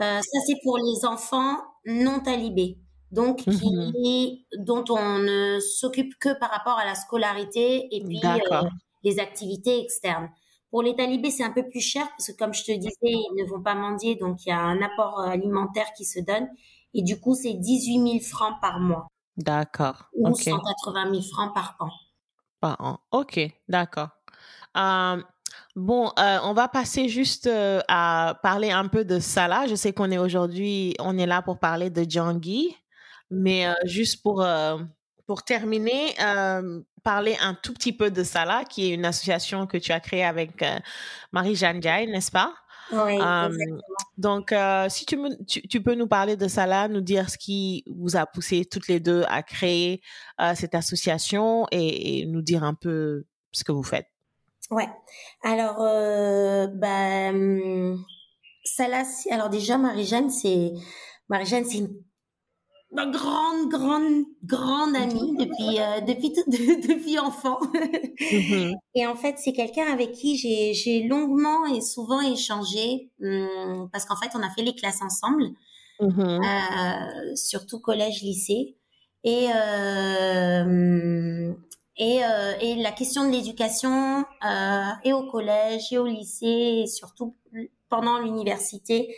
Euh, 0.00 0.20
ça, 0.20 0.38
c'est 0.46 0.58
pour 0.62 0.78
les 0.78 1.04
enfants 1.04 1.56
non 1.86 2.20
talibés. 2.20 2.78
Donc, 3.10 3.38
qui, 3.38 4.44
mhm. 4.52 4.64
dont 4.64 4.84
on 4.90 5.18
ne 5.18 5.58
s'occupe 5.60 6.18
que 6.20 6.38
par 6.38 6.50
rapport 6.50 6.78
à 6.78 6.84
la 6.84 6.94
scolarité 6.94 7.88
et 7.90 8.04
puis 8.04 8.20
euh, 8.22 8.62
les 9.02 9.18
activités 9.18 9.80
externes. 9.80 10.28
Pour 10.70 10.82
les 10.82 10.94
talibés, 10.94 11.30
c'est 11.30 11.44
un 11.44 11.52
peu 11.52 11.66
plus 11.66 11.80
cher 11.80 12.06
parce 12.10 12.30
que, 12.30 12.36
comme 12.36 12.52
je 12.52 12.64
te 12.64 12.72
disais, 12.72 12.92
ils 13.02 13.34
ne 13.38 13.48
vont 13.48 13.62
pas 13.62 13.74
mendier, 13.74 14.16
donc 14.16 14.44
il 14.44 14.50
y 14.50 14.52
a 14.52 14.60
un 14.60 14.82
apport 14.82 15.20
alimentaire 15.20 15.86
qui 15.96 16.04
se 16.04 16.20
donne. 16.20 16.46
Et 16.92 17.02
du 17.02 17.18
coup, 17.18 17.34
c'est 17.34 17.54
18 17.54 18.20
000 18.20 18.20
francs 18.20 18.56
par 18.60 18.78
mois. 18.78 19.06
D'accord. 19.38 20.10
Ou 20.14 20.34
180 20.34 21.10
000 21.10 21.22
francs 21.22 21.54
par 21.54 21.76
an. 21.80 21.88
Par 22.60 22.76
an. 22.80 23.00
Ok, 23.12 23.40
d'accord. 23.68 24.08
Bon, 25.76 26.10
euh, 26.18 26.38
on 26.42 26.54
va 26.54 26.66
passer 26.66 27.08
juste 27.08 27.46
euh, 27.46 27.80
à 27.86 28.38
parler 28.42 28.70
un 28.72 28.88
peu 28.88 29.04
de 29.04 29.20
Salah. 29.20 29.66
Je 29.68 29.76
sais 29.76 29.92
qu'on 29.92 30.10
est 30.10 30.18
aujourd'hui, 30.18 30.94
on 30.98 31.16
est 31.16 31.26
là 31.26 31.40
pour 31.40 31.60
parler 31.60 31.88
de 31.88 32.04
Djangui, 32.08 32.74
mais 33.30 33.66
euh, 33.68 33.74
juste 33.84 34.22
pour 34.22 34.44
pour 35.26 35.42
terminer, 35.44 36.14
parler 37.04 37.36
un 37.40 37.54
tout 37.54 37.74
petit 37.74 37.92
peu 37.92 38.10
de 38.10 38.24
Sala, 38.24 38.64
qui 38.64 38.86
est 38.90 38.94
une 38.94 39.04
association 39.04 39.66
que 39.66 39.76
tu 39.76 39.92
as 39.92 40.00
créée 40.00 40.24
avec 40.24 40.64
Marie-Jeanne 41.32 41.80
Diaye, 41.80 42.06
n'est-ce 42.06 42.30
pas? 42.30 42.54
Oui, 42.92 43.18
donc, 44.16 44.52
euh, 44.52 44.88
si 44.88 45.06
tu, 45.06 45.18
tu, 45.46 45.62
tu, 45.68 45.82
peux 45.82 45.94
nous 45.94 46.08
parler 46.08 46.36
de 46.36 46.48
Sala, 46.48 46.88
nous 46.88 47.00
dire 47.00 47.30
ce 47.30 47.38
qui 47.38 47.84
vous 47.86 48.16
a 48.16 48.26
poussé 48.26 48.64
toutes 48.64 48.88
les 48.88 48.98
deux 48.98 49.24
à 49.28 49.42
créer 49.42 50.00
euh, 50.40 50.54
cette 50.54 50.74
association 50.74 51.66
et, 51.70 52.20
et, 52.20 52.26
nous 52.26 52.42
dire 52.42 52.64
un 52.64 52.74
peu 52.74 53.24
ce 53.52 53.62
que 53.62 53.72
vous 53.72 53.82
faites. 53.82 54.06
Ouais. 54.70 54.88
Alors, 55.42 55.76
euh, 55.80 56.66
bah, 56.66 57.28
hum, 57.30 58.04
Salah, 58.64 59.04
alors 59.30 59.50
déjà, 59.50 59.78
Marie-Jeanne, 59.78 60.30
c'est 60.30 60.72
Marie-Jeanne, 61.28 61.64
c'est 61.64 61.78
une 61.78 62.02
ma 62.90 63.06
grande, 63.06 63.68
grande, 63.68 64.24
grande 64.44 64.96
amie 64.96 65.36
depuis 65.36 65.78
euh, 65.78 66.00
depuis 66.00 66.32
tout, 66.32 66.44
depuis 66.88 67.18
enfant. 67.18 67.58
Mm-hmm. 67.62 68.74
Et 68.94 69.06
en 69.06 69.14
fait, 69.14 69.36
c'est 69.38 69.52
quelqu'un 69.52 69.92
avec 69.92 70.12
qui 70.12 70.36
j'ai 70.36 70.74
j'ai 70.74 71.02
longuement 71.02 71.66
et 71.66 71.80
souvent 71.80 72.20
échangé 72.20 73.10
hum, 73.22 73.88
parce 73.92 74.04
qu'en 74.04 74.16
fait, 74.16 74.30
on 74.34 74.42
a 74.42 74.50
fait 74.50 74.62
les 74.62 74.74
classes 74.74 75.02
ensemble, 75.02 75.44
mm-hmm. 76.00 76.40
euh, 76.44 77.34
surtout 77.34 77.80
collège, 77.80 78.22
lycée, 78.22 78.76
et 79.24 79.48
euh, 79.54 81.52
et, 81.98 82.24
euh, 82.24 82.52
et 82.60 82.76
la 82.76 82.92
question 82.92 83.26
de 83.26 83.32
l'éducation 83.32 84.24
euh, 84.44 84.90
et 85.04 85.12
au 85.12 85.28
collège 85.28 85.92
et 85.92 85.98
au 85.98 86.06
lycée 86.06 86.82
et 86.82 86.86
surtout 86.86 87.34
pendant 87.88 88.20
l'université 88.20 89.14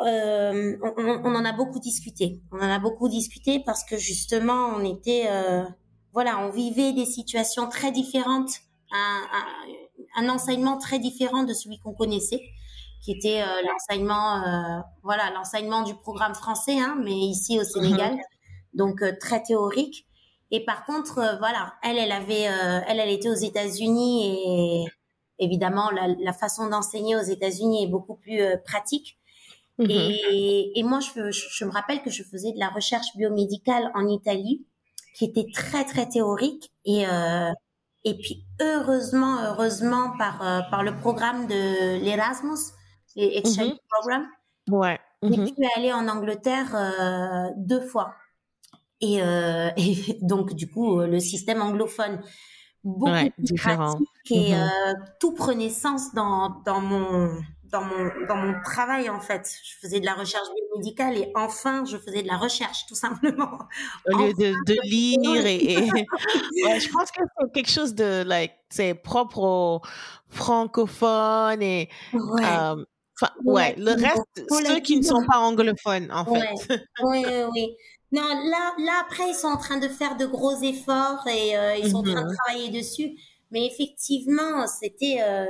euh, 0.00 0.76
on, 0.82 1.20
on, 1.24 1.34
en 1.34 1.44
a 1.44 1.52
beaucoup 1.52 1.78
discuté. 1.78 2.40
On 2.52 2.58
en 2.58 2.70
a 2.70 2.78
beaucoup 2.78 3.08
discuté 3.08 3.60
parce 3.64 3.84
que 3.84 3.96
justement, 3.96 4.70
on 4.76 4.84
était, 4.84 5.26
euh, 5.28 5.64
voilà, 6.12 6.40
on 6.40 6.50
vivait 6.50 6.92
des 6.92 7.06
situations 7.06 7.68
très 7.68 7.92
différentes, 7.92 8.50
un, 8.92 9.22
un, 9.32 10.24
un 10.24 10.28
enseignement 10.28 10.78
très 10.78 10.98
différent 10.98 11.44
de 11.44 11.52
celui 11.52 11.78
qu'on 11.78 11.94
connaissait, 11.94 12.40
qui 13.04 13.12
était 13.12 13.42
euh, 13.42 13.62
l'enseignement, 13.68 14.42
euh, 14.42 14.80
voilà, 15.02 15.30
l'enseignement 15.30 15.82
du 15.82 15.94
programme 15.94 16.34
français, 16.34 16.78
hein, 16.78 16.96
mais 17.04 17.12
ici 17.12 17.60
au 17.60 17.64
Sénégal, 17.64 18.12
mhm. 18.14 18.20
donc 18.74 19.02
euh, 19.02 19.12
très 19.20 19.42
théorique. 19.42 20.06
Et 20.50 20.64
par 20.64 20.86
contre, 20.86 21.14
voilà, 21.38 21.74
elle, 21.82 21.98
elle 21.98 22.12
avait, 22.12 22.42
elle, 22.42 23.00
elle 23.00 23.10
était 23.10 23.28
aux 23.28 23.34
États-Unis 23.34 24.84
et 24.84 24.84
évidemment, 25.40 25.90
la, 25.90 26.06
la 26.06 26.32
façon 26.32 26.68
d'enseigner 26.68 27.16
aux 27.16 27.22
États-Unis 27.22 27.84
est 27.84 27.88
beaucoup 27.88 28.14
plus 28.14 28.40
pratique. 28.64 29.18
Mhm. 29.78 29.90
Et, 29.90 30.78
et, 30.78 30.82
moi, 30.82 31.00
je, 31.00 31.30
je, 31.30 31.64
me 31.64 31.70
rappelle 31.70 32.02
que 32.02 32.10
je 32.10 32.22
faisais 32.22 32.52
de 32.52 32.58
la 32.58 32.68
recherche 32.68 33.08
biomédicale 33.16 33.90
en 33.94 34.06
Italie, 34.08 34.64
qui 35.16 35.24
était 35.24 35.46
très 35.52 35.84
très 35.84 36.08
théorique. 36.08 36.72
Et 36.84 37.06
euh, 37.06 37.50
et 38.04 38.14
puis 38.18 38.44
heureusement, 38.60 39.38
heureusement 39.42 40.16
par 40.18 40.42
euh, 40.42 40.60
par 40.70 40.82
le 40.82 40.96
programme 40.96 41.46
de 41.46 41.98
l'Erasmus, 42.04 42.72
l'Exchange 43.16 43.68
mhm. 43.68 43.78
Program, 43.90 44.26
ouais. 44.70 45.00
j'ai 45.22 45.36
mhm. 45.36 45.54
pu 45.54 45.66
aller 45.76 45.92
en 45.92 46.08
Angleterre 46.08 46.74
euh, 46.74 47.50
deux 47.56 47.80
fois. 47.80 48.14
Et, 49.00 49.22
euh, 49.22 49.70
et, 49.76 50.18
donc 50.22 50.54
du 50.54 50.70
coup, 50.70 51.00
le 51.00 51.18
système 51.18 51.62
anglophone 51.62 52.20
beaucoup 52.84 53.10
plus 53.12 53.32
différent. 53.38 53.92
pratique 53.94 54.08
et 54.30 54.54
euh, 54.54 54.92
tout 55.18 55.32
prenait 55.32 55.70
sens 55.70 56.12
dans 56.14 56.60
dans 56.66 56.80
mon 56.80 57.30
dans 57.74 57.84
mon 57.84 58.26
dans 58.28 58.36
mon 58.36 58.54
travail 58.62 59.10
en 59.10 59.20
fait. 59.20 59.52
Je 59.64 59.74
faisais 59.80 59.98
de 59.98 60.06
la 60.06 60.14
recherche 60.14 60.46
biomédicale 60.54 61.18
et 61.18 61.32
enfin 61.34 61.84
je 61.84 61.96
faisais 61.96 62.22
de 62.22 62.28
la 62.28 62.36
recherche 62.36 62.86
tout 62.86 62.94
simplement. 62.94 63.58
Au 64.06 64.16
lieu 64.16 64.32
de, 64.34 64.54
de, 64.64 64.76
lire 64.84 65.44
et, 65.44 65.76
ouais, 66.64 66.80
je 66.80 66.90
pense 66.90 67.10
que 67.10 67.20
c'est 67.38 67.52
quelque 67.52 67.70
chose 67.70 67.94
de 67.94 68.22
like 68.22 68.52
c'est 68.70 68.94
propre 68.94 69.40
aux 69.40 69.80
francophones 70.28 71.62
et 71.62 71.88
ouais. 72.12 72.44
Euh, 72.44 72.84
ouais, 73.44 73.74
le 73.76 73.92
reste, 73.92 74.66
ceux 74.66 74.80
qui 74.80 74.96
ne 74.96 75.02
sont 75.02 75.24
pas 75.26 75.38
anglophones, 75.38 76.10
en 76.12 76.24
fait. 76.24 76.80
Oui, 77.02 77.24
oui, 77.26 77.42
oui. 77.52 77.76
Non, 78.10 78.22
là, 78.22 78.74
là, 78.78 79.02
après, 79.02 79.28
ils 79.28 79.34
sont 79.34 79.48
en 79.48 79.56
train 79.56 79.78
de 79.78 79.88
faire 79.88 80.16
de 80.16 80.26
gros 80.26 80.60
efforts 80.62 81.26
et 81.26 81.56
euh, 81.56 81.76
ils 81.76 81.90
sont 81.90 81.98
en 81.98 82.02
train 82.02 82.22
de 82.22 82.28
mm-hmm. 82.28 82.36
travailler 82.44 82.70
dessus. 82.70 83.12
Mais 83.50 83.66
effectivement, 83.66 84.66
c'était, 84.66 85.18
euh, 85.20 85.46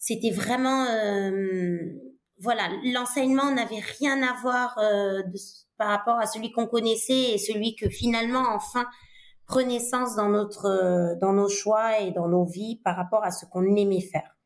c'était 0.00 0.30
vraiment 0.30 0.86
euh, 0.86 1.92
voilà 2.40 2.68
l'enseignement 2.92 3.52
n'avait 3.52 3.82
rien 4.00 4.20
à 4.22 4.34
voir 4.40 4.76
euh, 4.78 5.22
de, 5.22 5.38
par 5.76 5.88
rapport 5.88 6.18
à 6.18 6.26
celui 6.26 6.50
qu'on 6.50 6.66
connaissait 6.66 7.34
et 7.34 7.38
celui 7.38 7.76
que 7.76 7.88
finalement 7.88 8.44
enfin 8.48 8.86
prenait 9.46 9.78
sens 9.78 10.16
dans 10.16 10.30
notre 10.30 10.66
euh, 10.66 11.14
dans 11.20 11.34
nos 11.34 11.48
choix 11.48 12.00
et 12.00 12.10
dans 12.12 12.28
nos 12.28 12.44
vies 12.44 12.80
par 12.82 12.96
rapport 12.96 13.22
à 13.22 13.30
ce 13.30 13.44
qu'on 13.44 13.76
aimait 13.76 14.00
faire 14.00 14.36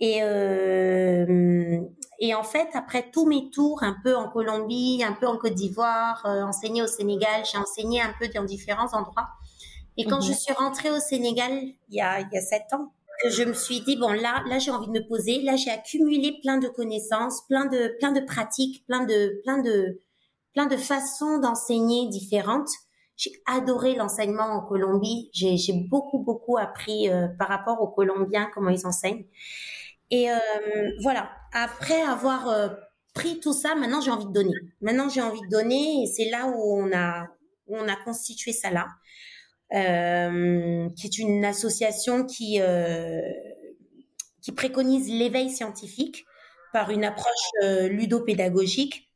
et 0.00 0.22
euh, 0.22 1.80
et 2.18 2.34
en 2.34 2.44
fait 2.44 2.68
après 2.72 3.10
tous 3.12 3.26
mes 3.26 3.50
tours 3.50 3.82
un 3.82 3.96
peu 4.02 4.16
en 4.16 4.30
Colombie 4.30 5.04
un 5.06 5.12
peu 5.12 5.26
en 5.26 5.36
Côte 5.36 5.54
d'Ivoire 5.54 6.24
euh, 6.24 6.42
enseigné 6.44 6.82
au 6.82 6.86
Sénégal 6.86 7.44
j'ai 7.44 7.58
enseigné 7.58 8.00
un 8.00 8.14
peu 8.18 8.28
dans 8.28 8.44
différents 8.44 8.94
endroits 8.94 9.28
et 9.98 10.06
quand 10.06 10.22
je 10.22 10.30
mhm. 10.30 10.36
suis 10.36 10.54
rentrée 10.54 10.90
au 10.90 11.00
Sénégal 11.00 11.52
il 11.90 11.94
y 11.94 12.00
a 12.00 12.20
il 12.20 12.28
y 12.32 12.38
a 12.38 12.40
sept 12.40 12.72
ans 12.72 12.94
que 13.22 13.30
je 13.30 13.42
me 13.42 13.52
suis 13.52 13.80
dit 13.80 13.96
bon 13.96 14.12
là 14.12 14.42
là 14.48 14.58
j'ai 14.58 14.70
envie 14.70 14.86
de 14.86 14.92
me 14.92 15.06
poser. 15.06 15.42
Là 15.42 15.56
j'ai 15.56 15.70
accumulé 15.70 16.38
plein 16.42 16.58
de 16.58 16.68
connaissances 16.68 17.42
plein 17.48 17.66
de 17.66 17.96
plein 17.98 18.12
de 18.12 18.20
pratiques 18.20 18.84
plein 18.86 19.04
de 19.04 19.40
plein 19.44 19.58
de 19.58 20.00
plein 20.54 20.66
de 20.66 20.76
façons 20.76 21.38
d'enseigner 21.38 22.08
différentes. 22.08 22.70
J'ai 23.16 23.32
adoré 23.46 23.96
l'enseignement 23.96 24.44
en 24.44 24.60
Colombie. 24.60 25.30
J'ai 25.32 25.58
beaucoup 25.90 26.18
beaucoup 26.18 26.56
appris 26.58 27.08
euh, 27.10 27.28
par 27.38 27.48
rapport 27.48 27.80
aux 27.82 27.88
Colombiens 27.88 28.50
comment 28.54 28.70
ils 28.70 28.86
enseignent. 28.86 29.26
Et 30.10 30.30
euh, 30.30 30.38
voilà. 31.02 31.30
Après 31.52 32.00
avoir 32.02 32.48
euh, 32.48 32.68
pris 33.14 33.40
tout 33.40 33.52
ça 33.52 33.74
maintenant 33.74 34.00
j'ai 34.00 34.10
envie 34.10 34.26
de 34.26 34.32
donner. 34.32 34.54
Maintenant 34.80 35.08
j'ai 35.08 35.22
envie 35.22 35.40
de 35.42 35.48
donner 35.48 36.04
et 36.04 36.06
c'est 36.06 36.30
là 36.30 36.46
où 36.46 36.80
on 36.80 36.92
a 36.92 37.28
où 37.66 37.76
on 37.76 37.88
a 37.88 37.96
constitué 37.96 38.52
ça 38.52 38.70
là 38.70 38.86
euh, 39.74 40.88
qui 40.96 41.06
est 41.06 41.18
une 41.18 41.44
association 41.44 42.24
qui 42.24 42.60
euh, 42.60 43.20
qui 44.40 44.52
préconise 44.52 45.10
l'éveil 45.10 45.50
scientifique 45.50 46.24
par 46.72 46.90
une 46.90 47.04
approche 47.04 47.50
euh, 47.62 47.88
ludopédagogique 47.88 49.10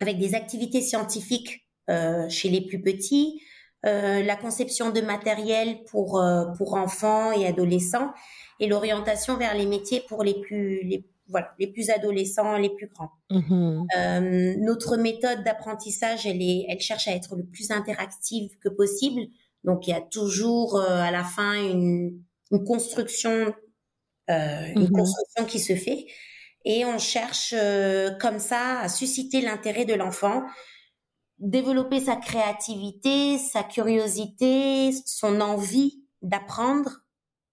avec 0.00 0.18
des 0.18 0.34
activités 0.34 0.82
scientifiques 0.82 1.66
euh, 1.88 2.28
chez 2.28 2.50
les 2.50 2.60
plus 2.60 2.82
petits, 2.82 3.40
euh, 3.86 4.22
la 4.22 4.36
conception 4.36 4.90
de 4.90 5.00
matériel 5.00 5.82
pour 5.84 6.22
pour 6.58 6.74
enfants 6.74 7.32
et 7.32 7.46
adolescents 7.46 8.12
et 8.60 8.66
l'orientation 8.66 9.36
vers 9.36 9.54
les 9.54 9.66
métiers 9.66 10.02
pour 10.08 10.22
les 10.22 10.40
plus 10.40 10.82
les 10.82 11.08
voilà 11.28 11.54
les 11.58 11.66
plus 11.68 11.90
adolescents, 11.90 12.56
les 12.56 12.70
plus 12.70 12.88
grands. 12.88 13.10
Mmh. 13.30 13.86
notre 14.58 14.96
méthode 14.96 15.42
d'apprentissage, 15.42 16.26
elle 16.26 16.40
est, 16.40 16.66
elle 16.68 16.80
cherche 16.80 17.08
à 17.08 17.12
être 17.12 17.34
le 17.34 17.44
plus 17.44 17.70
interactive 17.70 18.50
que 18.60 18.68
possible 18.68 19.22
donc 19.66 19.86
il 19.86 19.90
y 19.90 19.94
a 19.94 20.00
toujours 20.00 20.76
euh, 20.76 21.00
à 21.00 21.10
la 21.10 21.24
fin 21.24 21.54
une, 21.54 22.22
une 22.52 22.64
construction, 22.64 23.52
euh, 24.30 24.66
une 24.74 24.84
mhm. 24.84 24.92
construction 24.92 25.44
qui 25.44 25.58
se 25.58 25.74
fait, 25.74 26.06
et 26.64 26.84
on 26.84 26.98
cherche 26.98 27.52
euh, 27.56 28.10
comme 28.20 28.38
ça 28.38 28.80
à 28.80 28.88
susciter 28.88 29.40
l'intérêt 29.42 29.84
de 29.84 29.94
l'enfant, 29.94 30.44
développer 31.38 32.00
sa 32.00 32.16
créativité, 32.16 33.38
sa 33.38 33.62
curiosité, 33.62 34.92
son 35.04 35.40
envie 35.40 36.02
d'apprendre, 36.22 37.02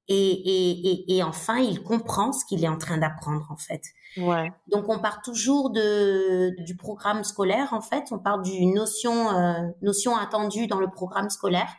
et, 0.07 0.15
et, 0.15 0.89
et, 0.89 1.17
et, 1.17 1.23
enfin 1.23 1.57
il 1.59 1.81
comprend 1.81 2.33
ce 2.33 2.45
qu'il 2.45 2.63
est 2.63 2.67
en 2.67 2.77
train 2.77 2.97
d'apprendre 2.97 3.47
en 3.49 3.57
fait. 3.57 3.81
Ouais. 4.17 4.51
Donc 4.67 4.89
on 4.89 4.99
part 4.99 5.21
toujours 5.21 5.71
de 5.71 6.53
du 6.63 6.75
programme 6.75 7.23
scolaire 7.23 7.73
en 7.73 7.81
fait, 7.81 8.05
on 8.11 8.19
part 8.19 8.41
d'une 8.41 8.73
notion 8.73 9.31
euh, 9.31 9.61
notion 9.81 10.15
attendue 10.15 10.67
dans 10.67 10.79
le 10.79 10.89
programme 10.91 11.29
scolaire 11.29 11.73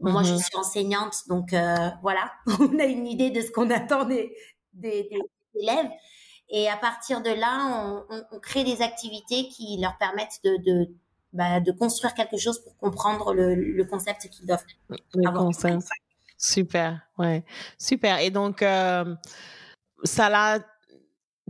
moi, 0.00 0.22
je 0.22 0.32
mhm. 0.32 0.38
suis 0.38 0.56
enseignante, 0.56 1.14
donc 1.28 1.52
euh, 1.52 1.90
voilà, 2.02 2.32
on 2.60 2.78
a 2.78 2.84
une 2.84 3.06
idée 3.06 3.30
de 3.30 3.40
ce 3.40 3.50
qu'on 3.50 3.70
attend 3.70 4.04
des, 4.04 4.34
des, 4.72 5.08
des, 5.10 5.20
élèves. 5.60 5.90
Et 6.50 6.68
à 6.68 6.76
partir 6.76 7.20
de 7.20 7.30
là, 7.30 8.04
on, 8.08 8.22
on, 8.32 8.40
crée 8.40 8.64
des 8.64 8.80
activités 8.80 9.48
qui 9.48 9.78
leur 9.80 9.98
permettent 9.98 10.40
de, 10.44 10.56
de, 10.64 10.88
bah, 11.32 11.60
de 11.60 11.72
construire 11.72 12.14
quelque 12.14 12.38
chose 12.38 12.62
pour 12.62 12.76
comprendre 12.78 13.34
le, 13.34 13.54
le 13.54 13.84
concept 13.84 14.28
qu'ils 14.28 14.46
doivent 14.46 14.64
le 14.88 15.28
avoir. 15.28 15.44
Concept. 15.44 15.82
Super, 16.38 17.00
ouais, 17.18 17.44
super. 17.78 18.20
Et 18.20 18.30
donc, 18.30 18.62
euh, 18.62 19.14
là 20.16 20.58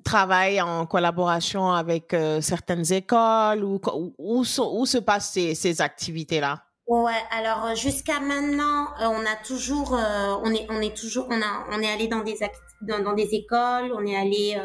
travaille 0.05 0.61
en 0.61 0.87
collaboration 0.87 1.71
avec 1.73 2.15
euh, 2.15 2.41
certaines 2.41 2.93
écoles 2.93 3.63
ou 3.65 3.81
où, 3.93 4.15
où, 4.19 4.41
où 4.41 4.87
se 4.87 4.99
passent 4.99 5.33
ces, 5.33 5.55
ces 5.55 5.81
activités-là? 5.83 6.68
Ouais, 6.89 7.13
alors 7.31 7.67
euh, 7.67 7.75
jusqu'à 7.75 8.19
maintenant, 8.19 8.87
euh, 8.99 9.09
on 9.09 9.27
a 9.27 9.37
toujours, 9.45 9.95
euh, 9.95 10.37
on 10.43 10.51
est, 10.55 10.67
on 10.71 10.81
est 10.81 10.97
toujours, 10.97 11.27
on 11.29 11.43
a, 11.43 11.67
on 11.71 11.83
est 11.83 11.93
allé 11.93 12.09
dans 12.09 12.23
des 12.23 12.39
dans, 12.81 13.01
dans, 13.01 13.13
des 13.13 13.35
écoles, 13.35 13.93
on 13.95 14.07
est 14.07 14.17
allé 14.17 14.57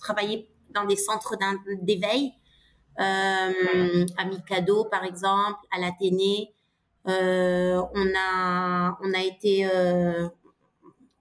travailler 0.00 0.50
dans 0.70 0.84
des 0.84 0.96
centres 0.96 1.36
d'éveil, 1.82 2.32
à 2.96 4.24
Mikado 4.28 4.86
par 4.86 5.04
exemple, 5.04 5.60
à 5.70 5.78
l'Athénée. 5.78 6.52
on 7.04 8.12
a, 8.16 8.98
on 9.00 9.14
a 9.14 9.22
été, 9.22 9.68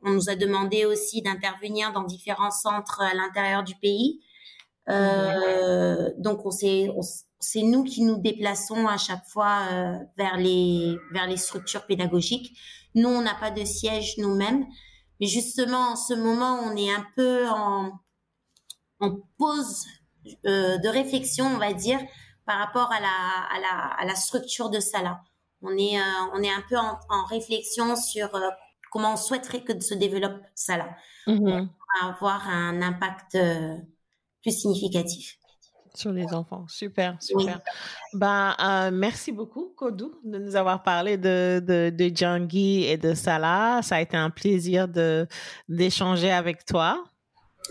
on 0.04 0.12
nous 0.12 0.30
a 0.32 0.36
demandé 0.36 0.86
aussi 0.86 1.22
d'intervenir 1.22 1.94
dans 1.94 2.04
différents 2.04 2.52
centres 2.52 3.02
à 3.02 3.14
l'intérieur 3.14 3.64
du 3.64 3.76
pays. 3.76 4.20
donc 4.88 6.46
on 6.46 6.52
s'est, 6.52 6.90
c'est 7.40 7.62
nous 7.62 7.84
qui 7.84 8.04
nous 8.04 8.18
déplaçons 8.18 8.88
à 8.88 8.98
chaque 8.98 9.26
fois 9.26 9.68
euh, 9.72 9.98
vers 10.18 10.38
les 10.38 10.98
vers 11.12 11.28
les 11.28 11.38
structures 11.38 11.86
pédagogiques. 11.86 12.58
Nous, 12.96 13.10
on 13.10 13.22
n'a 13.22 13.36
pas 13.36 13.52
de 13.52 13.64
siège 13.64 14.18
nous-mêmes, 14.18 14.66
mais 15.20 15.28
justement 15.28 15.92
en 15.92 15.96
ce 15.96 16.14
moment, 16.14 16.60
on 16.64 16.76
est 16.76 16.94
un 16.94 17.06
peu 17.16 17.48
en 17.50 17.92
en 19.02 19.18
pause 19.38 19.86
euh, 20.46 20.78
de 20.78 20.88
réflexion, 20.90 21.46
on 21.46 21.58
va 21.58 21.74
dire, 21.74 22.00
par 22.46 22.60
rapport 22.60 22.92
à 22.92 23.00
la, 23.00 23.08
à 23.08 23.60
la, 23.62 23.94
à 23.98 24.06
la 24.06 24.16
structure 24.16 24.70
de 24.70 24.82
Salah. 24.82 25.22
On 25.62 25.78
est, 25.78 25.98
on 26.34 26.44
est 26.44 26.52
un 26.52 26.64
peu 26.70 26.78
en, 26.78 27.00
en 27.10 27.26
réflexion 27.26 27.96
sur 27.96 28.30
comment 28.92 29.14
on 29.14 29.18
souhaiterait 29.18 29.64
que 29.64 29.80
se 29.80 29.94
développe 29.94 30.42
Salah. 30.56 30.96
Mm 31.28 31.68
avoir 32.02 32.48
un 32.48 32.84
impact 32.84 33.36
plus 34.44 34.52
significatif 34.52 35.39
sur 35.96 36.12
les 36.12 36.34
enfants. 36.34 36.66
Super, 36.68 37.16
super. 37.20 37.60
Ben, 38.14 38.56
euh, 38.60 38.92
merci 38.92 39.32
beaucoup, 39.32 39.74
Kodou, 39.76 40.14
de 40.24 40.38
nous 40.38 40.56
avoir 40.56 40.84
parlé 40.84 41.18
de, 41.18 41.62
de, 41.66 41.90
de 41.90 42.16
Djangi 42.16 42.86
et 42.86 42.98
de 42.98 43.14
Salah. 43.14 43.82
Ça 43.84 43.96
a 43.96 44.02
été 44.02 44.18
un 44.18 44.30
plaisir 44.30 44.88
de, 44.88 45.28
d'échanger 45.68 46.32
avec 46.32 46.66
toi. 46.66 47.04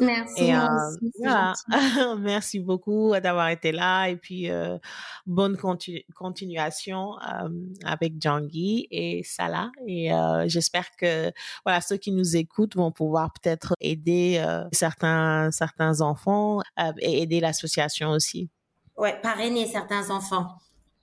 Merci. 0.00 0.52
Euh, 0.52 1.54
merci 2.18 2.60
beaucoup 2.60 3.12
d'avoir 3.20 3.48
été 3.48 3.72
là 3.72 4.08
et 4.08 4.16
puis 4.16 4.50
euh, 4.50 4.78
bonne 5.26 5.56
continuation 5.56 7.18
euh, 7.20 7.48
avec 7.84 8.20
Djangi 8.20 8.86
et 8.90 9.22
Salah 9.24 9.70
et 9.86 10.10
j'espère 10.46 10.90
que 10.96 11.32
voilà 11.64 11.80
ceux 11.80 11.96
qui 11.96 12.12
nous 12.12 12.36
écoutent 12.36 12.76
vont 12.76 12.92
pouvoir 12.92 13.32
peut-être 13.32 13.74
aider 13.80 14.44
certains 14.72 15.50
certains 15.50 16.00
enfants 16.00 16.60
et 17.00 17.22
aider 17.22 17.40
l'association 17.40 18.10
aussi. 18.10 18.48
Ouais, 18.96 19.18
parrainer 19.20 19.66
certains 19.66 20.10
enfants. 20.10 20.56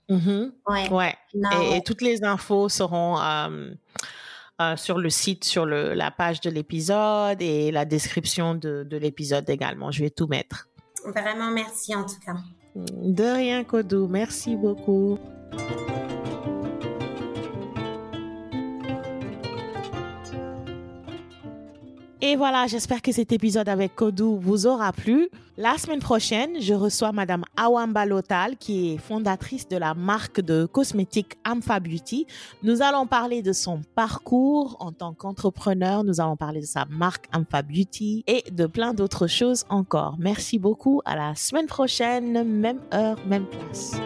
Mm-hmm. 0.08 0.52
Ouais. 0.68 0.90
ouais. 0.90 1.16
Et, 1.34 1.76
et, 1.76 1.82
toutes 1.82 2.02
les 2.02 2.22
infos 2.22 2.68
seront 2.68 3.16
euh, 4.60 4.76
sur 4.76 4.98
le 4.98 5.10
site, 5.10 5.44
sur 5.44 5.66
le, 5.66 5.94
la 5.94 6.10
page 6.10 6.40
de 6.40 6.50
l'épisode 6.50 7.40
et 7.40 7.70
la 7.70 7.84
description 7.84 8.54
de, 8.54 8.84
de 8.84 8.96
l'épisode 8.96 9.48
également. 9.50 9.90
Je 9.90 10.02
vais 10.02 10.10
tout 10.10 10.26
mettre. 10.26 10.68
Vraiment, 11.04 11.50
merci 11.50 11.94
en 11.94 12.04
tout 12.04 12.18
cas. 12.24 12.36
De 12.74 13.24
rien, 13.24 13.64
Kodou. 13.64 14.06
Merci 14.08 14.56
beaucoup. 14.56 15.18
Et 22.28 22.34
voilà, 22.34 22.66
j'espère 22.66 23.02
que 23.02 23.12
cet 23.12 23.30
épisode 23.30 23.68
avec 23.68 23.94
Kodou 23.94 24.36
vous 24.36 24.66
aura 24.66 24.92
plu. 24.92 25.28
La 25.56 25.78
semaine 25.78 26.00
prochaine, 26.00 26.60
je 26.60 26.74
reçois 26.74 27.12
Madame 27.12 27.44
Awamba 27.56 28.04
Lotal, 28.04 28.56
qui 28.56 28.94
est 28.94 28.98
fondatrice 28.98 29.68
de 29.68 29.76
la 29.76 29.94
marque 29.94 30.40
de 30.40 30.66
cosmétiques 30.66 31.38
Ampha 31.46 31.78
Beauty. 31.78 32.26
Nous 32.64 32.82
allons 32.82 33.06
parler 33.06 33.42
de 33.42 33.52
son 33.52 33.80
parcours 33.94 34.76
en 34.80 34.90
tant 34.90 35.14
qu'entrepreneur. 35.14 36.02
Nous 36.02 36.20
allons 36.20 36.36
parler 36.36 36.62
de 36.62 36.66
sa 36.66 36.84
marque 36.86 37.28
Ampha 37.32 37.62
Beauty 37.62 38.24
et 38.26 38.42
de 38.50 38.66
plein 38.66 38.92
d'autres 38.92 39.28
choses 39.28 39.62
encore. 39.68 40.16
Merci 40.18 40.58
beaucoup. 40.58 41.02
À 41.04 41.14
la 41.14 41.36
semaine 41.36 41.66
prochaine, 41.66 42.42
même 42.42 42.80
heure, 42.92 43.18
même 43.28 43.46
place. 43.46 44.00